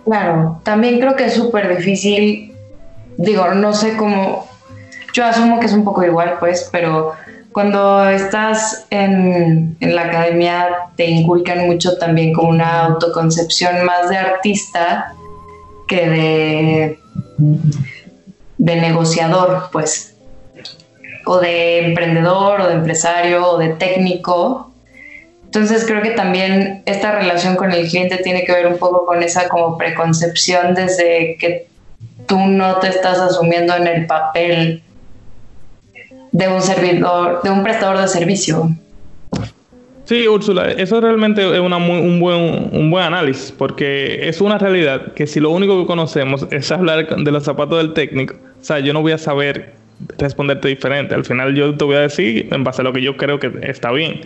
Claro, 0.04 0.60
también 0.64 0.98
creo 0.98 1.14
que 1.14 1.26
es 1.26 1.34
súper 1.34 1.76
difícil, 1.76 2.52
digo, 3.18 3.54
no 3.54 3.74
sé 3.74 3.96
cómo, 3.96 4.48
yo 5.12 5.24
asumo 5.24 5.60
que 5.60 5.66
es 5.66 5.72
un 5.74 5.84
poco 5.84 6.02
igual, 6.04 6.36
pues, 6.40 6.68
pero 6.72 7.12
cuando 7.52 8.08
estás 8.08 8.86
en, 8.90 9.76
en, 9.80 9.94
la 9.94 10.06
academia 10.06 10.68
te 10.96 11.06
inculcan 11.06 11.66
mucho 11.66 11.96
también 11.98 12.32
como 12.32 12.48
una 12.48 12.86
autoconcepción 12.86 13.84
más 13.84 14.08
de 14.08 14.16
artista 14.16 15.14
que 15.86 16.08
de, 16.08 16.98
de 18.58 18.76
negociador, 18.76 19.68
pues, 19.70 20.13
o 21.26 21.38
de 21.38 21.86
emprendedor, 21.86 22.60
o 22.60 22.68
de 22.68 22.74
empresario, 22.74 23.46
o 23.46 23.58
de 23.58 23.70
técnico. 23.70 24.70
Entonces 25.44 25.84
creo 25.86 26.02
que 26.02 26.10
también 26.10 26.82
esta 26.86 27.12
relación 27.12 27.56
con 27.56 27.72
el 27.72 27.88
cliente 27.88 28.18
tiene 28.18 28.44
que 28.44 28.52
ver 28.52 28.66
un 28.66 28.78
poco 28.78 29.06
con 29.06 29.22
esa 29.22 29.48
como 29.48 29.78
preconcepción 29.78 30.74
desde 30.74 31.36
que 31.38 31.68
tú 32.26 32.38
no 32.38 32.76
te 32.80 32.88
estás 32.88 33.18
asumiendo 33.18 33.76
en 33.76 33.86
el 33.86 34.06
papel 34.06 34.82
de 36.32 36.48
un 36.48 36.60
servidor, 36.60 37.42
de 37.42 37.50
un 37.50 37.62
prestador 37.62 37.98
de 37.98 38.08
servicio. 38.08 38.70
Sí, 40.04 40.28
Úrsula, 40.28 40.70
eso 40.70 41.00
realmente 41.00 41.40
es 41.54 41.60
una 41.60 41.78
un, 41.78 42.20
buen, 42.20 42.68
un 42.72 42.90
buen 42.90 43.04
análisis, 43.04 43.52
porque 43.56 44.28
es 44.28 44.40
una 44.40 44.58
realidad 44.58 45.12
que 45.14 45.26
si 45.26 45.40
lo 45.40 45.50
único 45.50 45.80
que 45.80 45.86
conocemos 45.86 46.46
es 46.50 46.70
hablar 46.70 47.16
de 47.16 47.30
los 47.30 47.44
zapatos 47.44 47.78
del 47.78 47.94
técnico, 47.94 48.34
o 48.60 48.64
sea, 48.64 48.80
yo 48.80 48.92
no 48.92 49.00
voy 49.00 49.12
a 49.12 49.18
saber 49.18 49.72
responderte 50.18 50.68
diferente. 50.68 51.14
Al 51.14 51.24
final 51.24 51.54
yo 51.54 51.74
te 51.76 51.84
voy 51.84 51.96
a 51.96 52.00
decir 52.00 52.48
en 52.50 52.64
base 52.64 52.82
a 52.82 52.84
lo 52.84 52.92
que 52.92 53.02
yo 53.02 53.16
creo 53.16 53.38
que 53.38 53.52
está 53.62 53.92
bien. 53.92 54.20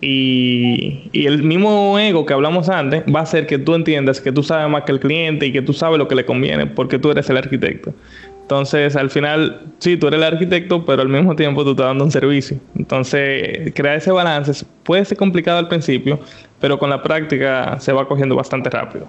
Y, 0.00 1.08
y, 1.12 1.26
el 1.26 1.44
mismo 1.44 1.96
ego 1.96 2.26
que 2.26 2.32
hablamos 2.32 2.68
antes 2.68 3.04
va 3.04 3.20
a 3.20 3.22
hacer 3.22 3.46
que 3.46 3.56
tú 3.56 3.76
entiendas 3.76 4.20
que 4.20 4.32
tú 4.32 4.42
sabes 4.42 4.68
más 4.68 4.82
que 4.82 4.90
el 4.90 4.98
cliente 4.98 5.46
y 5.46 5.52
que 5.52 5.62
tú 5.62 5.72
sabes 5.72 5.96
lo 5.96 6.08
que 6.08 6.16
le 6.16 6.24
conviene 6.24 6.66
porque 6.66 6.98
tú 6.98 7.12
eres 7.12 7.30
el 7.30 7.36
arquitecto. 7.36 7.94
Entonces, 8.42 8.96
al 8.96 9.08
final, 9.08 9.62
sí, 9.78 9.96
tú 9.96 10.08
eres 10.08 10.18
el 10.18 10.24
arquitecto, 10.24 10.84
pero 10.84 11.00
al 11.00 11.08
mismo 11.08 11.34
tiempo 11.36 11.64
tú 11.64 11.70
estás 11.70 11.86
dando 11.86 12.04
un 12.04 12.10
servicio. 12.10 12.58
Entonces, 12.76 13.72
crear 13.74 13.96
ese 13.96 14.10
balance 14.10 14.66
puede 14.82 15.04
ser 15.04 15.16
complicado 15.16 15.58
al 15.58 15.68
principio, 15.68 16.20
pero 16.60 16.78
con 16.78 16.90
la 16.90 17.02
práctica 17.02 17.78
se 17.80 17.92
va 17.92 18.06
cogiendo 18.06 18.34
bastante 18.36 18.68
rápido. 18.68 19.06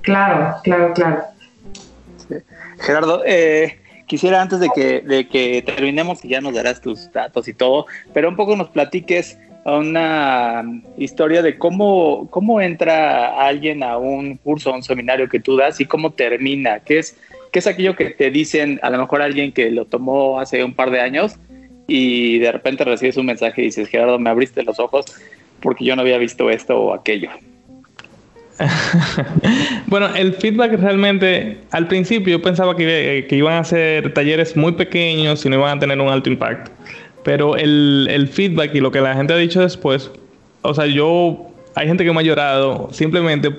Claro, 0.00 0.56
claro, 0.62 0.94
claro. 0.94 1.22
Sí. 2.28 2.36
Gerardo, 2.80 3.22
eh, 3.26 3.81
quisiera 4.12 4.42
antes 4.42 4.60
de 4.60 4.68
que, 4.74 5.00
de 5.00 5.26
que 5.26 5.62
terminemos, 5.62 6.22
y 6.22 6.28
ya 6.28 6.42
nos 6.42 6.52
darás 6.52 6.82
tus 6.82 7.10
datos 7.12 7.48
y 7.48 7.54
todo, 7.54 7.86
pero 8.12 8.28
un 8.28 8.36
poco 8.36 8.54
nos 8.56 8.68
platiques 8.68 9.38
una 9.64 10.62
historia 10.98 11.40
de 11.40 11.56
cómo, 11.56 12.28
cómo 12.28 12.60
entra 12.60 13.46
alguien 13.46 13.82
a 13.82 13.96
un 13.96 14.36
curso, 14.36 14.68
a 14.68 14.76
un 14.76 14.82
seminario 14.82 15.30
que 15.30 15.40
tú 15.40 15.56
das 15.56 15.80
y 15.80 15.86
cómo 15.86 16.12
termina, 16.12 16.80
qué 16.80 16.98
es, 16.98 17.16
qué 17.52 17.60
es 17.60 17.66
aquello 17.66 17.96
que 17.96 18.10
te 18.10 18.30
dicen, 18.30 18.78
a 18.82 18.90
lo 18.90 18.98
mejor 18.98 19.22
alguien 19.22 19.50
que 19.50 19.70
lo 19.70 19.86
tomó 19.86 20.40
hace 20.40 20.62
un 20.62 20.74
par 20.74 20.90
de 20.90 21.00
años 21.00 21.36
y 21.86 22.38
de 22.38 22.52
repente 22.52 22.84
recibes 22.84 23.16
un 23.16 23.24
mensaje 23.24 23.62
y 23.62 23.64
dices, 23.64 23.88
Gerardo, 23.88 24.18
me 24.18 24.28
abriste 24.28 24.62
los 24.62 24.78
ojos 24.78 25.06
porque 25.62 25.86
yo 25.86 25.96
no 25.96 26.02
había 26.02 26.18
visto 26.18 26.50
esto 26.50 26.78
o 26.78 26.92
aquello. 26.92 27.30
bueno, 29.86 30.14
el 30.14 30.34
feedback 30.34 30.78
realmente, 30.80 31.58
al 31.70 31.88
principio 31.88 32.38
yo 32.38 32.42
pensaba 32.42 32.76
que, 32.76 33.26
iban 33.30 33.54
a 33.54 33.64
ser 33.64 34.12
talleres 34.14 34.56
muy 34.56 34.72
pequeños 34.72 35.44
y 35.44 35.48
no 35.48 35.56
iban 35.56 35.78
a 35.78 35.80
tener 35.80 36.00
un 36.00 36.08
alto 36.08 36.30
impacto. 36.30 36.70
Pero 37.24 37.56
el, 37.56 38.08
el 38.10 38.28
feedback 38.28 38.74
y 38.74 38.80
lo 38.80 38.90
que 38.90 39.00
la 39.00 39.14
gente 39.14 39.32
ha 39.32 39.36
dicho 39.36 39.60
después, 39.60 40.10
o 40.62 40.74
sea, 40.74 40.86
yo, 40.86 41.50
hay 41.74 41.86
gente 41.86 42.04
que 42.04 42.12
me 42.12 42.20
ha 42.20 42.22
llorado 42.22 42.88
simplemente 42.92 43.50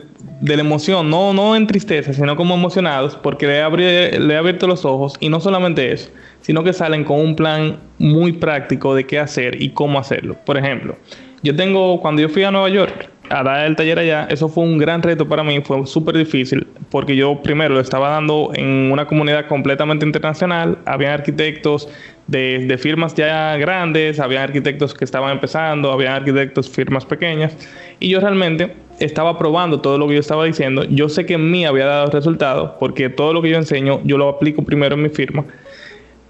de 0.41 0.55
la 0.55 0.61
emoción, 0.61 1.09
no, 1.09 1.33
no 1.33 1.55
en 1.55 1.67
tristeza, 1.67 2.13
sino 2.13 2.35
como 2.35 2.55
emocionados, 2.55 3.15
porque 3.15 3.47
le 3.47 4.19
le 4.19 4.33
he 4.33 4.37
abierto 4.37 4.67
los 4.67 4.83
ojos 4.85 5.13
y 5.19 5.29
no 5.29 5.39
solamente 5.39 5.91
eso, 5.91 6.09
sino 6.41 6.63
que 6.63 6.73
salen 6.73 7.03
con 7.03 7.19
un 7.19 7.35
plan 7.35 7.79
muy 7.97 8.33
práctico 8.33 8.93
de 8.93 9.05
qué 9.05 9.19
hacer 9.19 9.61
y 9.61 9.69
cómo 9.69 9.99
hacerlo. 9.99 10.35
Por 10.45 10.57
ejemplo, 10.57 10.97
yo 11.41 11.55
tengo, 11.55 12.01
cuando 12.01 12.21
yo 12.21 12.29
fui 12.29 12.43
a 12.43 12.51
Nueva 12.51 12.69
York, 12.69 13.09
a 13.30 13.43
dar 13.43 13.65
el 13.65 13.76
taller 13.76 13.99
allá, 13.99 14.28
eso 14.30 14.49
fue 14.49 14.63
un 14.63 14.78
gran 14.78 15.01
reto 15.01 15.28
para 15.28 15.43
mí, 15.43 15.61
fue 15.61 15.86
súper 15.86 16.17
difícil, 16.17 16.67
porque 16.89 17.15
yo 17.15 17.41
primero 17.41 17.74
lo 17.74 17.80
estaba 17.80 18.09
dando 18.09 18.51
en 18.53 18.91
una 18.91 19.07
comunidad 19.07 19.47
completamente 19.47 20.05
internacional, 20.05 20.78
había 20.86 21.13
arquitectos 21.13 21.88
de, 22.28 22.78
firmas 22.80 23.15
ya 23.15 23.55
grandes, 23.57 24.19
había 24.19 24.43
arquitectos 24.43 24.93
que 24.93 25.05
estaban 25.05 25.32
empezando, 25.32 25.91
había 25.91 26.15
arquitectos 26.15 26.69
firmas 26.69 27.05
pequeñas, 27.05 27.55
y 27.99 28.09
yo 28.09 28.19
realmente 28.19 28.76
estaba 28.99 29.38
probando 29.38 29.82
todo 29.82 29.97
lo 29.97 30.07
que 30.07 30.15
yo 30.15 30.19
estaba 30.19 30.45
diciendo, 30.45 30.84
yo 30.84 31.09
sé 31.09 31.26
que 31.26 31.36
en 31.36 31.49
mí 31.49 31.65
había 31.65 31.86
dado 31.86 32.11
resultados, 32.11 32.71
porque 32.80 33.09
todo 33.09 33.34
lo 33.34 33.41
que 33.41 33.49
yo 33.49 33.57
enseño, 33.57 34.01
yo 34.03 34.17
lo 34.17 34.30
aplico 34.30 34.63
primero 34.63 34.95
en 34.95 35.03
mi 35.03 35.09
firma, 35.09 35.45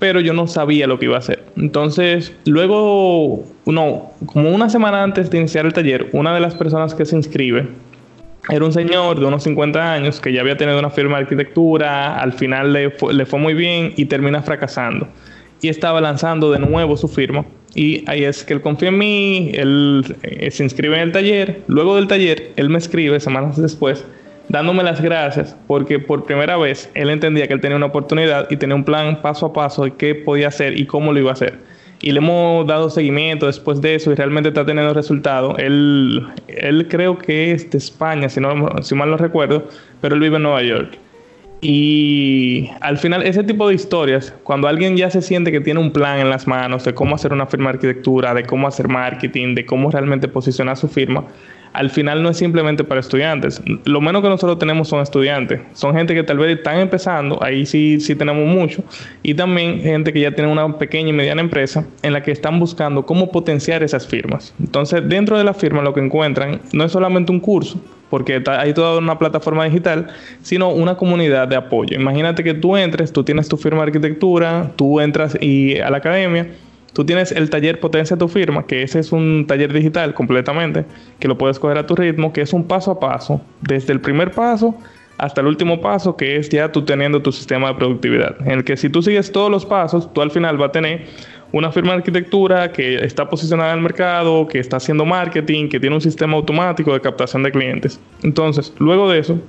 pero 0.04 0.20
yo 0.20 0.34
no 0.34 0.48
sabía 0.48 0.86
lo 0.86 1.00
que 1.00 1.06
iba 1.06 1.16
a 1.16 1.20
hacer. 1.20 1.46
Entonces, 1.56 2.36
luego, 2.44 3.46
no, 3.66 4.12
como 4.26 4.50
una 4.50 4.70
semana 4.70 5.02
antes 5.02 5.30
de 5.30 5.38
iniciar 5.38 5.66
el 5.66 5.72
taller, 5.72 6.10
una 6.12 6.34
de 6.34 6.42
las 6.42 6.56
personas 6.56 6.94
que 6.94 7.06
se 7.06 7.16
inscribe 7.16 7.70
era 8.50 8.66
un 8.66 8.74
señor 8.74 9.18
de 9.18 9.26
unos 9.26 9.44
50 9.44 9.94
años 9.94 10.20
que 10.20 10.34
ya 10.34 10.42
había 10.42 10.58
tenido 10.58 10.78
una 10.78 10.90
firma 10.90 11.16
de 11.16 11.24
arquitectura, 11.24 12.20
al 12.20 12.34
final 12.34 12.74
le 12.74 12.94
le 13.14 13.26
fue 13.26 13.40
muy 13.40 13.54
bien 13.54 13.94
y 13.96 14.04
termina 14.04 14.42
fracasando. 14.42 15.08
Y 15.62 15.70
estaba 15.70 16.02
lanzando 16.02 16.52
de 16.52 16.60
nuevo 16.60 16.98
su 16.98 17.08
firma. 17.08 17.46
Y 17.74 18.04
ahí 18.10 18.26
es 18.26 18.44
que 18.44 18.56
él 18.56 18.62
confía 18.62 18.90
en 18.90 18.98
mí, 18.98 19.52
él 19.54 20.18
eh, 20.24 20.52
se 20.52 20.66
inscribe 20.66 20.98
en 20.98 21.04
el 21.04 21.12
taller. 21.14 21.62
Luego 21.68 21.96
del 21.96 22.10
taller, 22.10 22.52
él 22.58 22.70
me 22.70 22.78
escribe 22.78 23.22
semanas 23.22 23.56
después 23.56 24.04
dándome 24.50 24.84
las 24.84 25.02
gracias 25.02 25.56
porque 25.68 26.00
por 26.00 26.26
primera 26.26 26.58
vez 26.58 26.90
él 26.94 27.10
entendía 27.10 27.48
que 27.48 27.54
él 27.54 27.62
tenía 27.62 27.78
una 27.78 27.88
oportunidad 27.88 28.48
y 28.50 28.58
tenía 28.58 28.76
un 28.76 28.84
plan 28.84 29.22
paso 29.22 29.48
a 29.48 29.54
paso 29.54 29.84
de 29.84 29.94
qué 29.94 30.16
podía 30.16 30.50
hacer 30.50 30.78
y 30.78 30.86
cómo 30.86 31.14
lo 31.14 31.20
iba 31.20 31.30
a 31.32 31.34
hacer. 31.34 31.60
Y 32.02 32.12
le 32.12 32.18
hemos 32.18 32.68
dado 32.68 32.90
seguimiento 32.90 33.46
después 33.46 33.80
de 33.80 33.96
eso 33.96 34.12
y 34.12 34.16
realmente 34.16 34.50
está 34.50 34.66
teniendo 34.66 34.94
resultados. 34.94 35.56
Él, 35.58 36.28
él 36.48 36.88
creo 36.90 37.18
que 37.18 37.54
es 37.54 37.72
de 37.72 37.78
España, 37.78 38.28
si, 38.28 38.42
no, 38.42 38.82
si 38.82 38.94
mal 38.94 39.10
no 39.10 39.16
recuerdo, 39.16 39.70
pero 40.02 40.16
él 40.16 40.22
vive 40.22 40.36
en 40.36 40.44
Nueva 40.44 40.64
York. 40.64 40.98
Y 41.62 42.70
al 42.82 42.98
final, 42.98 43.24
ese 43.24 43.42
tipo 43.42 43.70
de 43.70 43.76
historias, 43.76 44.34
cuando 44.44 44.68
alguien 44.68 44.98
ya 44.98 45.10
se 45.10 45.22
siente 45.22 45.50
que 45.50 45.62
tiene 45.62 45.80
un 45.80 45.92
plan 45.92 46.20
en 46.20 46.30
las 46.30 46.46
manos 46.46 46.84
de 46.84 46.94
cómo 46.94 47.16
hacer 47.16 47.32
una 47.32 47.46
firma 47.46 47.70
de 47.70 47.76
arquitectura, 47.76 48.34
de 48.34 48.44
cómo 48.44 48.68
hacer 48.68 48.90
marketing, 48.90 49.56
de 49.56 49.66
cómo 49.66 49.90
realmente 49.90 50.28
posicionar 50.28 50.76
su 50.76 50.90
firma, 50.90 51.24
al 51.74 51.90
final 51.90 52.22
no 52.22 52.30
es 52.30 52.38
simplemente 52.38 52.84
para 52.84 53.00
estudiantes. 53.00 53.62
Lo 53.86 54.00
menos 54.00 54.22
que 54.22 54.30
nosotros 54.30 54.60
tenemos 54.60 54.88
son 54.88 55.02
estudiantes. 55.02 55.60
Son 55.74 55.94
gente 55.96 56.14
que 56.14 56.24
tal 56.24 56.38
vez 56.38 56.58
están 56.58 56.80
empezando, 56.80 57.44
ahí 57.44 57.66
sí, 57.66 58.00
sí 58.00 58.16
tenemos 58.16 58.48
mucho. 58.48 58.84
Y 59.24 59.34
también 59.34 59.82
gente 59.82 60.14
que 60.14 60.20
ya 60.20 60.32
tiene 60.32 60.52
una 60.52 60.78
pequeña 60.78 61.10
y 61.10 61.14
mediana 61.14 61.42
empresa 61.42 61.86
en 62.04 62.14
la 62.14 62.22
que 62.22 62.32
están 62.32 62.60
buscando 62.60 63.06
cómo 63.06 63.32
potenciar 63.32 63.84
esas 63.84 64.08
firmas. 64.08 64.54
Entonces, 64.60 65.02
dentro 65.08 65.38
de 65.38 65.44
la 65.44 65.54
firma 65.54 65.82
lo 65.82 65.94
que 65.94 66.00
encuentran 66.00 66.62
no 66.72 66.84
es 66.84 66.92
solamente 66.92 67.32
un 67.32 67.40
curso, 67.40 67.82
porque 68.10 68.44
hay 68.46 68.74
toda 68.74 69.00
una 69.00 69.18
plataforma 69.18 69.66
digital, 69.66 70.08
sino 70.44 70.70
una 70.70 70.96
comunidad 70.96 71.48
de 71.48 71.56
apoyo. 71.56 71.96
Imagínate 72.00 72.44
que 72.44 72.54
tú 72.54 72.78
entres, 72.78 73.12
tú 73.12 73.24
tienes 73.24 73.50
tu 73.50 73.58
firma 73.58 73.80
de 73.80 73.88
arquitectura, 73.88 74.72
tú 74.76 75.00
entras 75.00 75.36
y 75.42 75.80
a 75.80 75.90
la 75.90 75.98
academia, 75.98 76.48
tú 76.94 77.06
tienes 77.06 77.32
el 77.32 77.50
taller 77.50 77.80
Potencia 77.80 78.18
tu 78.18 78.28
firma, 78.28 78.66
que 78.66 78.84
ese 78.84 79.00
es 79.00 79.12
un 79.12 79.46
taller 79.48 79.74
digital 79.74 80.14
completamente, 80.14 80.86
que 81.20 81.28
lo 81.28 81.38
puedes 81.38 81.60
coger 81.60 81.78
a 81.78 81.86
tu 81.86 81.96
ritmo, 81.96 82.32
que 82.32 82.42
es 82.42 82.54
un 82.54 82.68
paso 82.68 82.92
a 82.92 83.00
paso, 83.00 83.42
desde 83.62 83.94
el 83.94 84.00
primer 84.00 84.32
paso 84.32 84.76
hasta 85.18 85.42
el 85.42 85.48
último 85.48 85.80
paso, 85.80 86.16
que 86.16 86.38
es 86.38 86.50
ya 86.50 86.72
tú 86.72 86.84
teniendo 86.84 87.22
tu 87.22 87.32
sistema 87.32 87.70
de 87.70 87.76
productividad, 87.76 88.36
en 88.46 88.52
el 88.52 88.64
que 88.64 88.78
si 88.78 88.90
tú 88.90 89.02
sigues 89.02 89.32
todos 89.32 89.52
los 89.52 89.66
pasos, 89.66 90.12
tú 90.14 90.22
al 90.22 90.32
final 90.32 90.58
vas 90.58 90.70
a 90.70 90.72
tener 90.72 91.06
una 91.52 91.72
firma 91.72 91.92
de 91.92 91.98
arquitectura 91.98 92.72
que 92.72 92.96
está 92.96 93.30
posicionada 93.30 93.72
en 93.72 93.78
el 93.78 93.84
mercado, 93.84 94.48
que 94.48 94.58
está 94.60 94.78
haciendo 94.78 95.06
marketing, 95.06 95.70
que 95.70 95.80
tiene 95.80 95.96
un 95.96 96.02
sistema 96.02 96.36
automático 96.36 96.94
de 96.94 97.00
captación 97.00 97.44
de 97.44 97.52
clientes. 97.52 98.00
Entonces, 98.24 98.74
luego 98.80 99.10
de 99.10 99.20
eso, 99.20 99.40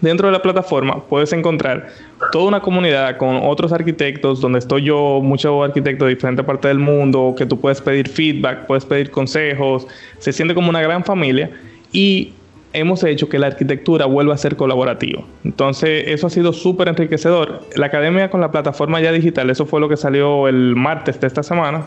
dentro 0.00 0.28
de 0.28 0.32
la 0.32 0.42
plataforma 0.42 1.02
puedes 1.08 1.32
encontrar 1.32 1.88
toda 2.30 2.46
una 2.46 2.60
comunidad 2.60 3.16
con 3.16 3.36
otros 3.42 3.72
arquitectos, 3.72 4.40
donde 4.40 4.58
estoy 4.58 4.82
yo, 4.82 5.20
muchos 5.22 5.64
arquitectos 5.64 6.06
de 6.06 6.14
diferentes 6.14 6.44
partes 6.44 6.68
del 6.68 6.78
mundo, 6.78 7.34
que 7.36 7.46
tú 7.46 7.58
puedes 7.58 7.80
pedir 7.80 8.08
feedback, 8.08 8.66
puedes 8.66 8.84
pedir 8.84 9.10
consejos, 9.10 9.86
se 10.18 10.32
siente 10.32 10.54
como 10.54 10.68
una 10.68 10.82
gran 10.82 11.04
familia 11.04 11.50
y 11.92 12.32
hemos 12.72 13.04
hecho 13.04 13.28
que 13.28 13.38
la 13.38 13.46
arquitectura 13.46 14.06
vuelva 14.06 14.34
a 14.34 14.38
ser 14.38 14.56
colaborativa. 14.56 15.22
Entonces, 15.44 16.04
eso 16.08 16.26
ha 16.26 16.30
sido 16.30 16.52
súper 16.52 16.88
enriquecedor. 16.88 17.62
La 17.76 17.86
academia 17.86 18.30
con 18.30 18.40
la 18.40 18.50
plataforma 18.50 19.00
ya 19.00 19.12
digital, 19.12 19.48
eso 19.48 19.64
fue 19.64 19.80
lo 19.80 19.88
que 19.88 19.96
salió 19.96 20.48
el 20.48 20.74
martes 20.74 21.20
de 21.20 21.26
esta 21.26 21.42
semana. 21.42 21.86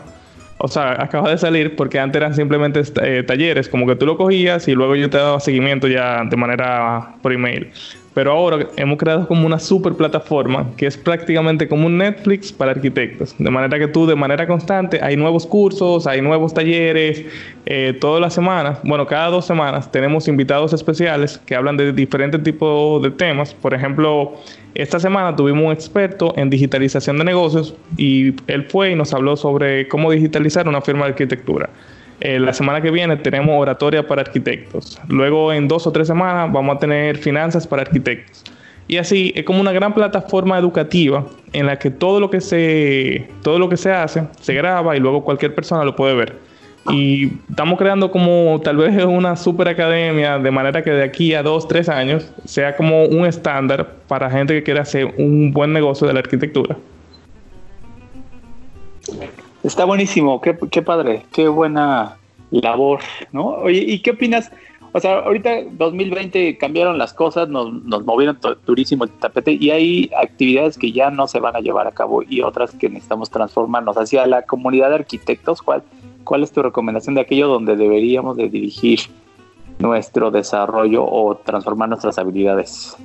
O 0.58 0.68
sea, 0.68 1.00
acaba 1.02 1.30
de 1.30 1.38
salir 1.38 1.76
porque 1.76 1.98
antes 2.00 2.20
eran 2.20 2.34
simplemente 2.34 2.82
eh, 3.02 3.22
talleres, 3.22 3.68
como 3.68 3.86
que 3.86 3.94
tú 3.94 4.06
lo 4.06 4.16
cogías 4.16 4.66
y 4.66 4.74
luego 4.74 4.96
yo 4.96 5.08
te 5.08 5.16
daba 5.16 5.38
seguimiento 5.40 5.86
ya 5.86 6.24
de 6.24 6.36
manera 6.36 7.14
por 7.22 7.32
email. 7.32 7.70
Pero 8.18 8.32
ahora 8.32 8.66
hemos 8.74 8.98
creado 8.98 9.28
como 9.28 9.46
una 9.46 9.60
super 9.60 9.92
plataforma 9.92 10.66
que 10.76 10.88
es 10.88 10.96
prácticamente 10.96 11.68
como 11.68 11.86
un 11.86 11.98
Netflix 11.98 12.50
para 12.50 12.72
arquitectos. 12.72 13.36
De 13.38 13.48
manera 13.48 13.78
que 13.78 13.86
tú 13.86 14.08
de 14.08 14.16
manera 14.16 14.44
constante 14.44 14.98
hay 15.00 15.16
nuevos 15.16 15.46
cursos, 15.46 16.04
hay 16.04 16.20
nuevos 16.20 16.52
talleres, 16.52 17.24
eh, 17.64 17.96
todas 18.00 18.20
las 18.20 18.34
semanas, 18.34 18.80
bueno, 18.82 19.06
cada 19.06 19.28
dos 19.28 19.46
semanas 19.46 19.92
tenemos 19.92 20.26
invitados 20.26 20.72
especiales 20.72 21.40
que 21.46 21.54
hablan 21.54 21.76
de 21.76 21.92
diferentes 21.92 22.42
tipos 22.42 23.00
de 23.04 23.12
temas. 23.12 23.54
Por 23.54 23.72
ejemplo, 23.72 24.32
esta 24.74 24.98
semana 24.98 25.36
tuvimos 25.36 25.66
un 25.66 25.70
experto 25.70 26.34
en 26.36 26.50
digitalización 26.50 27.18
de 27.18 27.24
negocios 27.24 27.76
y 27.96 28.34
él 28.48 28.64
fue 28.68 28.90
y 28.90 28.94
nos 28.96 29.14
habló 29.14 29.36
sobre 29.36 29.86
cómo 29.86 30.10
digitalizar 30.10 30.66
una 30.66 30.80
firma 30.80 31.04
de 31.04 31.12
arquitectura. 31.12 31.70
Eh, 32.20 32.40
la 32.40 32.52
semana 32.52 32.80
que 32.80 32.90
viene 32.90 33.16
tenemos 33.16 33.60
oratoria 33.60 34.06
para 34.06 34.22
arquitectos. 34.22 35.00
Luego 35.08 35.52
en 35.52 35.68
dos 35.68 35.86
o 35.86 35.92
tres 35.92 36.08
semanas 36.08 36.52
vamos 36.52 36.76
a 36.76 36.78
tener 36.78 37.16
finanzas 37.16 37.66
para 37.66 37.82
arquitectos. 37.82 38.44
Y 38.88 38.96
así 38.96 39.32
es 39.36 39.44
como 39.44 39.60
una 39.60 39.72
gran 39.72 39.92
plataforma 39.92 40.58
educativa 40.58 41.26
en 41.52 41.66
la 41.66 41.78
que 41.78 41.90
todo 41.90 42.20
lo 42.20 42.30
que 42.30 42.40
se, 42.40 43.28
todo 43.42 43.58
lo 43.58 43.68
que 43.68 43.76
se 43.76 43.92
hace 43.92 44.24
se 44.40 44.54
graba 44.54 44.96
y 44.96 45.00
luego 45.00 45.22
cualquier 45.22 45.54
persona 45.54 45.84
lo 45.84 45.94
puede 45.94 46.14
ver. 46.14 46.48
Y 46.90 47.32
estamos 47.50 47.78
creando 47.78 48.10
como 48.10 48.60
tal 48.64 48.78
vez 48.78 49.04
una 49.04 49.36
super 49.36 49.68
academia 49.68 50.38
de 50.38 50.50
manera 50.50 50.82
que 50.82 50.90
de 50.90 51.04
aquí 51.04 51.34
a 51.34 51.42
dos, 51.42 51.68
tres 51.68 51.88
años 51.88 52.32
sea 52.46 52.76
como 52.76 53.04
un 53.04 53.26
estándar 53.26 53.94
para 54.08 54.30
gente 54.30 54.54
que 54.54 54.62
quiera 54.62 54.82
hacer 54.82 55.14
un 55.18 55.52
buen 55.52 55.72
negocio 55.72 56.06
de 56.06 56.14
la 56.14 56.20
arquitectura. 56.20 56.76
Está 59.62 59.84
buenísimo, 59.84 60.40
qué, 60.40 60.82
padre, 60.82 61.24
qué 61.32 61.48
buena 61.48 62.16
labor, 62.50 63.00
¿no? 63.32 63.48
Oye, 63.48 63.78
¿y 63.78 63.98
qué 64.00 64.12
opinas? 64.12 64.52
O 64.92 65.00
sea, 65.00 65.18
ahorita 65.18 65.64
2020 65.72 66.56
cambiaron 66.58 66.96
las 66.96 67.12
cosas, 67.12 67.48
nos, 67.48 67.72
nos 67.84 68.04
movieron 68.04 68.38
durísimo 68.64 69.04
el 69.04 69.10
tapete 69.10 69.52
y 69.52 69.70
hay 69.70 70.10
actividades 70.16 70.78
que 70.78 70.92
ya 70.92 71.10
no 71.10 71.26
se 71.26 71.40
van 71.40 71.56
a 71.56 71.60
llevar 71.60 71.86
a 71.86 71.92
cabo 71.92 72.22
y 72.22 72.40
otras 72.40 72.70
que 72.72 72.88
necesitamos 72.88 73.30
transformarnos 73.30 73.96
hacia 73.96 74.26
la 74.26 74.42
comunidad 74.42 74.90
de 74.90 74.96
arquitectos. 74.96 75.60
¿Cuál, 75.60 75.82
cuál 76.24 76.44
es 76.44 76.52
tu 76.52 76.62
recomendación 76.62 77.16
de 77.16 77.22
aquello 77.22 77.48
donde 77.48 77.76
deberíamos 77.76 78.36
de 78.36 78.48
dirigir 78.48 79.00
nuestro 79.80 80.30
desarrollo 80.30 81.04
o 81.04 81.36
transformar 81.36 81.88
nuestras 81.88 82.16
habilidades? 82.16 82.96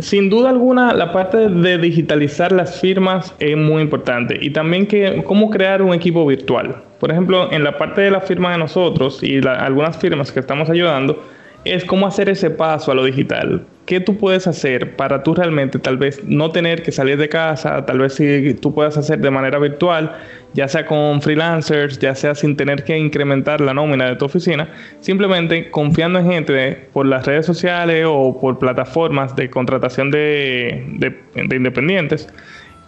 Sin 0.00 0.30
duda 0.30 0.50
alguna, 0.50 0.94
la 0.94 1.12
parte 1.12 1.48
de 1.48 1.78
digitalizar 1.78 2.52
las 2.52 2.80
firmas 2.80 3.34
es 3.38 3.56
muy 3.56 3.82
importante 3.82 4.38
y 4.40 4.50
también 4.50 4.86
que 4.86 5.22
cómo 5.24 5.50
crear 5.50 5.82
un 5.82 5.92
equipo 5.92 6.26
virtual. 6.26 6.82
Por 6.98 7.10
ejemplo, 7.10 7.52
en 7.52 7.64
la 7.64 7.76
parte 7.76 8.00
de 8.00 8.10
la 8.10 8.20
firma 8.20 8.52
de 8.52 8.58
nosotros 8.58 9.22
y 9.22 9.46
algunas 9.46 9.98
firmas 9.98 10.32
que 10.32 10.40
estamos 10.40 10.70
ayudando, 10.70 11.22
es 11.64 11.84
cómo 11.84 12.06
hacer 12.06 12.28
ese 12.28 12.50
paso 12.50 12.92
a 12.92 12.94
lo 12.94 13.04
digital. 13.04 13.66
¿Qué 13.86 13.98
tú 13.98 14.16
puedes 14.16 14.46
hacer 14.46 14.94
para 14.94 15.22
tú 15.24 15.34
realmente 15.34 15.78
tal 15.80 15.96
vez 15.96 16.22
no 16.24 16.50
tener 16.50 16.82
que 16.82 16.92
salir 16.92 17.16
de 17.16 17.28
casa, 17.28 17.84
tal 17.86 17.98
vez 17.98 18.14
si 18.14 18.54
tú 18.54 18.72
puedas 18.72 18.96
hacer 18.96 19.18
de 19.18 19.30
manera 19.30 19.58
virtual, 19.58 20.16
ya 20.54 20.68
sea 20.68 20.86
con 20.86 21.20
freelancers, 21.20 21.98
ya 21.98 22.14
sea 22.14 22.36
sin 22.36 22.56
tener 22.56 22.84
que 22.84 22.96
incrementar 22.96 23.60
la 23.60 23.74
nómina 23.74 24.08
de 24.08 24.16
tu 24.16 24.26
oficina, 24.26 24.68
simplemente 25.00 25.70
confiando 25.70 26.20
en 26.20 26.30
gente 26.30 26.88
por 26.92 27.06
las 27.06 27.26
redes 27.26 27.46
sociales 27.46 28.06
o 28.08 28.38
por 28.40 28.60
plataformas 28.60 29.34
de 29.34 29.50
contratación 29.50 30.12
de, 30.12 30.84
de, 30.98 31.56
independientes 31.56 32.28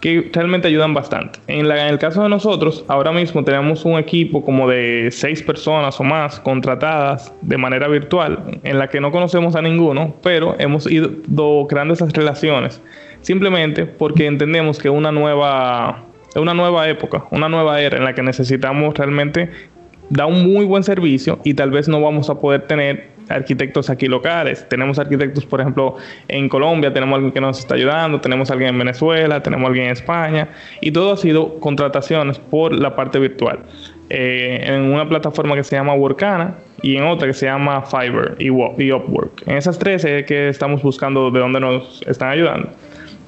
que 0.03 0.29
realmente 0.33 0.67
ayudan 0.67 0.93
bastante. 0.93 1.39
En, 1.47 1.65
el 1.65 1.97
caso 1.97 2.23
de 2.23 2.27
nosotros, 2.27 2.83
ahora 2.89 3.13
mismo 3.13 3.41
tenemos 3.45 3.85
un 3.85 3.97
equipo 3.97 4.43
como 4.43 4.67
de 4.67 5.07
seis 5.11 5.41
personas 5.41 5.97
o 5.97 6.03
más 6.03 6.41
contratadas 6.41 7.33
de 7.39 7.57
manera 7.57 7.87
virtual, 7.87 8.59
en 8.63 8.79
la 8.79 8.89
que 8.89 8.99
no 8.99 9.13
conocemos 9.13 9.55
a 9.55 9.61
ninguno, 9.61 10.13
pero 10.21 10.57
hemos 10.59 10.91
ido 10.91 11.09
creando 11.69 11.93
esas 11.93 12.11
relaciones, 12.11 12.81
simplemente 13.21 13.85
porque 13.85 14.25
entendemos 14.25 14.77
que 14.77 14.89
una 14.89 15.13
nueva 15.13 16.03
una 16.35 16.53
nueva 16.53 16.89
época, 16.89 17.23
una 17.31 17.47
nueva 17.47 17.79
era 17.79 17.95
en 17.95 18.03
la 18.03 18.13
que 18.13 18.23
necesitamos 18.23 18.97
realmente 18.97 19.51
dar 20.09 20.27
un 20.27 20.51
muy 20.51 20.65
buen 20.65 20.83
servicio 20.83 21.39
y 21.45 21.53
tal 21.53 21.71
vez 21.71 21.87
no 21.87 22.01
vamos 22.01 22.29
a 22.29 22.41
poder 22.41 22.67
tener 22.67 23.12
arquitectos 23.29 23.89
aquí 23.89 24.07
locales. 24.07 24.67
Tenemos 24.69 24.99
arquitectos, 24.99 25.45
por 25.45 25.61
ejemplo, 25.61 25.97
en 26.27 26.49
Colombia, 26.49 26.93
tenemos 26.93 27.15
alguien 27.15 27.33
que 27.33 27.41
nos 27.41 27.59
está 27.59 27.75
ayudando, 27.75 28.21
tenemos 28.21 28.49
alguien 28.51 28.69
en 28.69 28.79
Venezuela, 28.79 29.41
tenemos 29.41 29.67
alguien 29.67 29.85
en 29.87 29.91
España 29.91 30.49
y 30.81 30.91
todo 30.91 31.13
ha 31.13 31.17
sido 31.17 31.59
contrataciones 31.59 32.39
por 32.39 32.73
la 32.73 32.95
parte 32.95 33.19
virtual. 33.19 33.59
Eh, 34.09 34.61
en 34.65 34.81
una 34.81 35.07
plataforma 35.07 35.55
que 35.55 35.63
se 35.63 35.75
llama 35.75 35.95
Workana 35.95 36.55
y 36.81 36.97
en 36.97 37.05
otra 37.05 37.27
que 37.27 37.33
se 37.33 37.45
llama 37.45 37.81
Fiverr 37.81 38.35
y 38.37 38.49
Upwork. 38.51 39.47
En 39.47 39.57
esas 39.57 39.79
tres 39.79 40.05
es 40.05 40.25
que 40.25 40.49
estamos 40.49 40.83
buscando 40.83 41.31
de 41.31 41.39
dónde 41.39 41.59
nos 41.59 42.01
están 42.05 42.29
ayudando. 42.29 42.69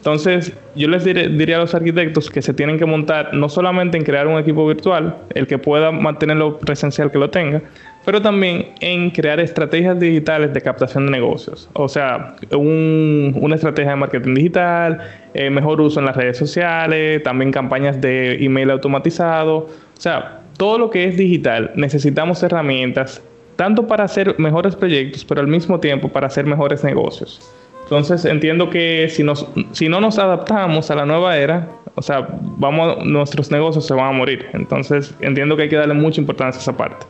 Entonces, 0.05 0.53
yo 0.75 0.87
les 0.87 1.03
diría 1.03 1.55
a 1.55 1.61
los 1.61 1.73
arquitectos 1.73 2.29
que 2.29 2.43
se 2.43 2.53
tienen 2.53 2.77
que 2.77 2.85
montar 2.85 3.33
no 3.33 3.49
solamente 3.49 3.97
en 3.97 4.03
crear 4.03 4.27
un 4.27 4.37
equipo 4.37 4.67
virtual, 4.67 5.15
el 5.33 5.47
que 5.47 5.57
pueda 5.57 5.91
mantenerlo 5.91 6.59
presencial 6.59 7.09
que 7.09 7.17
lo 7.17 7.31
tenga, 7.31 7.63
pero 8.05 8.21
también 8.21 8.67
en 8.79 9.09
crear 9.09 9.39
estrategias 9.39 9.99
digitales 9.99 10.53
de 10.53 10.61
captación 10.61 11.07
de 11.07 11.11
negocios. 11.11 11.67
O 11.73 11.89
sea, 11.89 12.35
una 12.51 13.55
estrategia 13.55 13.91
de 13.91 13.97
marketing 13.97 14.35
digital, 14.35 14.99
eh, 15.33 15.49
mejor 15.49 15.81
uso 15.81 15.99
en 15.99 16.05
las 16.05 16.15
redes 16.15 16.37
sociales, 16.37 17.23
también 17.23 17.51
campañas 17.51 17.99
de 17.99 18.35
email 18.43 18.69
automatizado. 18.69 19.57
O 19.57 19.99
sea, 19.99 20.41
todo 20.57 20.77
lo 20.77 20.89
que 20.89 21.05
es 21.05 21.17
digital, 21.17 21.71
necesitamos 21.75 22.41
herramientas 22.43 23.21
tanto 23.55 23.87
para 23.87 24.03
hacer 24.03 24.35
mejores 24.37 24.75
proyectos, 24.75 25.25
pero 25.25 25.41
al 25.41 25.47
mismo 25.47 25.79
tiempo 25.79 26.09
para 26.09 26.27
hacer 26.27 26.45
mejores 26.45 26.83
negocios. 26.83 27.41
Entonces 27.83 28.25
entiendo 28.25 28.69
que 28.69 29.07
si, 29.09 29.23
nos, 29.23 29.47
no 29.89 30.01
nos 30.01 30.19
adaptamos 30.19 30.89
a 30.91 30.95
la 30.95 31.05
nueva 31.05 31.37
era, 31.37 31.69
o 31.95 32.01
sea, 32.01 32.27
vamos, 32.57 33.05
nuestros 33.05 33.51
negocios 33.51 33.85
se 33.85 33.93
van 33.93 34.07
a 34.07 34.11
morir. 34.11 34.47
Entonces 34.53 35.13
entiendo 35.21 35.55
que 35.55 35.63
hay 35.63 35.69
que 35.69 35.75
darle 35.75 35.93
mucha 35.93 36.19
importancia 36.19 36.59
a 36.59 36.61
esa 36.61 36.75
parte. 36.75 37.05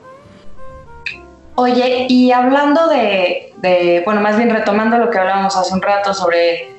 Oye, 1.57 2.07
y 2.09 2.31
hablando 2.31 2.89
de, 2.89 3.53
bueno, 4.05 4.19
más 4.19 4.37
bien 4.37 4.49
retomando 4.49 4.97
lo 4.97 5.09
que 5.09 5.17
hablábamos 5.17 5.55
hace 5.55 5.73
un 5.73 5.81
rato 5.81 6.13
sobre 6.13 6.69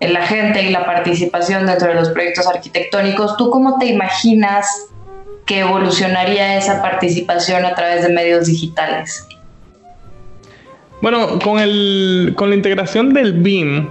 la 0.00 0.22
gente 0.22 0.62
y 0.62 0.70
la 0.70 0.86
participación 0.86 1.66
dentro 1.66 1.88
de 1.88 1.94
los 1.94 2.08
proyectos 2.10 2.46
arquitectónicos, 2.46 3.36
¿tú 3.36 3.50
cómo 3.50 3.78
te 3.78 3.86
imaginas 3.86 4.88
que 5.44 5.60
evolucionaría 5.60 6.56
esa 6.56 6.80
participación 6.80 7.66
a 7.66 7.74
través 7.74 8.06
de 8.06 8.12
medios 8.12 8.46
digitales? 8.46 9.26
Bueno, 11.02 11.38
con, 11.38 11.58
el, 11.58 12.32
con 12.36 12.48
la 12.48 12.56
integración 12.56 13.12
del 13.12 13.34
BIM, 13.34 13.86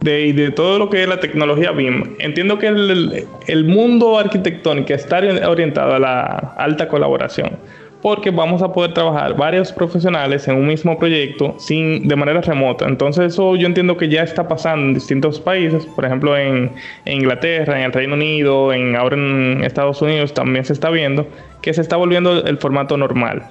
de, 0.00 0.32
de 0.32 0.50
todo 0.52 0.78
lo 0.78 0.88
que 0.88 1.02
es 1.02 1.08
la 1.08 1.18
tecnología 1.18 1.72
BIM, 1.72 2.14
entiendo 2.20 2.58
que 2.58 2.68
el 2.68 3.64
mundo 3.64 4.20
arquitectónico 4.20 4.94
está 4.94 5.18
orientado 5.48 5.94
a 5.94 5.98
la 5.98 6.54
alta 6.56 6.86
colaboración 6.86 7.58
porque 8.04 8.30
vamos 8.30 8.60
a 8.60 8.70
poder 8.70 8.92
trabajar 8.92 9.34
varios 9.34 9.72
profesionales 9.72 10.46
en 10.46 10.56
un 10.56 10.66
mismo 10.66 10.98
proyecto 10.98 11.54
sin 11.58 12.06
de 12.06 12.14
manera 12.14 12.42
remota. 12.42 12.84
Entonces 12.84 13.32
eso 13.32 13.56
yo 13.56 13.66
entiendo 13.66 13.96
que 13.96 14.10
ya 14.10 14.22
está 14.22 14.46
pasando 14.46 14.88
en 14.88 14.92
distintos 14.92 15.40
países, 15.40 15.86
por 15.86 16.04
ejemplo 16.04 16.36
en, 16.36 16.70
Inglaterra, 17.06 17.78
en 17.78 17.86
el 17.86 17.92
Reino 17.94 18.12
Unido, 18.12 18.74
en 18.74 18.94
ahora 18.94 19.16
en 19.16 19.64
Estados 19.64 20.02
Unidos 20.02 20.34
también 20.34 20.66
se 20.66 20.74
está 20.74 20.90
viendo 20.90 21.26
que 21.62 21.72
se 21.72 21.80
está 21.80 21.96
volviendo 21.96 22.44
el 22.44 22.58
formato 22.58 22.98
normal. 22.98 23.42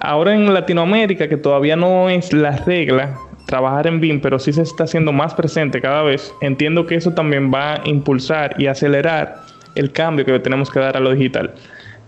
Ahora 0.00 0.34
en 0.34 0.52
Latinoamérica, 0.52 1.28
que 1.28 1.36
todavía 1.36 1.76
no 1.76 2.10
es 2.10 2.32
la 2.32 2.56
regla 2.56 3.16
trabajar 3.46 3.86
en 3.86 4.00
BIM, 4.00 4.20
pero 4.20 4.40
sí 4.40 4.52
se 4.52 4.62
está 4.62 4.84
haciendo 4.84 5.12
más 5.12 5.34
presente 5.34 5.80
cada 5.80 6.02
vez, 6.02 6.34
entiendo 6.40 6.84
que 6.84 6.96
eso 6.96 7.12
también 7.12 7.54
va 7.54 7.74
a 7.74 7.80
impulsar 7.84 8.56
y 8.58 8.66
acelerar 8.66 9.36
el 9.76 9.92
cambio 9.92 10.24
que 10.24 10.36
tenemos 10.40 10.68
que 10.68 10.80
dar 10.80 10.96
a 10.96 11.00
lo 11.00 11.14
digital. 11.14 11.54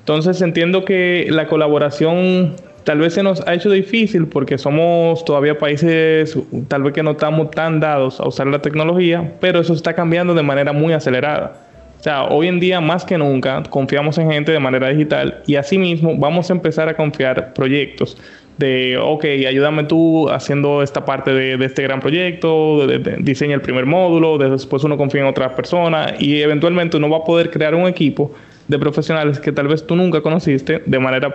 Entonces 0.07 0.41
entiendo 0.41 0.85
que 0.85 1.27
la 1.31 1.49
colaboración 1.49 2.55
tal 2.85 3.01
vez 3.01 3.15
se 3.15 3.25
nos 3.25 3.45
ha 3.45 3.55
hecho 3.55 3.71
difícil 3.71 4.29
porque 4.29 4.57
somos 4.57 5.25
todavía 5.25 5.59
países 5.59 6.39
tal 6.69 6.85
vez 6.85 6.93
que 6.93 7.03
no 7.03 7.11
estamos 7.11 7.51
tan 7.51 7.81
dados 7.81 8.21
a 8.21 8.29
usar 8.29 8.47
la 8.47 8.63
tecnología, 8.63 9.33
pero 9.41 9.59
eso 9.59 9.73
está 9.73 9.95
cambiando 9.95 10.33
de 10.33 10.45
manera 10.45 10.73
muy 10.73 10.93
acelerada. 10.93 11.55
O 11.99 12.03
sea, 12.05 12.23
hoy 12.27 12.47
en 12.47 12.61
día 12.61 12.81
más 12.81 13.05
que 13.05 13.19
nunca 13.19 13.65
confiamos 13.69 14.17
en 14.19 14.31
gente 14.31 14.53
de 14.53 14.61
manera 14.61 14.91
digital 14.91 15.43
y 15.45 15.57
asimismo 15.57 16.17
vamos 16.17 16.51
a 16.51 16.53
empezar 16.53 16.89
a 16.89 16.95
confiar 16.95 17.53
proyectos 17.53 18.17
de, 18.59 18.97
ok, 19.03 19.25
ayúdame 19.49 19.83
tú 19.83 20.29
haciendo 20.31 20.85
esta 20.85 21.05
parte 21.05 21.33
de, 21.33 21.65
este 21.65 21.83
gran 21.83 21.99
proyecto, 21.99 22.87
diseña 23.19 23.57
el 23.57 23.61
primer 23.61 23.87
módulo, 23.87 24.39
después 24.39 24.85
uno 24.85 24.97
confía 24.97 25.23
en 25.23 25.27
otra 25.27 25.57
persona 25.57 26.15
y 26.21 26.43
eventualmente 26.43 26.97
uno 26.97 27.11
va 27.11 27.17
a 27.17 27.25
poder 27.25 27.51
crear 27.51 27.75
un 27.75 27.89
equipo 27.89 28.31
de 28.69 28.79
profesionales 28.79 29.39
que 29.39 29.53
tal 29.53 29.69
vez 29.69 29.87
tú 29.87 29.97
nunca 29.97 30.21
conociste 30.21 30.83
de 30.85 30.99
manera 30.99 31.33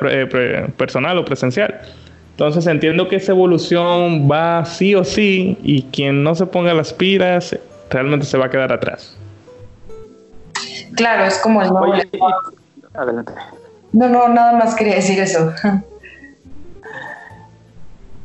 personal 0.77 1.17
o 1.17 1.25
presencial. 1.25 1.81
Entonces 2.31 2.65
entiendo 2.67 3.07
que 3.07 3.17
esa 3.17 3.31
evolución 3.33 4.29
va 4.29 4.65
sí 4.65 4.95
o 4.95 5.03
sí 5.03 5.57
y 5.63 5.83
quien 5.83 6.23
no 6.23 6.33
se 6.35 6.45
ponga 6.45 6.73
las 6.73 6.93
pilas 6.93 7.57
realmente 7.89 8.25
se 8.25 8.37
va 8.37 8.45
a 8.45 8.49
quedar 8.49 8.71
atrás. 8.71 9.17
Claro, 10.95 11.25
es 11.25 11.37
como 11.39 11.61
el 11.61 11.69
nuevo... 11.69 11.93
adelante. 12.93 13.33
No, 13.93 14.09
no, 14.09 14.27
nada 14.29 14.53
más 14.53 14.75
quería 14.75 14.95
decir 14.95 15.19
eso. 15.19 15.53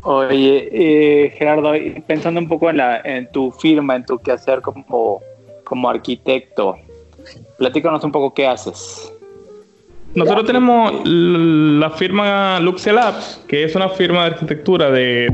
Oye, 0.02 0.68
eh, 0.72 1.30
Gerardo, 1.36 1.72
pensando 2.06 2.38
un 2.38 2.46
poco 2.48 2.70
en, 2.70 2.76
la, 2.76 3.00
en 3.02 3.30
tu 3.32 3.50
firma, 3.50 3.96
en 3.96 4.06
tu 4.06 4.18
quehacer 4.18 4.62
como, 4.62 5.20
como 5.64 5.90
arquitecto, 5.90 6.76
Platícanos 7.58 8.04
un 8.04 8.12
poco 8.12 8.34
qué 8.34 8.46
haces. 8.46 9.12
Nosotros 10.14 10.46
tenemos 10.46 11.02
la 11.04 11.90
firma 11.90 12.58
Luxe 12.60 12.90
Labs, 12.90 13.44
que 13.46 13.64
es 13.64 13.74
una 13.76 13.90
firma 13.90 14.20
de 14.20 14.26
arquitectura 14.28 14.90
de, 14.90 15.28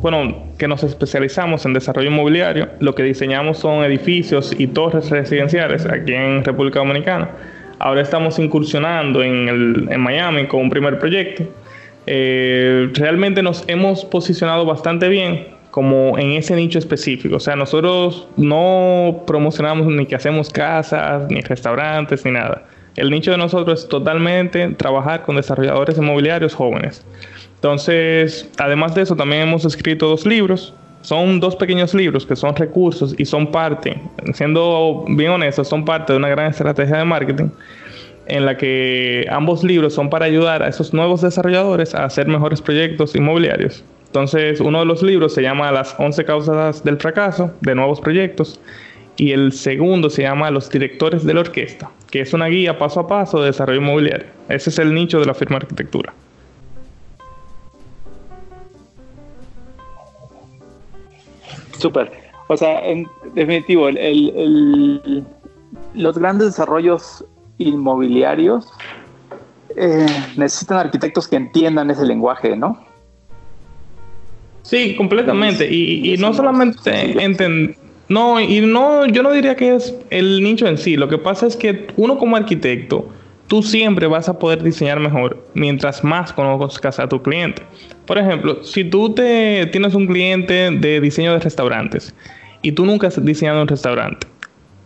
bueno, 0.00 0.44
que 0.56 0.68
nos 0.68 0.84
especializamos 0.84 1.66
en 1.66 1.72
desarrollo 1.72 2.10
inmobiliario. 2.10 2.68
Lo 2.78 2.94
que 2.94 3.02
diseñamos 3.02 3.58
son 3.58 3.82
edificios 3.82 4.54
y 4.56 4.68
torres 4.68 5.10
residenciales 5.10 5.84
aquí 5.84 6.12
en 6.12 6.44
República 6.44 6.78
Dominicana. 6.78 7.28
Ahora 7.80 8.02
estamos 8.02 8.38
incursionando 8.38 9.20
en, 9.22 10.00
Miami 10.00 10.46
con 10.46 10.60
un 10.60 10.70
primer 10.70 10.98
proyecto. 11.00 11.42
Eh, 12.06 12.88
realmente 12.94 13.42
nos 13.42 13.64
hemos 13.68 14.04
posicionado 14.04 14.64
bastante 14.64 15.08
bien 15.08 15.59
como 15.70 16.18
en 16.18 16.32
ese 16.32 16.56
nicho 16.56 16.78
específico. 16.78 17.36
O 17.36 17.40
sea, 17.40 17.56
nosotros 17.56 18.28
no 18.36 19.22
promocionamos 19.26 19.86
ni 19.86 20.06
que 20.06 20.16
hacemos 20.16 20.50
casas, 20.50 21.30
ni 21.30 21.40
restaurantes, 21.40 22.24
ni 22.24 22.32
nada. 22.32 22.64
El 22.96 23.10
nicho 23.10 23.30
de 23.30 23.38
nosotros 23.38 23.82
es 23.84 23.88
totalmente 23.88 24.68
trabajar 24.70 25.22
con 25.22 25.36
desarrolladores 25.36 25.96
inmobiliarios 25.96 26.54
jóvenes. 26.54 27.04
Entonces, 27.54 28.50
además 28.58 28.94
de 28.94 29.02
eso, 29.02 29.14
también 29.14 29.42
hemos 29.42 29.64
escrito 29.64 30.08
dos 30.08 30.26
libros. 30.26 30.74
Son 31.02 31.40
dos 31.40 31.56
pequeños 31.56 31.94
libros 31.94 32.26
que 32.26 32.36
son 32.36 32.54
recursos 32.54 33.14
y 33.16 33.24
son 33.24 33.50
parte, 33.50 33.98
siendo 34.34 35.06
bien 35.08 35.30
honestos, 35.30 35.66
son 35.66 35.84
parte 35.84 36.12
de 36.12 36.18
una 36.18 36.28
gran 36.28 36.50
estrategia 36.50 36.98
de 36.98 37.04
marketing 37.06 37.48
en 38.26 38.46
la 38.46 38.56
que 38.56 39.26
ambos 39.30 39.64
libros 39.64 39.94
son 39.94 40.08
para 40.08 40.26
ayudar 40.26 40.62
a 40.62 40.68
esos 40.68 40.92
nuevos 40.92 41.20
desarrolladores 41.20 41.94
a 41.94 42.04
hacer 42.04 42.28
mejores 42.28 42.60
proyectos 42.60 43.14
inmobiliarios. 43.16 43.82
Entonces, 44.10 44.58
uno 44.58 44.80
de 44.80 44.86
los 44.86 45.04
libros 45.04 45.32
se 45.32 45.40
llama 45.40 45.70
Las 45.70 45.94
11 45.96 46.24
causas 46.24 46.82
del 46.82 46.96
fracaso 46.96 47.52
de 47.60 47.76
nuevos 47.76 48.00
proyectos 48.00 48.60
y 49.16 49.30
el 49.30 49.52
segundo 49.52 50.10
se 50.10 50.22
llama 50.22 50.50
Los 50.50 50.68
directores 50.68 51.24
de 51.24 51.32
la 51.32 51.42
orquesta, 51.42 51.88
que 52.10 52.20
es 52.20 52.34
una 52.34 52.46
guía 52.46 52.76
paso 52.76 52.98
a 52.98 53.06
paso 53.06 53.38
de 53.38 53.46
desarrollo 53.46 53.80
inmobiliario. 53.80 54.26
Ese 54.48 54.70
es 54.70 54.80
el 54.80 54.92
nicho 54.92 55.20
de 55.20 55.26
la 55.26 55.34
firma 55.34 55.58
arquitectura. 55.58 56.12
Súper. 61.78 62.10
O 62.48 62.56
sea, 62.56 62.84
en 62.84 63.06
definitivo, 63.36 63.90
los 65.94 66.18
grandes 66.18 66.48
desarrollos 66.48 67.24
inmobiliarios 67.58 68.72
eh, 69.76 70.06
necesitan 70.36 70.78
arquitectos 70.78 71.28
que 71.28 71.36
entiendan 71.36 71.92
ese 71.92 72.04
lenguaje, 72.04 72.56
¿no? 72.56 72.89
Sí, 74.70 74.94
completamente. 74.94 75.66
Y, 75.68 76.16
no 76.18 76.32
solamente 76.32 77.20
entender. 77.20 77.74
No, 78.08 78.40
y 78.40 78.60
no, 78.60 79.04
yo 79.06 79.24
no 79.24 79.32
diría 79.32 79.56
que 79.56 79.74
es 79.74 79.96
el 80.10 80.44
nicho 80.44 80.68
en 80.68 80.78
sí. 80.78 80.96
Lo 80.96 81.08
que 81.08 81.18
pasa 81.18 81.48
es 81.48 81.56
que 81.56 81.88
uno 81.96 82.18
como 82.18 82.36
arquitecto, 82.36 83.08
tú 83.48 83.64
siempre 83.64 84.06
vas 84.06 84.28
a 84.28 84.38
poder 84.38 84.62
diseñar 84.62 85.00
mejor 85.00 85.44
mientras 85.54 86.04
más 86.04 86.32
conozcas 86.32 87.00
a 87.00 87.08
tu 87.08 87.20
cliente. 87.20 87.62
Por 88.06 88.16
ejemplo, 88.16 88.62
si 88.62 88.84
tú 88.84 89.12
te 89.12 89.66
tienes 89.72 89.96
un 89.96 90.06
cliente 90.06 90.70
de 90.70 91.00
diseño 91.00 91.32
de 91.32 91.40
restaurantes 91.40 92.14
y 92.62 92.70
tú 92.70 92.86
nunca 92.86 93.08
has 93.08 93.24
diseñado 93.24 93.62
un 93.62 93.68
restaurante, 93.68 94.28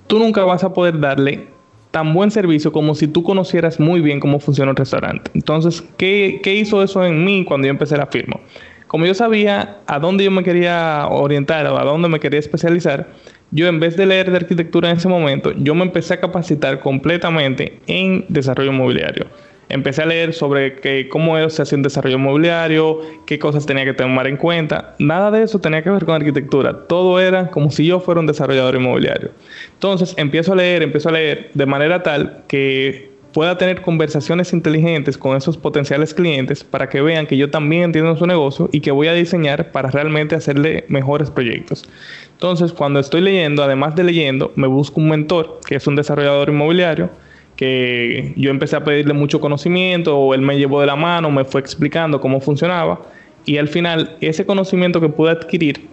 tú 0.07 0.19
nunca 0.19 0.45
vas 0.45 0.65
a 0.65 0.73
poder 0.73 0.99
darle 0.99 1.49
tan 1.91 2.15
buen 2.15 2.31
servicio 2.31 2.73
como 2.73 2.95
si 2.95 3.07
tú 3.07 3.23
conocieras 3.23 3.79
muy 3.79 4.01
bien 4.01 4.19
cómo 4.19 4.41
funciona 4.41 4.71
un 4.71 4.77
restaurante. 4.77 5.31
Entonces, 5.35 5.85
¿qué, 5.99 6.41
qué 6.43 6.55
hizo 6.55 6.83
eso 6.83 7.05
en 7.05 7.23
mí 7.23 7.45
cuando 7.45 7.67
yo 7.67 7.71
empecé 7.71 7.99
la 7.99 8.07
firma? 8.07 8.41
Como 8.87 9.07
yo 9.07 9.15
sabía 9.15 9.79
a 9.87 9.99
dónde 9.99 10.25
yo 10.25 10.31
me 10.31 10.43
quería 10.43 11.07
orientar 11.11 11.67
o 11.67 11.79
a 11.79 11.85
dónde 11.85 12.09
me 12.09 12.21
quería 12.21 12.39
especializar, 12.39 13.09
yo 13.51 13.69
en 13.69 13.81
vez 13.81 13.97
de 13.97 14.07
leer 14.07 14.31
de 14.31 14.37
arquitectura 14.37 14.91
en 14.91 14.97
ese 14.97 15.09
momento, 15.09 15.53
yo 15.53 15.75
me 15.75 15.83
empecé 15.83 16.15
a 16.15 16.21
capacitar 16.21 16.81
completamente 16.81 17.81
en 17.87 18.25
desarrollo 18.29 18.73
inmobiliario. 18.73 19.27
Empecé 19.69 20.03
a 20.03 20.07
leer 20.07 20.35
sobre 20.35 21.09
cómo 21.09 21.49
se 21.49 21.63
hacía 21.63 21.77
un 21.77 21.83
desarrollo 21.83 22.17
inmobiliario, 22.17 23.01
qué 23.27 23.39
cosas 23.39 23.65
tenía 23.65 23.85
que 23.85 23.95
tomar 23.95 24.27
en 24.27 24.37
cuenta. 24.37 24.95
Nada 24.99 25.31
de 25.31 25.43
eso 25.43 25.59
tenía 25.59 25.83
que 25.83 25.91
ver 25.91 26.05
con 26.05 26.15
arquitectura. 26.15 26.87
Todo 26.87 27.19
era 27.19 27.51
como 27.51 27.71
si 27.71 27.87
yo 27.87 28.01
fuera 28.01 28.21
un 28.21 28.27
desarrollador 28.27 28.75
inmobiliario. 28.77 29.31
Entonces 29.73 30.15
empiezo 30.19 30.53
a 30.53 30.57
leer, 30.57 30.83
empiezo 30.83 31.09
a 31.09 31.13
leer 31.13 31.51
de 31.55 31.67
manera 31.67 32.03
tal 32.03 32.45
que 32.47 33.14
pueda 33.35 33.59
tener 33.59 33.83
conversaciones 33.83 34.53
inteligentes 34.53 35.19
con 35.19 35.37
esos 35.37 35.57
potenciales 35.57 36.15
clientes 36.15 36.63
para 36.63 36.89
que 36.89 37.03
vean 37.03 37.27
que 37.27 37.37
yo 37.37 37.51
también 37.51 37.83
entiendo 37.83 38.17
su 38.17 38.27
negocio 38.27 38.71
y 38.73 38.81
que 38.81 38.93
voy 38.93 39.09
a 39.09 39.13
diseñar 39.13 39.73
para 39.73 39.91
realmente 39.91 40.37
hacerle 40.37 40.85
mejores 40.87 41.33
proyectos. 41.33 41.85
Entonces, 42.31 42.73
cuando 42.73 43.01
estoy 43.01 43.23
leyendo, 43.23 43.65
además 43.65 43.97
de 43.97 44.05
leyendo, 44.05 44.53
me 44.55 44.69
busco 44.69 45.01
un 45.01 45.11
mentor, 45.11 45.59
que 45.67 45.75
es 45.75 45.87
un 45.89 45.97
desarrollador 45.97 46.49
inmobiliario, 46.49 47.11
que 47.57 48.33
yo 48.37 48.51
empecé 48.51 48.77
a 48.77 48.85
pedirle 48.85 49.15
mucho 49.15 49.41
conocimiento, 49.41 50.17
o 50.17 50.33
él 50.33 50.41
me 50.41 50.57
llevó 50.57 50.81
de 50.81 50.87
la 50.87 50.97
mano, 50.97 51.29
me 51.33 51.45
fue 51.45 51.61
explicando 51.61 52.21
cómo 52.21 52.41
funcionaba, 52.41 53.03
y 53.45 53.57
al 53.57 53.67
final 53.67 54.17
ese 54.21 54.47
conocimiento 54.47 55.01
que 55.01 55.09
pude 55.09 55.33
adquirir, 55.33 55.89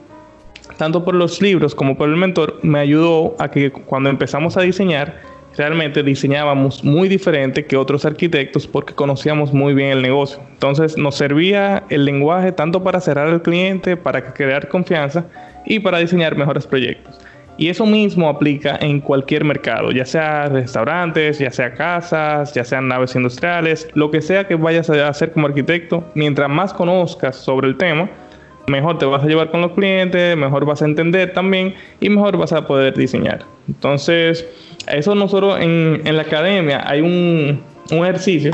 tanto 0.77 1.03
por 1.03 1.15
los 1.15 1.41
libros 1.41 1.73
como 1.73 1.97
por 1.97 2.07
el 2.07 2.17
mentor, 2.17 2.59
me 2.61 2.79
ayudó 2.79 3.35
a 3.39 3.49
que 3.49 3.71
cuando 3.71 4.11
empezamos 4.11 4.57
a 4.57 4.61
diseñar, 4.61 5.31
realmente 5.57 6.03
diseñábamos 6.03 6.83
muy 6.83 7.07
diferente 7.09 7.65
que 7.65 7.77
otros 7.77 8.05
arquitectos 8.05 8.67
porque 8.67 8.93
conocíamos 8.93 9.53
muy 9.53 9.73
bien 9.73 9.89
el 9.89 10.01
negocio. 10.01 10.39
Entonces 10.53 10.97
nos 10.97 11.15
servía 11.15 11.83
el 11.89 12.05
lenguaje 12.05 12.51
tanto 12.51 12.83
para 12.83 13.01
cerrar 13.01 13.27
al 13.27 13.41
cliente, 13.41 13.97
para 13.97 14.33
crear 14.33 14.67
confianza 14.67 15.25
y 15.65 15.79
para 15.79 15.99
diseñar 15.99 16.35
mejores 16.35 16.65
proyectos. 16.65 17.19
Y 17.57 17.69
eso 17.69 17.85
mismo 17.85 18.27
aplica 18.29 18.77
en 18.81 19.01
cualquier 19.01 19.43
mercado, 19.43 19.91
ya 19.91 20.05
sea 20.05 20.47
restaurantes, 20.47 21.37
ya 21.37 21.51
sea 21.51 21.73
casas, 21.73 22.53
ya 22.53 22.63
sean 22.63 22.87
naves 22.87 23.15
industriales, 23.15 23.87
lo 23.93 24.09
que 24.09 24.21
sea 24.21 24.47
que 24.47 24.55
vayas 24.55 24.89
a 24.89 25.07
hacer 25.07 25.31
como 25.31 25.47
arquitecto, 25.47 26.03
mientras 26.15 26.49
más 26.49 26.73
conozcas 26.73 27.35
sobre 27.35 27.67
el 27.67 27.77
tema, 27.77 28.09
mejor 28.67 28.97
te 28.97 29.05
vas 29.05 29.23
a 29.23 29.27
llevar 29.27 29.51
con 29.51 29.61
los 29.61 29.73
clientes, 29.73 30.35
mejor 30.37 30.65
vas 30.65 30.81
a 30.81 30.85
entender 30.85 31.33
también 31.33 31.75
y 31.99 32.09
mejor 32.09 32.37
vas 32.37 32.53
a 32.53 32.65
poder 32.65 32.95
diseñar. 32.97 33.45
Entonces, 33.67 34.47
eso 34.87 35.15
nosotros 35.15 35.59
en, 35.59 36.01
en 36.05 36.15
la 36.15 36.23
academia 36.23 36.83
hay 36.87 37.01
un, 37.01 37.61
un, 37.91 37.97
ejercicio 37.97 38.51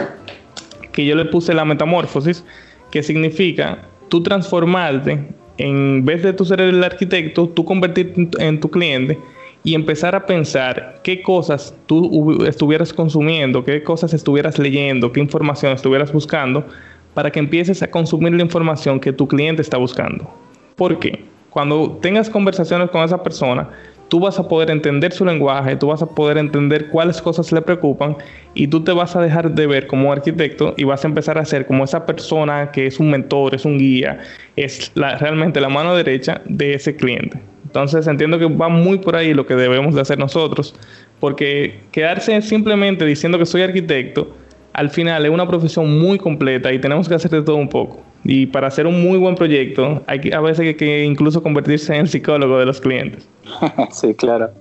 que 0.91 1.05
yo 1.05 1.15
le 1.15 1.25
puse 1.25 1.53
la 1.53 1.65
metamorfosis, 1.65 2.43
que 2.91 3.03
significa 3.03 3.79
tú 4.09 4.23
transformarte 4.23 5.25
en 5.57 6.05
vez 6.05 6.23
de 6.23 6.33
tú 6.33 6.45
ser 6.45 6.61
el 6.61 6.83
arquitecto, 6.83 7.49
tú 7.49 7.65
convertirte 7.65 8.29
en 8.39 8.59
tu 8.59 8.69
cliente 8.69 9.17
y 9.63 9.75
empezar 9.75 10.15
a 10.15 10.25
pensar 10.25 11.01
qué 11.03 11.21
cosas 11.21 11.75
tú 11.87 12.43
estuvieras 12.45 12.93
consumiendo, 12.93 13.63
qué 13.63 13.83
cosas 13.83 14.13
estuvieras 14.13 14.59
leyendo, 14.59 15.11
qué 15.11 15.19
información 15.19 15.73
estuvieras 15.73 16.13
buscando, 16.13 16.65
para 17.13 17.31
que 17.31 17.39
empieces 17.39 17.81
a 17.81 17.89
consumir 17.89 18.33
la 18.33 18.43
información 18.43 18.99
que 18.99 19.11
tu 19.11 19.27
cliente 19.27 19.61
está 19.61 19.77
buscando. 19.77 20.31
¿Por 20.75 20.99
qué? 20.99 21.25
Cuando 21.49 21.97
tengas 22.01 22.29
conversaciones 22.29 22.91
con 22.91 23.03
esa 23.03 23.23
persona, 23.23 23.69
tú 24.07 24.19
vas 24.19 24.39
a 24.39 24.47
poder 24.47 24.69
entender 24.69 25.11
su 25.11 25.25
lenguaje, 25.25 25.75
tú 25.75 25.87
vas 25.87 26.01
a 26.01 26.07
poder 26.07 26.37
entender 26.37 26.89
cuáles 26.89 27.21
cosas 27.21 27.51
le 27.51 27.61
preocupan 27.61 28.15
y 28.53 28.67
tú 28.67 28.83
te 28.83 28.91
vas 28.91 29.15
a 29.15 29.21
dejar 29.21 29.51
de 29.51 29.67
ver 29.67 29.87
como 29.87 30.11
arquitecto 30.11 30.73
y 30.77 30.83
vas 30.83 31.03
a 31.03 31.07
empezar 31.07 31.37
a 31.37 31.45
ser 31.45 31.65
como 31.65 31.83
esa 31.83 32.05
persona 32.05 32.71
que 32.71 32.87
es 32.87 32.99
un 32.99 33.11
mentor, 33.11 33.55
es 33.55 33.65
un 33.65 33.77
guía, 33.77 34.19
es 34.55 34.91
realmente 34.95 35.59
la 35.59 35.69
mano 35.69 35.95
derecha 35.95 36.41
de 36.45 36.73
ese 36.73 36.95
cliente. 36.95 37.41
Entonces 37.65 38.07
entiendo 38.07 38.39
que 38.39 38.45
va 38.45 38.69
muy 38.69 38.97
por 38.99 39.15
ahí 39.15 39.33
lo 39.33 39.45
que 39.45 39.55
debemos 39.55 39.93
de 39.93 40.01
hacer 40.01 40.17
nosotros, 40.17 40.73
porque 41.19 41.79
quedarse 41.91 42.41
simplemente 42.41 43.05
diciendo 43.05 43.37
que 43.37 43.45
soy 43.45 43.61
arquitecto, 43.61 44.33
al 44.77 44.91
final 44.91 45.25
es 45.25 45.31
una 45.31 45.47
profesión 45.47 45.99
muy 45.99 46.19
completa 46.19 46.71
y 46.71 46.79
tenemos 46.79 47.09
que 47.09 47.15
hacer 47.15 47.31
de 47.31 47.41
todo 47.41 47.55
un 47.55 47.67
poco. 47.67 47.99
Y 48.23 48.45
para 48.45 48.67
hacer 48.67 48.85
un 48.85 49.01
muy 49.01 49.17
buen 49.17 49.33
proyecto, 49.33 50.03
hay 50.05 50.21
que, 50.21 50.35
a 50.35 50.39
veces 50.39 50.75
que, 50.75 51.03
incluso 51.03 51.41
convertirse 51.41 51.95
en 51.95 52.05
psicólogo 52.05 52.59
de 52.59 52.67
los 52.67 52.79
clientes. 52.79 53.27
sí, 53.91 54.13
claro. 54.13 54.51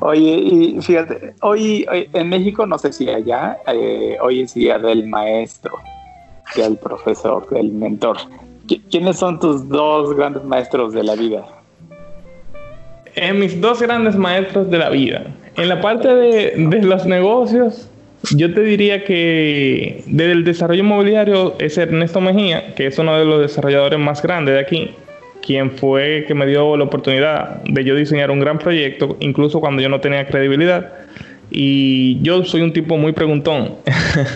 Oye, 0.00 0.30
y 0.30 0.80
fíjate, 0.80 1.34
hoy, 1.42 1.84
en 1.90 2.28
México, 2.30 2.66
no 2.66 2.78
sé 2.78 2.90
si 2.94 3.10
allá, 3.10 3.58
eh, 3.66 4.16
hoy 4.22 4.40
es 4.40 4.54
día 4.54 4.78
del 4.78 5.06
maestro, 5.06 5.74
del 6.56 6.78
profesor, 6.78 7.46
del 7.50 7.70
mentor. 7.70 8.16
¿Quiénes 8.90 9.18
son 9.18 9.40
tus 9.40 9.68
dos 9.68 10.16
grandes 10.16 10.42
maestros 10.44 10.94
de 10.94 11.02
la 11.02 11.16
vida? 11.16 11.44
En 13.14 13.40
mis 13.40 13.60
dos 13.60 13.82
grandes 13.82 14.16
maestros 14.16 14.70
de 14.70 14.78
la 14.78 14.88
vida. 14.88 15.26
En 15.56 15.68
la 15.68 15.82
parte 15.82 16.08
de, 16.08 16.54
de 16.56 16.82
los 16.82 17.04
negocios, 17.04 17.90
yo 18.32 18.52
te 18.54 18.62
diría 18.62 19.04
que 19.04 20.02
desde 20.06 20.32
el 20.32 20.44
desarrollo 20.44 20.80
inmobiliario 20.80 21.56
es 21.58 21.76
Ernesto 21.78 22.20
Mejía, 22.20 22.74
que 22.74 22.86
es 22.86 22.98
uno 22.98 23.18
de 23.18 23.24
los 23.24 23.40
desarrolladores 23.40 23.98
más 23.98 24.22
grandes 24.22 24.54
de 24.54 24.60
aquí, 24.60 24.90
quien 25.44 25.72
fue 25.72 26.24
que 26.26 26.34
me 26.34 26.46
dio 26.46 26.76
la 26.76 26.84
oportunidad 26.84 27.62
de 27.64 27.84
yo 27.84 27.94
diseñar 27.94 28.30
un 28.30 28.40
gran 28.40 28.58
proyecto, 28.58 29.16
incluso 29.20 29.60
cuando 29.60 29.82
yo 29.82 29.88
no 29.88 30.00
tenía 30.00 30.26
credibilidad 30.26 30.92
y 31.56 32.20
yo 32.20 32.44
soy 32.44 32.62
un 32.62 32.72
tipo 32.72 32.98
muy 32.98 33.12
preguntón. 33.12 33.76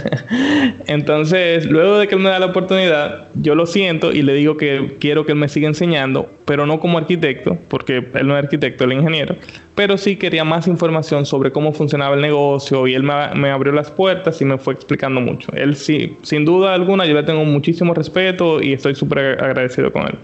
Entonces, 0.86 1.66
luego 1.66 1.98
de 1.98 2.06
que 2.06 2.14
él 2.14 2.20
me 2.20 2.28
da 2.28 2.38
la 2.38 2.46
oportunidad, 2.46 3.26
yo 3.34 3.56
lo 3.56 3.66
siento 3.66 4.12
y 4.12 4.22
le 4.22 4.34
digo 4.34 4.56
que 4.56 4.96
quiero 5.00 5.26
que 5.26 5.32
él 5.32 5.38
me 5.38 5.48
siga 5.48 5.66
enseñando, 5.66 6.30
pero 6.44 6.64
no 6.64 6.78
como 6.78 6.96
arquitecto, 6.96 7.58
porque 7.66 8.06
él 8.14 8.28
no 8.28 8.38
es 8.38 8.44
arquitecto, 8.44 8.84
él 8.84 8.92
es 8.92 8.98
ingeniero, 8.98 9.34
pero 9.74 9.98
sí 9.98 10.14
quería 10.14 10.44
más 10.44 10.68
información 10.68 11.26
sobre 11.26 11.50
cómo 11.50 11.72
funcionaba 11.72 12.14
el 12.14 12.20
negocio 12.20 12.86
y 12.86 12.94
él 12.94 13.02
me, 13.02 13.50
abrió 13.50 13.72
las 13.72 13.90
puertas 13.90 14.40
y 14.40 14.44
me 14.44 14.56
fue 14.56 14.74
explicando 14.74 15.20
mucho. 15.20 15.50
Él 15.54 15.74
sí, 15.74 16.16
sin 16.22 16.44
duda 16.44 16.72
alguna, 16.72 17.04
yo 17.04 17.14
le 17.14 17.24
tengo 17.24 17.44
muchísimo 17.44 17.94
respeto 17.94 18.62
y 18.62 18.74
estoy 18.74 18.94
súper 18.94 19.42
agradecido 19.42 19.92
con 19.92 20.02
él. 20.02 20.14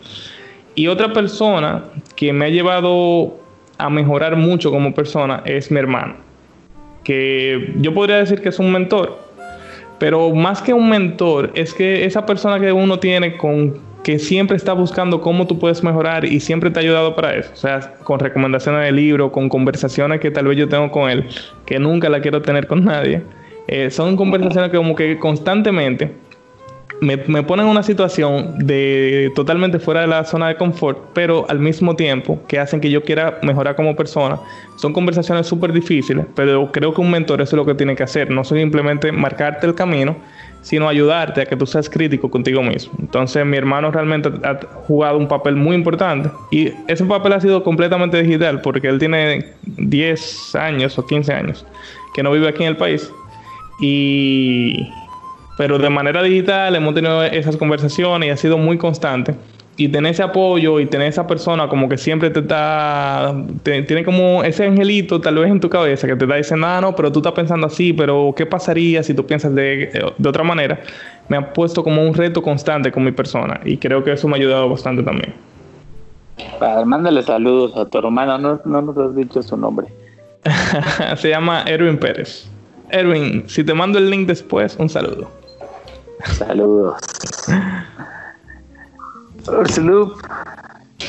Y 0.77 0.87
otra 0.87 1.13
persona 1.13 1.87
que 2.15 2.33
me 2.33 2.45
ha 2.45 2.51
llevado 2.51 3.37
a 3.79 3.91
mejorar 3.91 4.37
mucho 4.37 4.71
como 4.71 4.95
persona 4.95 5.43
es 5.45 5.73
mi 5.73 5.81
hermano 5.81 6.24
que 7.05 7.75
yo 7.77 7.95
podría 7.95 8.17
decir 8.17 8.41
que 8.41 8.49
es 8.49 8.59
un 8.59 8.73
mentor, 8.73 9.19
pero 9.99 10.35
más 10.35 10.61
que 10.61 10.75
un 10.75 10.89
mentor, 10.89 11.53
es 11.55 11.73
que 11.73 12.05
esa 12.05 12.27
persona 12.27 12.59
que 12.59 12.73
uno 12.73 12.99
tiene 12.99 13.37
con 13.37 13.79
que 14.03 14.19
siempre 14.19 14.57
está 14.57 14.75
buscando 14.75 15.21
cómo 15.23 15.47
tú 15.47 15.59
puedes 15.59 15.83
mejorar 15.83 16.27
y 16.27 16.39
siempre 16.39 16.71
te 16.71 16.79
ha 16.79 16.83
ayudado 16.83 17.17
para 17.17 17.37
eso. 17.37 17.51
O 17.55 17.57
sea, 17.57 17.95
con 18.05 18.21
recomendaciones 18.21 18.85
de 18.85 18.93
libro, 18.93 19.33
con 19.33 19.49
conversaciones 19.49 20.21
que 20.21 20.31
tal 20.31 20.47
vez 20.47 20.59
yo 20.59 20.69
tengo 20.69 20.91
con 20.91 21.11
él, 21.11 21.27
que 21.65 21.79
nunca 21.79 22.11
la 22.11 22.21
quiero 22.21 22.43
tener 22.43 22.67
con 22.67 22.85
nadie. 22.85 23.23
Eh, 23.67 23.91
son 23.91 24.15
conversaciones 24.17 24.71
que 24.71 24.77
como 24.77 24.95
que 24.95 25.19
constantemente 25.19 26.13
me, 27.01 27.17
me 27.17 27.43
ponen 27.43 27.67
en 27.67 27.73
una 27.73 27.83
situación 27.83 28.59
de 28.59 29.33
totalmente 29.35 29.79
fuera 29.79 30.03
de 30.03 30.07
la 30.07 30.25
zona 30.25 30.49
de 30.49 30.57
confort, 30.57 30.99
pero 31.13 31.47
al 31.49 31.59
mismo 31.59 31.97
tiempo 31.97 32.41
que 32.49 32.59
hacen 32.59 32.81
que 32.81 32.91
yo 32.91 33.03
quiera 33.03 33.39
mejorar 33.43 33.77
como 33.77 33.95
persona. 33.97 34.39
Son 34.77 34.93
conversaciones 34.93 35.47
súper 35.47 35.73
difíciles, 35.73 36.27
pero 36.35 36.71
creo 36.73 36.93
que 36.95 37.01
un 37.01 37.11
mentor 37.11 37.41
eso 37.41 37.57
es 37.57 37.59
lo 37.59 37.67
que 37.67 37.75
tiene 37.75 37.95
que 37.95 38.03
hacer, 38.03 38.31
no 38.31 38.45
simplemente 38.45 39.13
marcarte 39.13 39.67
el 39.67 39.75
camino, 39.75 40.17
sino 40.63 40.89
ayudarte 40.89 41.43
a 41.43 41.47
que 41.47 41.57
tú 41.57 41.67
seas 41.67 41.91
crítico 41.91 42.31
contigo 42.31 42.63
mismo. 42.63 42.95
Entonces 42.99 43.45
mi 43.45 43.57
hermano 43.57 43.91
realmente 43.91 44.31
ha 44.43 44.59
jugado 44.87 45.19
un 45.19 45.29
papel 45.29 45.57
muy 45.57 45.77
importante 45.77 46.31
y 46.51 46.73
ese 46.89 47.05
papel 47.05 47.35
ha 47.35 47.41
sido 47.41 47.63
completamente 47.63 48.21
digital 48.23 48.63
porque 48.63 48.89
él 48.89 48.99
tiene 48.99 49.53
10 49.67 50.55
años 50.55 50.99
o 50.99 51.07
15 51.07 51.33
años 51.33 51.67
que 52.15 52.23
no 52.23 52.33
vive 52.33 52.49
aquí 52.49 52.63
en 52.63 52.71
el 52.71 52.77
país 52.77 53.13
y 53.81 54.89
pero 55.57 55.79
de 55.79 55.91
manera 55.91 56.23
digital 56.23 56.75
hemos 56.75 56.95
tenido 56.95 57.23
esas 57.23 57.57
conversaciones 57.57 58.27
y 58.27 58.31
ha 58.31 58.37
sido 58.37 58.59
muy 58.59 58.79
constante. 58.79 59.35
Y 59.77 59.89
tener 59.89 60.13
ese 60.13 60.23
apoyo 60.23 60.79
y 60.79 60.87
tener 60.87 61.09
esa 61.09 61.27
persona 61.27 61.69
como 61.69 61.89
que 61.89 61.99
siempre 61.99 62.31
te 62.31 62.41
está, 62.41 63.35
tiene 63.65 64.05
como 64.05 64.45
ese 64.45 64.67
angelito 64.67 65.21
tal 65.21 65.35
vez 65.35 65.51
en 65.51 65.59
tu 65.59 65.69
cabeza 65.69 66.07
que 66.07 66.15
te 66.15 66.25
está 66.25 66.37
diciendo, 66.37 66.67
ah, 66.69 66.81
no, 66.81 66.95
pero 66.95 67.11
tú 67.11 67.19
estás 67.19 67.33
pensando 67.33 67.67
así, 67.67 67.93
pero 67.93 68.33
¿qué 68.37 68.47
pasaría 68.47 69.03
si 69.03 69.15
tú 69.15 69.27
piensas 69.27 69.53
de, 69.53 70.13
de 70.17 70.29
otra 70.29 70.45
manera? 70.45 70.81
Me 71.29 71.37
ha 71.37 71.53
puesto 71.53 71.83
como 71.83 72.07
un 72.07 72.15
reto 72.15 72.41
constante 72.41 72.93
con 72.93 73.03
mi 73.03 73.11
persona 73.11 73.61
y 73.65 73.77
creo 73.77 74.05
que 74.05 74.13
eso 74.13 74.29
me 74.29 74.35
ha 74.35 74.39
ayudado 74.39 74.69
bastante 74.69 75.03
también. 75.03 75.35
mándale 76.87 77.23
saludos 77.23 77.77
a 77.77 77.85
tu 77.87 77.99
hermano, 77.99 78.39
no, 78.39 78.61
no 78.65 78.81
nos 78.81 78.97
has 78.97 79.17
dicho 79.17 79.43
su 79.43 79.57
nombre. 79.57 79.89
Se 81.17 81.31
llama 81.31 81.65
Erwin 81.67 81.99
Pérez. 81.99 82.49
Erwin, 82.91 83.43
si 83.49 83.65
te 83.65 83.75
mando 83.75 83.99
el 83.99 84.09
link 84.09 84.29
después, 84.29 84.77
un 84.79 84.89
saludo. 84.89 85.44
Saludos. 86.23 87.01
Ursulup, 89.47 90.21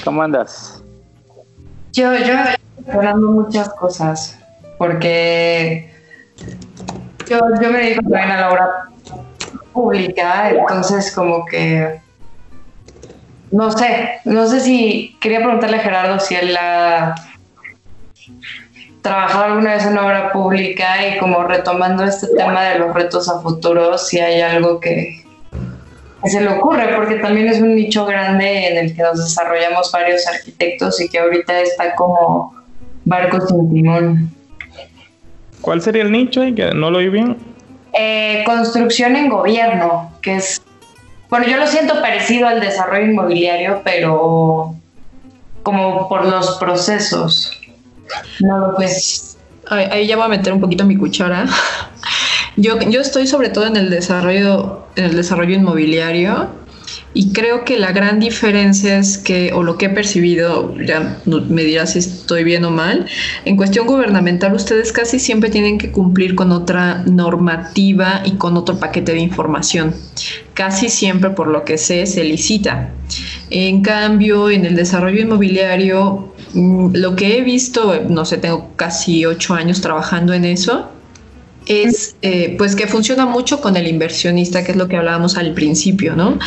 ¿cómo 0.03 0.22
andas? 0.22 0.84
Yo, 1.93 2.14
yo 2.14 2.34
estoy 2.86 3.14
muchas 3.16 3.70
cosas, 3.76 4.39
porque 4.78 5.93
yo, 7.30 7.39
yo 7.62 7.72
me 7.72 7.80
dedico 7.80 8.01
también 8.01 8.32
a 8.32 8.41
la 8.41 8.51
obra 8.51 8.89
pública, 9.72 10.49
entonces 10.51 11.14
como 11.16 11.45
que 11.45 12.01
no 13.51 13.72
sé, 13.72 14.20
no 14.26 14.47
sé 14.47 14.60
si 14.60 15.18
quería 15.22 15.39
preguntarle 15.39 15.78
a 15.78 15.82
Gerardo 15.82 16.20
si 16.20 16.36
él 16.36 16.58
ha 16.58 17.16
trabajado 19.06 19.45
alguna 19.45 19.76
vez 19.76 19.86
en 19.86 19.99
obra 19.99 20.32
pública 20.32 21.08
y 21.08 21.20
como 21.20 21.43
retomando 21.43 22.03
este 22.03 22.28
tema 22.36 22.64
de 22.64 22.80
los 22.80 22.91
retos 22.91 23.30
a 23.30 23.39
futuro, 23.39 23.99
si 23.99 24.20
hay 24.20 24.41
algo 24.41 24.80
que, 24.80 25.24
se 26.24 26.41
le 26.41 26.47
ocurre, 26.49 26.95
porque 26.95 27.18
también 27.18 27.47
es 27.47 27.62
un 27.62 27.76
nicho 27.76 28.03
grande 28.08 28.68
en 28.68 28.78
el 28.78 28.95
que 28.95 29.03
nos 29.03 29.24
desarrollamos 29.24 29.91
varios 29.91 30.26
arquitectos 30.26 30.99
y 30.99 31.08
que 31.08 31.20
ahorita 31.20 31.62
está 31.62 31.93
como 31.93 32.56
barco 33.03 33.45
sin 33.45 33.72
timón. 33.72 34.32
¿Cuál 35.62 35.84
sería 35.84 36.01
el 36.01 36.12
nicho 36.12 36.43
y 36.43 36.56
que 36.56 36.72
no 36.72 36.89
lo 36.89 36.97
oí 36.97 37.10
bien? 37.10 37.38
Eh, 37.93 38.41
construcción 38.43 39.16
en 39.16 39.30
gobierno, 39.30 40.12
que 40.24 40.38
es, 40.38 40.64
bueno, 41.30 41.45
yo 41.45 41.58
lo 41.58 41.68
siento 41.68 42.01
parecido 42.01 42.47
al 42.47 42.60
desarrollo 42.60 43.06
inmobiliario, 43.06 43.82
pero 43.84 44.74
como 45.62 46.10
por 46.10 46.26
los 46.26 46.58
procesos. 46.58 47.51
No 48.39 48.60
lo 48.60 48.76
pues. 48.76 49.38
Ahí 49.68 50.08
ya 50.08 50.16
voy 50.16 50.26
a 50.26 50.30
meter 50.30 50.53
un 50.53 50.62
poquito 50.62 50.86
mi 50.86 50.95
cuchara. 50.95 51.45
Yo, 52.58 52.80
yo 52.80 53.01
estoy 53.01 53.28
sobre 53.28 53.49
todo 53.49 53.68
en 53.68 53.76
el 53.76 53.89
desarrollo, 53.89 54.86
en 54.95 55.03
el 55.03 55.16
desarrollo 55.18 55.56
inmobiliario 55.56 56.51
y 57.18 57.32
creo 57.32 57.64
que 57.64 57.80
la 57.80 57.93
gran 57.93 58.20
diferencia 58.20 58.99
es 58.99 59.18
que, 59.18 59.53
o 59.53 59.64
lo 59.64 59.78
que 59.78 59.86
he 59.86 59.89
percibido, 59.89 60.76
ya 60.78 61.18
me 61.26 61.64
dirás 61.64 61.93
si 61.93 61.99
estoy 61.99 62.43
bien 62.43 62.66
o 62.66 62.72
mal, 62.72 63.06
en 63.45 63.56
cuestión 63.56 63.88
gubernamental 63.88 64.53
ustedes 64.53 64.91
casi 64.91 65.18
siempre 65.18 65.49
tienen 65.49 65.78
que 65.78 65.91
cumplir 65.91 66.36
con 66.36 66.51
otra 66.51 67.03
normativa 67.06 68.22
y 68.26 68.32
con 68.32 68.58
otro 68.58 68.78
paquete 68.80 69.14
de 69.14 69.20
información. 69.20 69.95
Casi 70.53 70.89
siempre, 70.89 71.30
por 71.30 71.47
lo 71.47 71.64
que 71.64 71.78
sé, 71.78 72.06
se 72.06 72.26
licita. 72.26 72.89
En 73.49 73.82
cambio, 73.82 74.49
en 74.49 74.66
el 74.66 74.76
desarrollo 74.76 75.22
inmobiliario, 75.22 76.35
lo 76.56 77.16
que 77.16 77.38
he 77.38 77.41
visto, 77.41 78.01
no 78.10 78.26
sé, 78.26 78.38
tengo 78.38 78.70
casi 78.76 79.26
ocho 79.26 79.53
años 79.53 79.82
trabajando 79.82 80.34
en 80.34 80.45
eso, 80.45 80.89
es 81.68 82.16
eh, 82.22 82.56
pues 82.58 82.76
que 82.76 82.88
funciona 82.88 83.26
mucho 83.26 83.62
con 83.62 83.76
el 83.76 83.88
inversionista, 83.88 84.64
que 84.64 84.72
es 84.72 84.78
lo 84.78 84.88
que 84.88 84.97
hablábamos 84.97 85.38
al 85.38 85.53
principio, 85.53 86.16
¿no? 86.16 86.38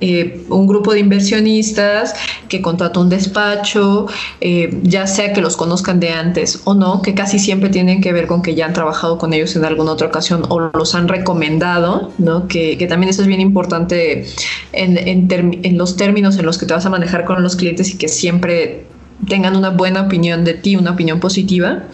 Eh, 0.00 0.44
un 0.48 0.66
grupo 0.66 0.92
de 0.92 1.00
inversionistas 1.00 2.14
que 2.48 2.62
contrata 2.62 3.00
un 3.00 3.08
despacho, 3.08 4.06
eh, 4.40 4.78
ya 4.82 5.06
sea 5.06 5.32
que 5.32 5.40
los 5.40 5.56
conozcan 5.56 6.00
de 6.00 6.10
antes 6.10 6.60
o 6.64 6.74
no, 6.74 7.02
que 7.02 7.14
casi 7.14 7.38
siempre 7.38 7.68
tienen 7.68 8.00
que 8.00 8.12
ver 8.12 8.26
con 8.26 8.42
que 8.42 8.54
ya 8.54 8.66
han 8.66 8.72
trabajado 8.72 9.18
con 9.18 9.34
ellos 9.34 9.56
en 9.56 9.64
alguna 9.64 9.92
otra 9.92 10.06
ocasión 10.06 10.44
o 10.48 10.70
los 10.72 10.94
han 10.94 11.08
recomendado, 11.08 12.12
¿no? 12.18 12.48
Que, 12.48 12.78
que 12.78 12.86
también 12.86 13.10
eso 13.10 13.22
es 13.22 13.28
bien 13.28 13.40
importante 13.40 14.24
en, 14.72 15.28
en 15.32 15.78
los 15.78 15.96
términos 15.96 16.38
en 16.38 16.46
los 16.46 16.58
que 16.58 16.66
te 16.66 16.74
vas 16.74 16.86
a 16.86 16.90
manejar 16.90 17.24
con 17.24 17.42
los 17.42 17.56
clientes 17.56 17.90
y 17.90 17.98
que 17.98 18.08
siempre 18.08 18.84
tengan 19.28 19.56
una 19.56 19.70
buena 19.70 20.02
opinión 20.02 20.44
de 20.44 20.54
ti, 20.54 20.76
una 20.76 20.92
opinión 20.92 21.20
positiva. 21.20 21.84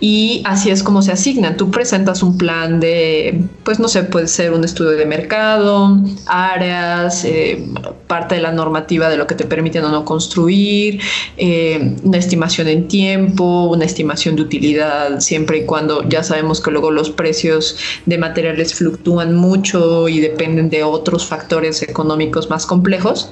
Y 0.00 0.42
así 0.44 0.70
es 0.70 0.82
como 0.82 1.00
se 1.00 1.12
asignan. 1.12 1.56
Tú 1.56 1.70
presentas 1.70 2.22
un 2.22 2.36
plan 2.36 2.78
de, 2.78 3.42
pues 3.62 3.80
no 3.80 3.88
sé, 3.88 4.02
puede 4.02 4.28
ser 4.28 4.52
un 4.52 4.62
estudio 4.62 4.90
de 4.90 5.06
mercado, 5.06 5.98
áreas, 6.26 7.24
eh, 7.24 7.64
parte 8.06 8.34
de 8.34 8.42
la 8.42 8.52
normativa 8.52 9.08
de 9.08 9.16
lo 9.16 9.26
que 9.26 9.34
te 9.34 9.44
permiten 9.44 9.84
o 9.84 9.88
no 9.90 10.04
construir, 10.04 11.00
eh, 11.36 11.96
una 12.02 12.18
estimación 12.18 12.68
en 12.68 12.86
tiempo, 12.86 13.64
una 13.64 13.86
estimación 13.86 14.36
de 14.36 14.42
utilidad, 14.42 15.20
siempre 15.20 15.58
y 15.58 15.64
cuando 15.64 16.06
ya 16.08 16.22
sabemos 16.22 16.60
que 16.60 16.70
luego 16.70 16.90
los 16.90 17.08
precios 17.10 17.76
de 18.04 18.18
materiales 18.18 18.74
fluctúan 18.74 19.34
mucho 19.34 20.08
y 20.08 20.20
dependen 20.20 20.68
de 20.68 20.82
otros 20.82 21.24
factores 21.24 21.82
económicos 21.82 22.50
más 22.50 22.66
complejos 22.66 23.30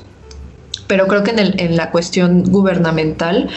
pero 0.92 1.06
creo 1.06 1.22
que 1.22 1.30
en, 1.30 1.38
el, 1.38 1.54
en 1.58 1.74
la 1.78 1.90
cuestión 1.90 2.42
gubernamental, 2.42 3.48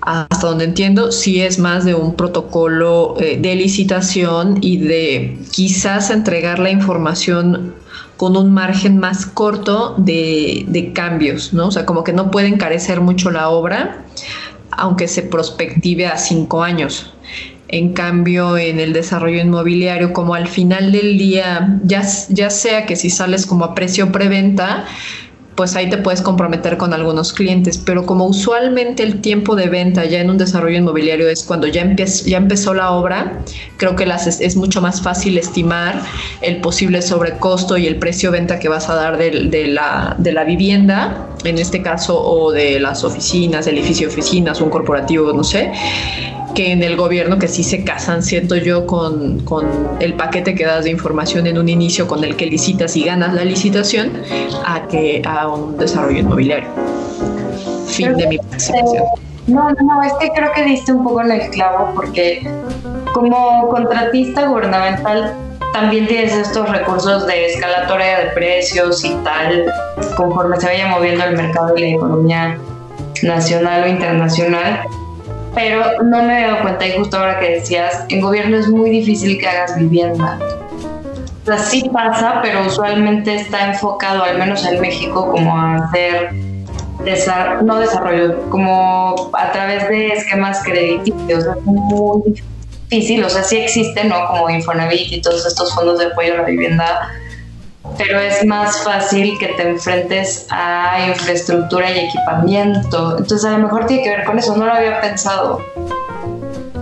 hasta 0.00 0.46
donde 0.46 0.64
entiendo, 0.64 1.10
sí 1.10 1.42
es 1.42 1.58
más 1.58 1.84
de 1.84 1.96
un 1.96 2.14
protocolo 2.14 3.16
eh, 3.18 3.36
de 3.36 3.56
licitación 3.56 4.58
y 4.60 4.76
de 4.76 5.40
quizás 5.50 6.10
entregar 6.10 6.60
la 6.60 6.70
información 6.70 7.74
con 8.16 8.36
un 8.36 8.54
margen 8.54 8.96
más 8.98 9.26
corto 9.26 9.96
de, 9.98 10.64
de, 10.68 10.92
cambios, 10.92 11.52
¿no? 11.52 11.66
O 11.66 11.70
sea, 11.72 11.84
como 11.84 12.04
que 12.04 12.12
no 12.12 12.30
puede 12.30 12.46
encarecer 12.46 13.00
mucho 13.00 13.32
la 13.32 13.48
obra, 13.48 14.04
aunque 14.70 15.08
se 15.08 15.22
prospective 15.22 16.06
a 16.06 16.16
cinco 16.16 16.62
años. 16.62 17.12
En 17.66 17.92
cambio, 17.92 18.56
en 18.56 18.78
el 18.78 18.92
desarrollo 18.92 19.40
inmobiliario, 19.40 20.12
como 20.12 20.34
al 20.36 20.46
final 20.46 20.92
del 20.92 21.18
día, 21.18 21.80
ya, 21.82 22.02
ya 22.28 22.50
sea 22.50 22.86
que 22.86 22.94
si 22.94 23.10
sales 23.10 23.46
como 23.46 23.64
a 23.64 23.74
precio 23.74 24.12
preventa, 24.12 24.86
pues 25.54 25.76
ahí 25.76 25.90
te 25.90 25.98
puedes 25.98 26.22
comprometer 26.22 26.76
con 26.76 26.94
algunos 26.94 27.32
clientes, 27.32 27.78
pero 27.78 28.06
como 28.06 28.26
usualmente 28.26 29.02
el 29.02 29.20
tiempo 29.20 29.54
de 29.54 29.68
venta 29.68 30.04
ya 30.04 30.20
en 30.20 30.30
un 30.30 30.38
desarrollo 30.38 30.78
inmobiliario 30.78 31.28
es 31.28 31.44
cuando 31.44 31.66
ya, 31.66 31.94
ya 31.94 32.36
empezó 32.36 32.74
la 32.74 32.92
obra, 32.92 33.40
creo 33.76 33.94
que 33.94 34.06
las, 34.06 34.26
es, 34.26 34.56
mucho 34.56 34.80
más 34.80 35.02
fácil 35.02 35.36
estimar 35.36 36.00
el 36.40 36.60
posible 36.60 37.02
sobrecosto 37.02 37.76
y 37.76 37.86
el 37.86 37.96
precio 37.96 38.30
venta 38.30 38.58
que 38.58 38.68
vas 38.68 38.88
a 38.88 38.94
dar 38.94 39.18
de, 39.18 39.66
la, 39.66 40.44
vivienda, 40.46 41.28
en 41.44 41.58
este 41.58 41.82
caso, 41.82 42.20
o 42.22 42.52
de 42.52 42.80
las 42.80 43.04
oficinas, 43.04 43.66
el 43.66 43.78
edificio 43.78 44.08
de 44.08 44.12
oficinas, 44.12 44.60
un 44.60 44.70
corporativo, 44.70 45.32
no 45.32 45.44
sé 45.44 45.70
que 46.54 46.72
en 46.72 46.82
el 46.82 46.96
gobierno 46.96 47.38
que 47.38 47.48
sí 47.48 47.62
se 47.62 47.84
casan, 47.84 48.22
siento 48.22 48.56
yo, 48.56 48.86
con, 48.86 49.40
con, 49.40 49.66
el 50.00 50.14
paquete 50.14 50.54
que 50.54 50.64
das 50.64 50.84
de 50.84 50.90
información 50.90 51.46
en 51.46 51.58
un 51.58 51.68
inicio 51.68 52.06
con 52.06 52.24
el 52.24 52.36
que 52.36 52.46
licitas 52.46 52.96
y 52.96 53.04
ganas 53.04 53.34
la 53.34 53.44
licitación 53.44 54.12
a 54.64 54.86
que 54.88 55.22
a 55.26 55.48
un 55.48 55.76
desarrollo 55.76 56.18
inmobiliario. 56.18 56.68
Fin 57.86 58.16
de 58.16 58.26
mi 58.26 58.38
participación. 58.38 59.04
No, 59.46 59.70
no, 59.70 60.02
es 60.02 60.12
que 60.20 60.30
creo 60.30 60.52
que 60.52 60.64
diste 60.64 60.92
un 60.92 61.02
poco 61.02 61.20
en 61.22 61.32
el 61.32 61.50
clavo 61.50 61.92
porque 61.96 62.48
como 63.12 63.68
contratista 63.68 64.46
gubernamental 64.46 65.34
también 65.72 66.06
tienes 66.06 66.32
estos 66.32 66.68
recursos 66.68 67.26
de 67.26 67.46
escalatoria 67.46 68.20
de 68.20 68.26
precios 68.34 69.04
y 69.04 69.14
tal, 69.24 69.72
conforme 70.16 70.60
se 70.60 70.66
vaya 70.66 70.86
moviendo 70.86 71.24
el 71.24 71.36
mercado 71.36 71.76
y 71.76 71.80
la 71.80 71.88
economía 71.88 72.58
nacional 73.22 73.84
o 73.84 73.88
internacional 73.88 74.80
pero 75.54 76.02
no 76.02 76.22
me 76.22 76.40
he 76.40 76.46
dado 76.46 76.62
cuenta, 76.62 76.86
y 76.86 76.96
justo 76.96 77.18
ahora 77.18 77.38
que 77.38 77.50
decías, 77.50 78.04
en 78.08 78.20
gobierno 78.20 78.56
es 78.56 78.68
muy 78.68 78.90
difícil 78.90 79.38
que 79.38 79.46
hagas 79.46 79.76
vivienda. 79.78 80.38
O 81.42 81.44
sea, 81.44 81.58
sí 81.58 81.90
pasa, 81.92 82.38
pero 82.40 82.66
usualmente 82.66 83.34
está 83.34 83.72
enfocado, 83.72 84.22
al 84.22 84.38
menos 84.38 84.64
en 84.64 84.80
México, 84.80 85.30
como 85.30 85.56
a 85.56 85.76
hacer, 85.76 86.32
no 87.62 87.80
desarrollo, 87.80 88.48
como 88.48 89.30
a 89.32 89.50
través 89.50 89.88
de 89.88 90.08
esquemas 90.08 90.62
crediticios. 90.62 91.44
Es 91.44 91.64
muy 91.64 92.42
difícil, 92.88 93.24
o 93.24 93.28
sea, 93.28 93.42
sí 93.42 93.56
existe, 93.56 94.04
¿no? 94.04 94.26
Como 94.28 94.48
Infonavit 94.50 95.12
y 95.12 95.20
todos 95.20 95.44
estos 95.44 95.74
fondos 95.74 95.98
de 95.98 96.06
apoyo 96.06 96.34
a 96.34 96.36
la 96.38 96.44
vivienda 96.44 97.10
pero 97.98 98.20
es 98.20 98.44
más 98.44 98.82
fácil 98.82 99.38
que 99.38 99.48
te 99.48 99.68
enfrentes 99.68 100.46
a 100.50 101.06
infraestructura 101.08 101.90
y 101.90 102.06
equipamiento. 102.06 103.18
Entonces 103.18 103.44
a 103.44 103.52
lo 103.52 103.58
mejor 103.58 103.86
tiene 103.86 104.02
que 104.02 104.10
ver 104.10 104.24
con 104.24 104.38
eso, 104.38 104.56
no 104.56 104.66
lo 104.66 104.72
había 104.72 105.00
pensado. 105.00 105.60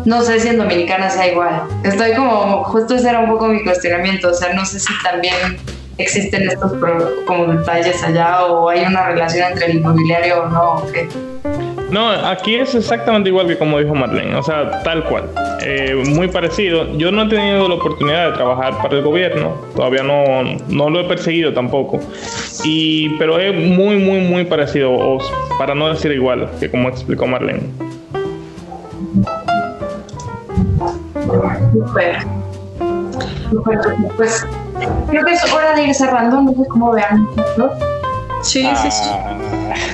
No 0.05 0.23
sé 0.23 0.41
si 0.41 0.49
en 0.49 0.59
Dominicana 0.59 1.11
sea 1.11 1.29
igual. 1.29 1.63
Estoy 1.83 2.15
como, 2.15 2.65
justo 2.65 2.95
ese 2.95 3.11
era 3.11 3.21
un 3.21 3.29
poco 3.29 3.49
mi 3.49 3.63
cuestionamiento, 3.63 4.31
o 4.31 4.35
sea, 4.35 4.53
no 4.55 4.65
sé 4.65 4.81
si 4.81 4.93
también 5.03 5.35
existen 6.03 6.49
estos 6.49 6.73
como 7.27 7.53
detalles 7.53 8.03
allá 8.03 8.47
o 8.47 8.69
hay 8.69 8.85
una 8.85 9.07
relación 9.07 9.53
entre 9.53 9.67
el 9.67 9.77
inmobiliario 9.79 10.43
o 10.43 10.49
no. 10.49 10.75
¿o 10.75 10.93
qué? 10.93 11.09
No, 11.91 12.09
aquí 12.09 12.55
es 12.55 12.75
exactamente 12.75 13.29
igual 13.31 13.49
que 13.49 13.59
como 13.59 13.79
dijo 13.79 13.95
Marlene, 13.95 14.37
o 14.37 14.43
sea, 14.43 14.83
tal 14.83 15.05
cual. 15.05 15.25
Eh, 15.63 16.01
muy 16.09 16.29
parecido. 16.29 16.87
Yo 16.97 17.11
no 17.11 17.25
he 17.25 17.29
tenido 17.29 17.69
la 17.69 17.75
oportunidad 17.75 18.31
de 18.31 18.37
trabajar 18.37 18.81
para 18.81 18.99
el 18.99 19.03
gobierno, 19.03 19.57
todavía 19.75 20.05
no, 20.05 20.43
no 20.69 20.89
lo 20.89 21.01
he 21.01 21.05
perseguido 21.05 21.53
tampoco. 21.53 21.99
Y, 22.63 23.11
pero 23.19 23.41
es 23.41 23.55
muy, 23.55 23.97
muy, 23.97 24.21
muy 24.21 24.45
parecido, 24.45 24.93
o, 24.93 25.19
para 25.59 25.75
no 25.75 25.89
decir 25.89 26.13
igual 26.13 26.49
que 26.61 26.71
como 26.71 26.89
explicó 26.89 27.27
Marlene. 27.27 27.63
Super. 31.73 32.19
Pues 34.17 34.47
creo 35.09 35.25
que 35.25 35.33
es 35.33 35.53
hora 35.53 35.75
de 35.75 35.85
ir 35.85 35.95
cerrando, 35.95 36.43
no 36.43 36.53
sé 36.53 36.69
cómo 36.69 36.93
vean. 36.93 37.29
¿no? 37.57 37.71
Sí, 38.43 38.69
sí, 38.83 38.91
sí. 38.91 39.11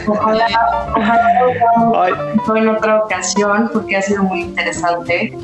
Ojalá, 0.07 0.47
ojalá 0.95 2.61
en 2.61 2.68
otra 2.68 3.03
ocasión 3.03 3.70
porque 3.72 3.97
ha 3.97 4.03
sido 4.03 4.22
muy 4.22 4.43
interesante. 4.43 5.37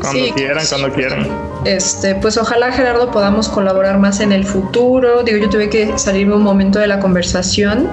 Cuando 0.00 0.34
quieran, 0.34 0.64
cuando 0.68 0.92
quieran. 0.92 1.28
Este, 1.64 2.14
pues 2.16 2.36
ojalá 2.36 2.72
Gerardo 2.72 3.10
podamos 3.10 3.48
colaborar 3.48 3.98
más 3.98 4.20
en 4.20 4.32
el 4.32 4.44
futuro. 4.44 5.22
Digo, 5.22 5.38
yo 5.38 5.48
tuve 5.48 5.70
que 5.70 5.96
salirme 5.96 6.34
un 6.34 6.42
momento 6.42 6.78
de 6.78 6.88
la 6.88 6.98
conversación, 6.98 7.88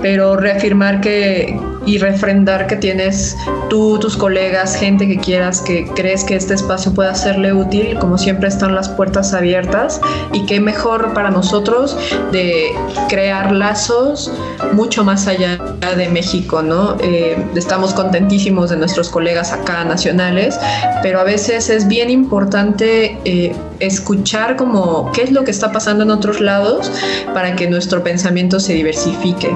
pero 0.00 0.36
reafirmar 0.36 1.00
que 1.00 1.60
y 1.86 1.98
refrendar 1.98 2.66
que 2.66 2.76
tienes 2.76 3.36
tú, 3.68 3.98
tus 3.98 4.16
colegas, 4.16 4.76
gente 4.76 5.06
que 5.08 5.18
quieras, 5.18 5.60
que 5.60 5.86
crees 5.94 6.24
que 6.24 6.36
este 6.36 6.54
espacio 6.54 6.92
pueda 6.94 7.14
serle 7.14 7.52
útil, 7.52 7.98
como 7.98 8.18
siempre 8.18 8.48
están 8.48 8.74
las 8.74 8.88
puertas 8.88 9.34
abiertas 9.34 10.00
y 10.32 10.46
qué 10.46 10.60
mejor 10.60 11.14
para 11.14 11.30
nosotros 11.30 11.96
de 12.30 12.72
crear 13.08 13.52
lazos 13.52 14.32
mucho 14.72 15.04
más 15.04 15.26
allá 15.26 15.58
de 15.96 16.08
México, 16.08 16.62
¿no? 16.62 16.96
Eh, 17.00 17.36
estamos 17.54 17.92
contentísimos 17.94 18.70
de 18.70 18.76
nuestros 18.76 19.08
colegas 19.08 19.52
acá 19.52 19.84
nacionales, 19.84 20.58
pero 21.02 21.20
a 21.20 21.24
veces 21.24 21.68
es 21.70 21.88
bien 21.88 22.10
importante 22.10 23.18
eh, 23.24 23.54
escuchar 23.80 24.56
como 24.56 25.10
qué 25.12 25.22
es 25.22 25.32
lo 25.32 25.44
que 25.44 25.50
está 25.50 25.72
pasando 25.72 26.04
en 26.04 26.10
otros 26.10 26.40
lados 26.40 26.90
para 27.34 27.56
que 27.56 27.68
nuestro 27.68 28.02
pensamiento 28.02 28.60
se 28.60 28.74
diversifique. 28.74 29.54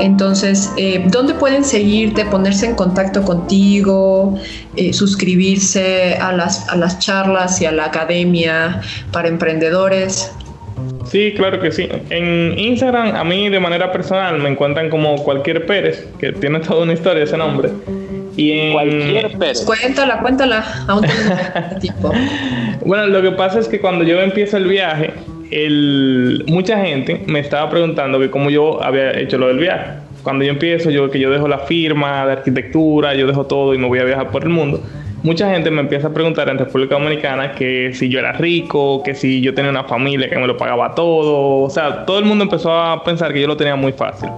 Entonces, 0.00 0.70
eh, 0.76 1.04
¿dónde 1.08 1.34
pueden 1.34 1.63
seguirte, 1.64 2.24
ponerse 2.26 2.66
en 2.66 2.74
contacto 2.74 3.22
contigo, 3.22 4.38
eh, 4.76 4.92
suscribirse 4.92 6.14
a 6.14 6.32
las, 6.32 6.68
a 6.68 6.76
las 6.76 6.98
charlas 6.98 7.60
y 7.60 7.66
a 7.66 7.72
la 7.72 7.86
academia 7.86 8.80
para 9.12 9.28
emprendedores? 9.28 10.32
Sí, 11.06 11.32
claro 11.36 11.60
que 11.60 11.70
sí. 11.70 11.88
En 12.10 12.58
Instagram, 12.58 13.14
a 13.14 13.24
mí 13.24 13.48
de 13.48 13.60
manera 13.60 13.92
personal 13.92 14.38
me 14.38 14.48
encuentran 14.48 14.90
como 14.90 15.22
cualquier 15.22 15.66
Pérez, 15.66 16.08
que 16.18 16.32
tiene 16.32 16.60
toda 16.60 16.82
una 16.82 16.92
historia 16.92 17.24
ese 17.24 17.36
nombre. 17.36 17.70
Y 18.36 18.50
en... 18.52 18.72
Cualquier 18.72 19.38
Pérez. 19.38 19.64
Cuéntala, 19.64 20.18
cuéntala. 20.20 20.64
Aún 20.88 21.06
tipo. 21.80 22.12
bueno, 22.84 23.06
lo 23.06 23.22
que 23.22 23.30
pasa 23.32 23.60
es 23.60 23.68
que 23.68 23.80
cuando 23.80 24.04
yo 24.04 24.20
empiezo 24.20 24.56
el 24.56 24.66
viaje, 24.66 25.12
el, 25.50 26.44
mucha 26.48 26.78
gente 26.84 27.22
me 27.26 27.40
estaba 27.40 27.70
preguntando 27.70 28.18
que 28.18 28.30
cómo 28.30 28.50
yo 28.50 28.82
había 28.82 29.16
hecho 29.18 29.38
lo 29.38 29.48
del 29.48 29.58
viaje. 29.58 30.03
Cuando 30.24 30.42
yo 30.44 30.50
empiezo, 30.50 30.90
yo 30.90 31.10
que 31.10 31.20
yo 31.20 31.30
dejo 31.30 31.46
la 31.46 31.58
firma 31.58 32.26
de 32.26 32.32
arquitectura, 32.32 33.14
yo 33.14 33.26
dejo 33.26 33.46
todo 33.46 33.74
y 33.74 33.78
me 33.78 33.86
voy 33.86 33.98
a 34.00 34.04
viajar 34.04 34.30
por 34.30 34.42
el 34.42 34.48
mundo. 34.48 34.80
Mucha 35.24 35.50
gente 35.50 35.70
me 35.70 35.80
empieza 35.80 36.08
a 36.08 36.10
preguntar 36.10 36.48
en 36.50 36.58
República 36.58 36.96
Dominicana 36.96 37.52
que 37.52 37.92
si 37.94 38.08
yo 38.10 38.18
era 38.20 38.32
rico, 38.32 39.02
que 39.02 39.14
si 39.14 39.40
yo 39.40 39.54
tenía 39.54 39.70
una 39.70 39.84
familia 39.84 40.28
que 40.28 40.36
me 40.36 40.46
lo 40.46 40.56
pagaba 40.56 40.94
todo, 40.94 41.62
o 41.62 41.70
sea, 41.70 42.04
todo 42.04 42.18
el 42.18 42.26
mundo 42.26 42.44
empezó 42.44 42.72
a 42.72 43.02
pensar 43.02 43.32
que 43.32 43.40
yo 43.40 43.48
lo 43.48 43.56
tenía 43.56 43.74
muy 43.74 43.92
fácil. 43.92 44.28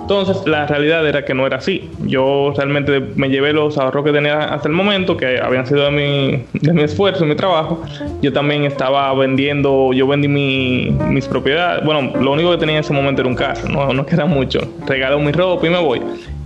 Entonces, 0.00 0.44
la 0.46 0.66
realidad 0.66 1.06
era 1.06 1.24
que 1.24 1.34
no 1.34 1.46
era 1.46 1.58
así. 1.58 1.88
Yo 2.00 2.52
realmente 2.56 3.00
me 3.14 3.28
llevé 3.28 3.52
los 3.52 3.78
ahorros 3.78 4.04
que 4.04 4.10
tenía 4.10 4.52
hasta 4.52 4.66
el 4.66 4.74
momento, 4.74 5.16
que 5.16 5.38
habían 5.38 5.66
sido 5.68 5.84
de 5.84 5.90
mi, 5.92 6.44
de 6.58 6.72
mi 6.72 6.82
esfuerzo, 6.82 7.24
mi 7.26 7.36
trabajo. 7.36 7.80
Yo 8.20 8.32
también 8.32 8.64
estaba 8.64 9.14
vendiendo, 9.14 9.92
yo 9.92 10.08
vendí 10.08 10.26
mi, 10.26 10.90
mis 11.10 11.28
propiedades. 11.28 11.84
Bueno, 11.84 12.12
lo 12.18 12.32
único 12.32 12.50
que 12.50 12.56
tenía 12.56 12.76
en 12.76 12.80
ese 12.80 12.92
momento 12.92 13.22
era 13.22 13.28
un 13.28 13.36
carro, 13.36 13.68
no, 13.68 13.92
no 13.92 14.04
queda 14.04 14.24
mucho. 14.24 14.58
Regalo 14.84 15.20
mi 15.20 15.30
ropa 15.30 15.66
y 15.66 15.70
me 15.70 15.78
voy 15.78 16.00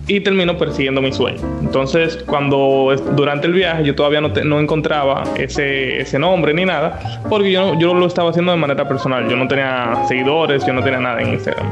y 0.07 0.21
termino 0.21 0.57
persiguiendo 0.59 1.01
mi 1.01 1.13
sueño. 1.13 1.41
Entonces, 1.61 2.23
cuando 2.27 2.95
durante 3.17 3.47
el 3.47 3.53
viaje 3.53 3.85
yo 3.85 3.95
todavía 3.95 4.21
no, 4.21 4.29
no 4.29 4.61
encontraba 4.61 5.25
ese, 5.37 6.01
ese, 6.01 6.19
nombre 6.19 6.53
ni 6.53 6.65
nada, 6.65 7.23
porque 7.29 7.51
yo, 7.51 7.79
yo 7.79 7.95
lo 7.95 8.07
estaba 8.07 8.31
haciendo 8.31 8.53
de 8.53 8.59
manera 8.59 8.87
personal. 8.87 9.29
Yo 9.29 9.37
no 9.37 9.49
tenía 9.49 10.05
seguidores, 10.09 10.67
yo 10.67 10.73
no 10.73 10.83
tenía 10.83 11.01
nada 11.01 11.21
en 11.23 11.35
Instagram. 11.35 11.67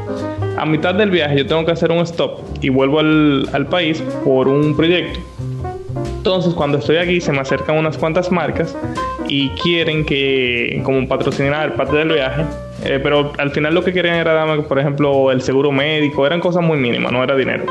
A 0.57 0.67
mitad 0.67 0.95
del 0.95 1.11
viaje 1.11 1.37
yo 1.37 1.47
tengo 1.47 1.65
que 1.65 1.73
hacer 1.73 1.91
un 1.91 1.99
stop 1.99 2.41
y 2.61 2.69
vuelvo 2.69 3.01
al, 3.01 3.49
al 3.53 3.67
país 3.67 4.03
por 4.25 4.49
un 4.49 4.77
proyecto. 4.77 5.19
Entonces, 6.17 6.55
cuando 6.55 6.79
estoy 6.79 6.97
aquí, 6.97 7.21
se 7.21 7.33
me 7.33 7.41
acercan 7.41 7.77
unas 7.77 7.99
cuantas 7.99 8.31
marcas 8.31 8.77
y 9.29 9.49
quieren 9.51 10.05
que, 10.05 10.81
como 10.85 11.07
patrocinar 11.09 11.75
parte 11.75 11.97
del 11.97 12.11
viaje, 12.11 12.45
eh, 12.85 13.01
pero 13.03 13.33
al 13.39 13.51
final 13.51 13.75
lo 13.75 13.83
que 13.83 13.93
querían 13.93 14.17
era 14.17 14.33
darme, 14.33 14.63
por 14.63 14.79
ejemplo, 14.79 15.31
el 15.33 15.43
seguro 15.43 15.73
médico, 15.73 16.27
eran 16.27 16.41
cosas 16.41 16.63
muy 16.63 16.79
mínimas, 16.79 17.13
no 17.13 17.23
era 17.25 17.35
dinero. 17.35 17.65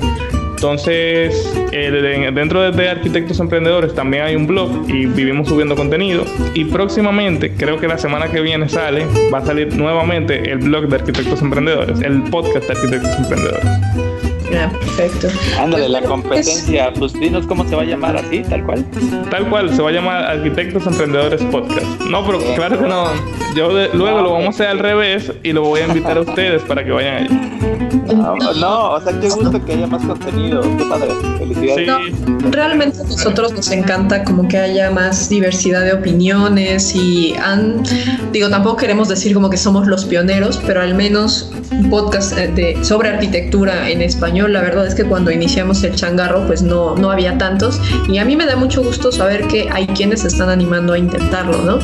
Entonces, 0.55 1.53
eh, 1.73 2.31
dentro 2.33 2.71
de, 2.71 2.89
Arquitectos 2.89 3.39
Emprendedores 3.39 3.93
también 3.93 4.23
hay 4.23 4.35
un 4.35 4.47
blog 4.47 4.89
y 4.89 5.05
vivimos 5.05 5.49
subiendo 5.49 5.75
contenido. 5.75 6.23
Y 6.53 6.65
próximamente, 6.65 7.53
creo 7.55 7.77
que 7.77 7.87
la 7.87 7.97
semana 7.97 8.31
que 8.31 8.41
viene 8.41 8.69
sale, 8.69 9.05
va 9.33 9.39
a 9.39 9.45
salir 9.45 9.75
nuevamente 9.75 10.51
el 10.51 10.59
blog 10.59 10.87
de 10.87 10.95
Arquitectos 10.95 11.41
Emprendedores, 11.41 12.01
el 12.01 12.23
podcast 12.23 12.67
de 12.67 12.73
Arquitectos 12.73 13.15
Emprendedores 13.17 14.14
perfecto. 14.55 15.27
Ándale, 15.59 15.89
la 15.89 15.99
pues, 15.99 16.09
competencia, 16.09 16.93
pues 16.93 17.13
dinos 17.13 17.45
cómo 17.47 17.67
se 17.67 17.75
va 17.75 17.81
a 17.83 17.85
llamar 17.85 18.17
así, 18.17 18.41
tal 18.43 18.65
cual. 18.65 18.85
Tal 19.29 19.49
cual, 19.49 19.75
se 19.75 19.81
va 19.81 19.89
a 19.89 19.93
llamar 19.93 20.23
Arquitectos 20.23 20.85
Emprendedores 20.87 21.41
Podcast. 21.43 22.01
No, 22.09 22.25
pero 22.25 22.39
claro 22.55 22.79
que 22.79 22.87
no. 22.87 23.07
Yo 23.55 23.71
luego 23.93 24.21
lo 24.21 24.33
vamos 24.33 24.47
a 24.47 24.49
hacer 24.49 24.67
al 24.67 24.79
revés 24.79 25.31
y 25.43 25.53
lo 25.53 25.61
voy 25.61 25.81
a 25.81 25.87
invitar 25.87 26.17
a 26.17 26.21
ustedes 26.21 26.61
para 26.63 26.83
que 26.83 26.91
vayan 26.91 27.25
allá. 27.25 27.84
No, 28.13 28.91
o 28.91 29.01
sea, 29.01 29.19
qué 29.19 29.29
gusto 29.29 29.65
que 29.65 29.73
haya 29.73 29.87
más 29.87 30.03
contenido. 30.03 30.61
Qué 30.61 30.85
padre. 30.85 31.09
Felicidades. 31.39 32.13
realmente 32.51 33.01
a 33.01 33.03
nosotros 33.03 33.53
nos 33.53 33.71
encanta 33.71 34.23
como 34.23 34.47
que 34.47 34.57
haya 34.57 34.91
más 34.91 35.29
diversidad 35.29 35.83
de 35.83 35.93
opiniones 35.93 36.95
y 36.95 37.33
han, 37.35 37.83
digo, 38.31 38.49
tampoco 38.49 38.77
queremos 38.77 39.09
decir 39.09 39.33
como 39.33 39.49
que 39.49 39.57
somos 39.57 39.87
los 39.87 40.05
pioneros, 40.05 40.61
pero 40.65 40.81
al 40.81 40.95
menos 40.95 41.51
un 41.71 41.89
podcast 41.89 42.37
eh, 42.37 42.47
de, 42.47 42.83
sobre 42.83 43.09
arquitectura 43.09 43.89
en 43.89 44.01
español. 44.01 44.53
La 44.53 44.61
verdad 44.61 44.85
es 44.85 44.95
que 44.95 45.03
cuando 45.03 45.31
iniciamos 45.31 45.83
el 45.83 45.95
changarro, 45.95 46.45
pues 46.47 46.61
no, 46.61 46.95
no 46.95 47.11
había 47.11 47.37
tantos. 47.37 47.79
Y 48.07 48.17
a 48.17 48.25
mí 48.25 48.35
me 48.35 48.45
da 48.45 48.55
mucho 48.55 48.83
gusto 48.83 49.11
saber 49.11 49.47
que 49.47 49.69
hay 49.71 49.87
quienes 49.87 50.21
se 50.21 50.27
están 50.27 50.49
animando 50.49 50.93
a 50.93 50.97
intentarlo, 50.97 51.57
¿no? 51.63 51.79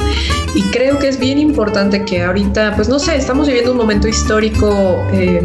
Y 0.55 0.61
creo 0.71 0.99
que 0.99 1.07
es 1.07 1.19
bien 1.19 1.39
importante 1.39 2.03
que 2.05 2.23
ahorita, 2.23 2.75
pues 2.75 2.89
no 2.89 2.99
sé, 2.99 3.15
estamos 3.15 3.47
viviendo 3.47 3.71
un 3.71 3.77
momento 3.77 4.07
histórico 4.07 5.03
eh, 5.13 5.41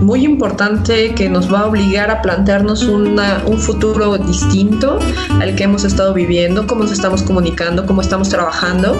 muy 0.00 0.24
importante 0.24 1.14
que 1.14 1.28
nos 1.28 1.52
va 1.52 1.60
a 1.60 1.66
obligar 1.66 2.10
a 2.10 2.22
plantearnos 2.22 2.84
una, 2.84 3.42
un 3.46 3.58
futuro 3.58 4.16
distinto 4.18 4.98
al 5.40 5.54
que 5.54 5.64
hemos 5.64 5.84
estado 5.84 6.14
viviendo, 6.14 6.66
cómo 6.66 6.82
nos 6.82 6.92
estamos 6.92 7.22
comunicando, 7.22 7.86
cómo 7.86 8.00
estamos 8.00 8.28
trabajando. 8.28 8.96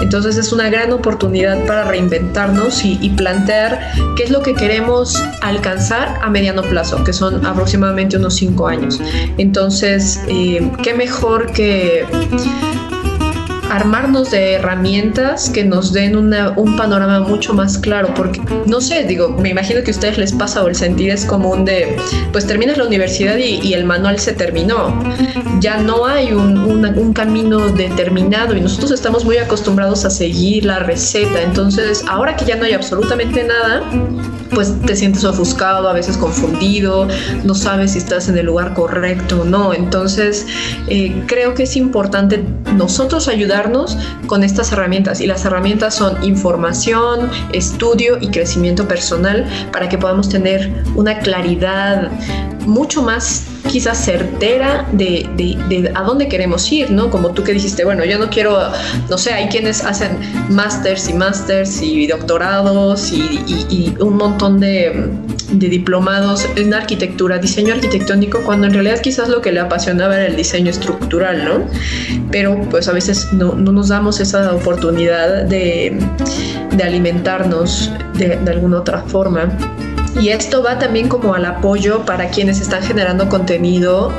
Entonces 0.00 0.36
es 0.36 0.52
una 0.52 0.68
gran 0.70 0.92
oportunidad 0.92 1.64
para 1.66 1.84
reinventarnos 1.84 2.84
y, 2.84 2.98
y 3.00 3.10
plantear 3.10 3.80
qué 4.16 4.24
es 4.24 4.30
lo 4.30 4.42
que 4.42 4.54
queremos 4.54 5.22
alcanzar 5.42 6.18
a 6.22 6.30
mediano 6.30 6.62
plazo, 6.62 7.02
que 7.04 7.12
son 7.12 7.44
aproximadamente 7.44 8.16
unos 8.16 8.34
cinco 8.34 8.66
años. 8.68 9.00
Entonces, 9.38 10.20
eh, 10.28 10.70
qué 10.82 10.94
mejor 10.94 11.52
que 11.52 12.04
armarnos 13.70 14.30
de 14.30 14.54
herramientas 14.54 15.50
que 15.50 15.64
nos 15.64 15.92
den 15.92 16.16
un 16.16 16.76
panorama 16.76 17.20
mucho 17.20 17.54
más 17.54 17.78
claro, 17.78 18.12
porque 18.14 18.40
no 18.66 18.80
sé, 18.80 19.04
digo, 19.04 19.28
me 19.28 19.50
imagino 19.50 19.82
que 19.82 19.90
a 19.90 19.94
ustedes 19.94 20.18
les 20.18 20.32
pasa 20.32 20.62
o 20.62 20.68
el 20.68 20.74
sentir 20.74 21.10
es 21.10 21.24
común 21.24 21.64
de, 21.64 21.96
pues 22.32 22.46
terminas 22.46 22.78
la 22.78 22.86
universidad 22.86 23.36
y, 23.36 23.74
el 23.76 23.84
manual 23.84 24.18
se 24.18 24.32
terminó, 24.32 24.98
ya 25.60 25.76
no 25.76 26.06
hay 26.06 26.32
un, 26.32 26.56
un, 26.56 27.12
camino 27.12 27.68
determinado 27.68 28.56
y 28.56 28.60
nosotros 28.60 28.90
estamos 28.90 29.24
muy 29.24 29.36
acostumbrados 29.38 30.04
a 30.04 30.10
seguir 30.10 30.64
la 30.64 30.78
receta, 30.78 31.42
entonces 31.42 32.04
ahora 32.08 32.36
que 32.36 32.44
ya 32.44 32.56
no 32.56 32.64
hay 32.64 32.72
absolutamente 32.72 33.44
nada, 33.44 33.82
pues 34.54 34.74
te 34.86 34.96
sientes 34.96 35.24
ofuscado, 35.24 35.88
a 35.88 35.92
veces 35.92 36.16
confundido, 36.16 37.08
no 37.44 37.54
sabes 37.54 37.92
si 37.92 37.98
estás 37.98 38.28
en 38.28 38.38
el 38.38 38.46
lugar 38.46 38.74
correcto 38.74 39.42
o 39.42 39.44
no, 39.44 39.74
entonces 39.74 40.46
eh, 40.88 41.22
creo 41.26 41.54
que 41.54 41.64
es 41.64 41.76
importante 41.76 42.42
nosotros 42.74 43.28
ayudar 43.28 43.55
con 44.26 44.42
estas 44.44 44.72
herramientas. 44.72 45.20
Y 45.20 45.26
las 45.26 45.44
herramientas 45.44 45.94
son 45.94 46.22
información, 46.24 47.30
estudio 47.52 48.18
y 48.20 48.28
crecimiento 48.28 48.86
personal 48.86 49.46
para 49.72 49.88
que 49.88 49.98
podamos 49.98 50.28
tener 50.28 50.72
una 50.94 51.18
claridad 51.18 52.10
mucho 52.66 53.02
más 53.02 53.44
quizás 53.66 54.04
certera 54.04 54.86
de, 54.92 55.28
de, 55.36 55.92
a 55.94 56.02
dónde 56.02 56.28
queremos 56.28 56.70
ir, 56.70 56.90
¿no? 56.90 57.10
Como 57.10 57.32
tú 57.32 57.42
que 57.42 57.52
dijiste, 57.52 57.84
bueno, 57.84 58.04
yo 58.04 58.18
no 58.18 58.30
quiero, 58.30 58.58
no 59.08 59.18
sé, 59.18 59.32
hay 59.32 59.48
quienes 59.48 59.84
hacen 59.84 60.18
másters 60.48 61.08
y 61.08 61.14
másters 61.14 61.82
y 61.82 62.06
doctorados 62.06 63.12
y, 63.12 63.94
un 64.00 64.16
montón 64.16 64.60
de, 64.60 65.10
diplomados 65.52 66.46
en 66.56 66.74
arquitectura, 66.74 67.38
diseño 67.38 67.74
arquitectónico, 67.74 68.40
cuando 68.42 68.66
en 68.66 68.74
realidad 68.74 69.00
quizás 69.00 69.28
lo 69.28 69.40
que 69.40 69.52
le 69.52 69.60
apasionaba 69.60 70.16
era 70.16 70.26
el 70.26 70.36
diseño 70.36 70.70
estructural, 70.70 71.44
¿no? 71.44 71.64
Pero 72.30 72.60
pues 72.70 72.88
a 72.88 72.92
veces 72.92 73.32
no, 73.32 73.54
no 73.54 73.72
nos 73.72 73.88
damos 73.88 74.20
esa 74.20 74.54
oportunidad 74.54 75.44
de, 75.44 75.98
alimentarnos 76.82 77.90
de 78.18 78.50
alguna 78.50 78.80
otra 78.80 79.02
forma. 79.02 79.48
Y 80.20 80.30
esto 80.30 80.62
va 80.62 80.78
también 80.78 81.08
como 81.08 81.34
al 81.34 81.44
apoyo 81.44 82.04
para 82.04 82.30
quienes 82.30 82.60
están 82.60 82.82
generando 82.82 83.28
contenido. 83.28 84.12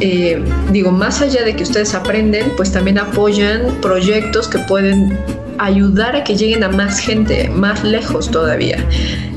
Eh, 0.00 0.44
digo, 0.72 0.90
más 0.90 1.22
allá 1.22 1.42
de 1.42 1.56
que 1.56 1.62
ustedes 1.62 1.94
aprenden, 1.94 2.52
pues 2.56 2.70
también 2.70 2.98
apoyan 2.98 3.78
proyectos 3.80 4.46
que 4.46 4.58
pueden 4.58 5.18
ayudar 5.58 6.16
a 6.16 6.24
que 6.24 6.36
lleguen 6.36 6.64
a 6.64 6.68
más 6.68 6.98
gente, 6.98 7.48
más 7.48 7.82
lejos 7.84 8.30
todavía. 8.30 8.84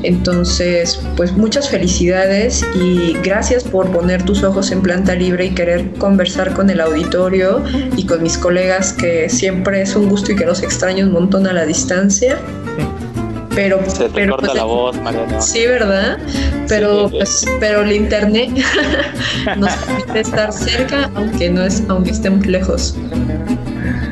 Entonces, 0.02 1.00
pues 1.16 1.32
muchas 1.32 1.68
felicidades 1.68 2.64
y 2.74 3.14
gracias 3.22 3.64
por 3.64 3.90
poner 3.90 4.22
tus 4.22 4.42
ojos 4.42 4.70
en 4.70 4.82
planta 4.82 5.14
libre 5.14 5.46
y 5.46 5.50
querer 5.50 5.90
conversar 5.92 6.54
con 6.54 6.70
el 6.70 6.80
auditorio 6.80 7.62
y 7.96 8.04
con 8.04 8.22
mis 8.22 8.38
colegas, 8.38 8.92
que 8.92 9.28
siempre 9.28 9.82
es 9.82 9.96
un 9.96 10.08
gusto 10.08 10.32
y 10.32 10.36
que 10.36 10.46
los 10.46 10.62
extraño 10.62 11.06
un 11.06 11.12
montón 11.12 11.46
a 11.46 11.52
la 11.52 11.66
distancia. 11.66 12.38
Pero, 13.54 13.78
Se 13.90 14.04
te 14.04 14.10
pero 14.10 14.32
corta 14.32 14.46
pues, 14.48 14.58
la 14.58 14.64
voz, 14.64 14.96
Mariana. 15.02 15.40
Sí, 15.40 15.66
¿verdad? 15.66 16.18
Pero, 16.68 17.08
Sí. 17.08 17.16
pues, 17.18 17.46
pero 17.58 17.82
el 17.82 17.92
internet 17.92 18.50
nos 19.56 19.72
permite 19.74 20.20
estar 20.20 20.52
cerca, 20.52 21.10
aunque 21.14 21.50
no 21.50 21.64
es, 21.64 21.82
aunque 21.88 22.10
estemos 22.10 22.46
lejos. 22.46 22.96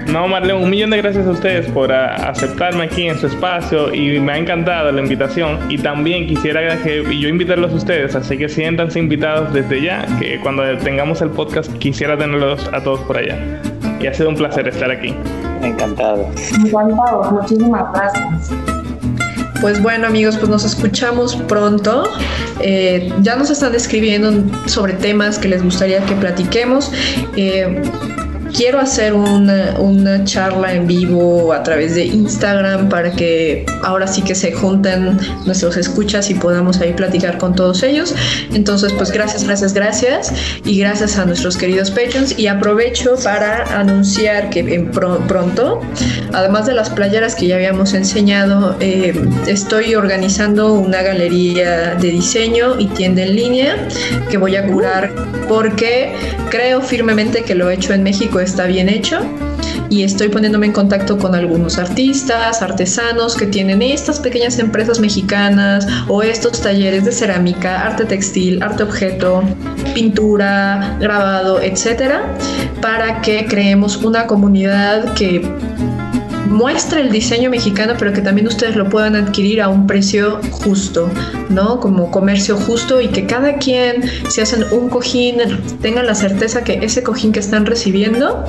No, 0.07 0.27
Marlene, 0.27 0.55
un 0.65 0.71
millón 0.71 0.91
de 0.91 0.97
gracias 0.97 1.27
a 1.27 1.31
ustedes 1.31 1.67
por 1.71 1.93
a- 1.93 2.31
aceptarme 2.31 2.85
aquí 2.85 3.07
en 3.09 3.19
su 3.19 3.27
espacio 3.27 3.95
y 3.95 4.19
me 4.19 4.33
ha 4.33 4.39
encantado 4.39 4.91
la 4.91 5.01
invitación 5.03 5.59
y 5.69 5.77
también 5.79 6.27
quisiera 6.27 6.77
que 6.83 7.05
yo 7.21 7.29
invitarlos 7.29 7.73
a 7.73 7.77
ustedes, 7.77 8.17
así 8.17 8.39
que 8.39 8.49
siéntanse 8.49 8.99
invitados 8.99 9.53
desde 9.53 9.83
ya, 9.83 10.07
que 10.19 10.41
cuando 10.41 10.63
tengamos 10.79 11.21
el 11.21 11.29
podcast 11.31 11.71
quisiera 11.75 12.17
tenerlos 12.17 12.69
a 12.73 12.83
todos 12.83 13.01
por 13.01 13.19
allá. 13.19 13.37
Y 14.01 14.07
ha 14.07 14.15
sido 14.15 14.31
un 14.31 14.37
placer 14.37 14.67
estar 14.67 14.91
aquí. 14.91 15.15
Encantado. 15.63 16.31
Encantados, 16.65 17.31
muchísimas 17.33 17.85
gracias. 17.93 18.78
Pues 19.61 19.83
bueno 19.83 20.07
amigos, 20.07 20.37
pues 20.37 20.49
nos 20.49 20.65
escuchamos 20.65 21.35
pronto. 21.35 22.05
Eh, 22.61 23.13
ya 23.23 23.37
nos 23.37 23.51
están 23.51 23.75
escribiendo 23.75 24.33
sobre 24.67 24.93
temas 24.95 25.39
que 25.39 25.49
les 25.49 25.63
gustaría 25.63 26.05
que 26.05 26.15
platiquemos. 26.15 26.93
Eh, 27.37 27.83
quiero 28.55 28.81
hacer 28.81 29.13
una, 29.15 29.75
una 29.79 30.25
charla 30.25 30.73
en 30.75 30.87
vivo 30.87 31.53
a 31.53 31.63
través 31.63 31.95
de 31.95 32.07
Instagram 32.07 32.89
para 32.89 33.11
que 33.13 33.65
ahora 33.83 34.07
sí 34.07 34.23
que 34.23 34.35
se 34.35 34.53
junten 34.53 35.19
nuestros 35.47 35.77
escuchas 35.77 36.31
y 36.31 36.35
podamos 36.35 36.81
ahí 36.81 36.93
platicar 36.93 37.39
con 37.39 37.55
todos 37.55 37.83
ellos. 37.83 38.15
Entonces, 38.53 38.93
pues 38.93 39.11
gracias, 39.13 39.45
gracias, 39.45 39.73
gracias. 39.75 40.33
Y 40.65 40.79
gracias 40.79 41.19
a 41.19 41.25
nuestros 41.25 41.57
queridos 41.57 41.91
Patreons. 41.91 42.39
Y 42.39 42.47
aprovecho 42.47 43.17
para 43.23 43.65
anunciar 43.79 44.51
que 44.51 44.61
en 44.61 44.91
pro- 44.91 45.19
pronto, 45.27 45.81
además 46.33 46.67
de 46.67 46.75
las 46.75 46.91
playeras 46.91 47.35
que 47.35 47.47
ya 47.47 47.57
habíamos 47.57 47.95
enseñado, 47.95 48.77
eh, 48.81 49.15
estoy 49.47 49.95
organizando 49.95 50.75
una 50.75 51.03
galería 51.03 51.95
de 51.95 52.09
diseño 52.11 52.79
y 52.79 52.87
tienda 52.89 53.23
en 53.23 53.37
línea 53.37 53.89
que 54.31 54.37
voy 54.37 54.57
a 54.57 54.67
curar 54.67 55.11
porque 55.49 56.13
creo 56.51 56.81
firmemente 56.83 57.43
que 57.43 57.55
lo 57.55 57.71
hecho 57.71 57.95
en 57.95 58.03
México 58.03 58.38
está 58.41 58.67
bien 58.67 58.89
hecho 58.89 59.21
y 59.91 60.03
estoy 60.03 60.29
poniéndome 60.29 60.67
en 60.67 60.73
contacto 60.73 61.19
con 61.19 61.35
algunos 61.35 61.79
artistas, 61.79 62.63
artesanos 62.63 63.37
que 63.37 63.47
tienen 63.47 63.83
estas 63.83 64.21
pequeñas 64.21 64.59
empresas 64.59 65.01
mexicanas 65.01 65.87
o 66.09 66.23
estos 66.23 66.61
talleres 66.61 67.05
de 67.05 67.13
cerámica, 67.13 67.87
arte 67.87 68.05
textil, 68.05 68.63
arte 68.63 68.83
objeto, 68.83 69.43
pintura, 69.95 70.97
grabado, 71.01 71.61
etcétera, 71.61 72.35
para 72.83 73.21
que 73.23 73.47
creemos 73.47 73.97
una 73.97 74.27
comunidad 74.27 75.15
que 75.15 75.43
muestre 76.59 77.03
el 77.03 77.13
diseño 77.13 77.51
mexicano, 77.51 77.95
pero 77.97 78.13
que 78.13 78.21
también 78.21 78.49
ustedes 78.49 78.75
lo 78.75 78.89
puedan 78.89 79.15
adquirir 79.15 79.63
a 79.63 79.69
un 79.69 79.87
precio 79.87 80.41
justo, 80.51 81.09
¿no? 81.49 81.79
Como 81.79 82.11
comercio 82.11 82.57
justo 82.57 83.01
y 83.01 83.09
que 83.09 83.27
cada 83.27 83.59
quien, 83.59 84.03
si 84.29 84.41
hacen 84.41 84.65
un 84.73 84.89
cojín, 84.89 85.37
tengan 85.81 86.07
la 86.07 86.17
certeza 86.17 86.65
que 86.65 86.81
ese 86.83 87.05
cojín 87.05 87.31
que 87.31 87.39
están 87.39 87.65
recibiendo 87.65 88.45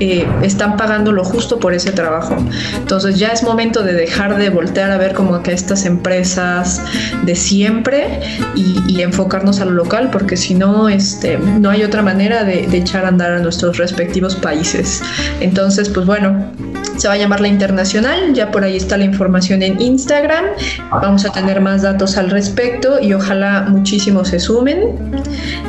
eh, 0.00 0.28
están 0.42 0.76
pagando 0.76 1.10
lo 1.10 1.24
justo 1.24 1.58
por 1.58 1.72
ese 1.72 1.90
trabajo. 1.90 2.36
Entonces 2.76 3.18
ya 3.18 3.28
es 3.28 3.42
momento 3.42 3.82
de 3.82 3.94
dejar 3.94 4.36
de 4.36 4.50
voltear 4.50 4.90
a 4.90 4.98
ver 4.98 5.14
como 5.14 5.42
que 5.42 5.52
estas 5.52 5.86
empresas 5.86 6.82
de 7.24 7.34
siempre 7.34 8.20
y, 8.54 8.98
enfocarnos 8.98 9.60
a 9.60 9.64
lo 9.64 9.70
local, 9.70 10.10
porque 10.10 10.36
si 10.36 10.54
no, 10.54 10.88
este, 10.88 11.38
no 11.38 11.70
hay 11.70 11.84
otra 11.84 12.02
manera 12.02 12.42
de 12.42 12.76
echar 12.76 13.04
a 13.04 13.08
andar 13.08 13.30
a 13.30 13.38
nuestros 13.38 13.78
respectivos 13.78 14.34
países. 14.34 15.02
Entonces, 15.40 15.88
pues 15.88 16.04
bueno, 16.04 16.50
se 16.98 17.06
va 17.06 17.14
a 17.14 17.16
llamar 17.16 17.40
La 17.40 17.48
Internacional, 17.48 18.34
ya 18.34 18.50
por 18.50 18.64
ahí 18.64 18.76
está 18.76 18.96
la 18.96 19.04
información 19.04 19.62
en 19.62 19.80
Instagram, 19.80 20.46
vamos 20.90 21.24
a 21.24 21.32
tener 21.32 21.60
más 21.60 21.82
datos 21.82 22.16
al 22.16 22.28
respecto 22.28 23.00
y 23.00 23.14
ojalá 23.14 23.66
muchísimos 23.68 24.28
se 24.28 24.40
sumen. 24.40 24.96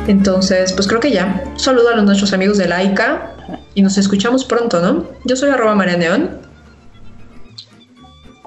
Entonces, 0.08 0.72
pues 0.72 0.88
creo 0.88 1.00
que 1.00 1.12
ya. 1.12 1.44
Saludo 1.56 1.90
a 1.90 1.96
los 1.96 2.04
nuestros 2.04 2.32
amigos 2.32 2.58
de 2.58 2.66
Laika 2.66 3.32
y 3.74 3.82
nos 3.82 3.96
escuchamos 3.96 4.44
pronto, 4.44 4.80
¿no? 4.80 5.04
Yo 5.24 5.36
soy 5.36 5.50
arroba 5.50 5.76
María 5.76 5.96
Neón. 5.96 6.30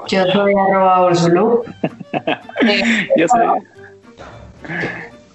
Yo 0.10 0.26
soy 0.34 0.54
arroba 0.54 1.08
Ursulu. 1.08 1.64
Yo 3.18 3.28
soy, 3.28 3.48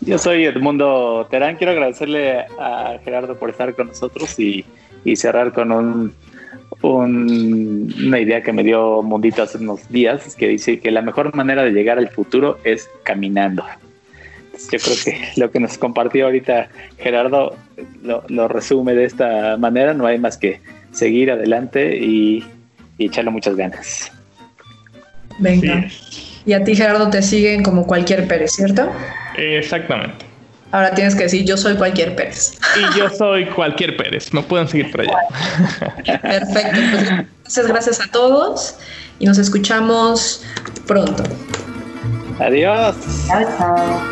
yo 0.01 0.19
soy 0.19 0.45
Edmundo 0.45 1.27
Terán. 1.31 1.57
Quiero 1.57 1.73
agradecerle 1.73 2.47
a 2.59 2.99
Gerardo 3.05 3.37
por 3.37 3.51
estar 3.51 3.75
con 3.75 3.89
nosotros 3.89 4.39
y, 4.39 4.65
y 5.05 5.17
cerrar 5.17 5.53
con 5.53 5.73
un, 5.73 6.15
un- 6.83 7.93
una 8.07 8.21
idea 8.21 8.43
que 8.43 8.53
me 8.53 8.63
dio 8.63 9.03
Mundito 9.03 9.43
hace 9.43 9.59
unos 9.59 9.89
días, 9.89 10.35
que 10.37 10.49
dice 10.49 10.79
que 10.81 10.91
la 10.91 11.03
mejor 11.03 11.35
manera 11.35 11.63
de 11.65 11.73
llegar 11.73 11.99
al 11.99 12.09
futuro 12.09 12.59
es 12.65 12.89
caminando. 13.03 13.65
Entonces, 14.47 14.71
yo 14.71 14.79
creo 14.79 14.97
que 15.05 15.41
lo 15.41 15.51
que 15.51 15.61
nos 15.61 15.79
compartió 15.79 16.27
ahorita 16.27 16.69
Gerardo 16.99 17.57
lo, 18.03 18.25
lo 18.29 18.49
resume 18.49 18.95
de 18.95 19.05
esta 19.05 19.57
manera. 19.57 19.95
No 19.95 20.07
hay 20.07 20.19
más 20.19 20.37
que 20.37 20.61
seguir 20.93 21.31
adelante 21.31 21.97
y, 21.97 22.45
y 22.97 23.07
echarle 23.07 23.31
muchas 23.31 23.57
ganas. 23.57 24.11
Venga. 25.39 25.89
Sí, 25.89 26.41
Y 26.47 26.53
a 26.55 26.65
ti, 26.65 26.75
Gerardo, 26.75 27.11
te 27.11 27.23
siguen 27.23 27.63
como 27.63 27.87
cualquier 27.87 28.27
Pérez, 28.27 28.53
¿cierto? 28.53 28.91
exactamente. 29.37 30.25
Ahora 30.71 30.95
tienes 30.95 31.15
que 31.15 31.23
decir, 31.23 31.47
yo 31.47 31.57
soy 31.57 31.77
cualquier 31.77 32.15
Pérez. 32.15 32.59
Y 32.77 32.99
yo 32.99 33.09
soy 33.09 33.47
cualquier 33.47 33.97
Pérez, 33.97 34.33
me 34.35 34.43
pueden 34.43 34.69
seguir 34.69 34.91
por 34.91 35.01
allá. 35.01 35.19
Perfecto. 36.21 36.81
Pues, 36.91 37.27
muchas 37.45 37.67
gracias 37.67 38.01
a 38.01 38.11
todos 38.11 38.77
y 39.19 39.27
nos 39.27 39.39
escuchamos 39.39 40.45
pronto. 40.87 41.23
Adiós. 42.39 42.97
Chao, 43.27 43.43
chao. 43.59 44.03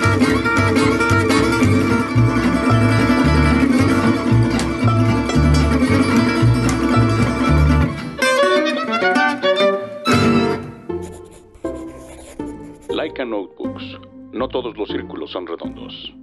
Laika 12.88 13.24
Notebooks. 13.26 13.84
No 14.32 14.48
todos 14.48 14.76
los 14.76 14.88
círculos 14.88 15.30
son 15.30 15.46
redondos. 15.46 16.14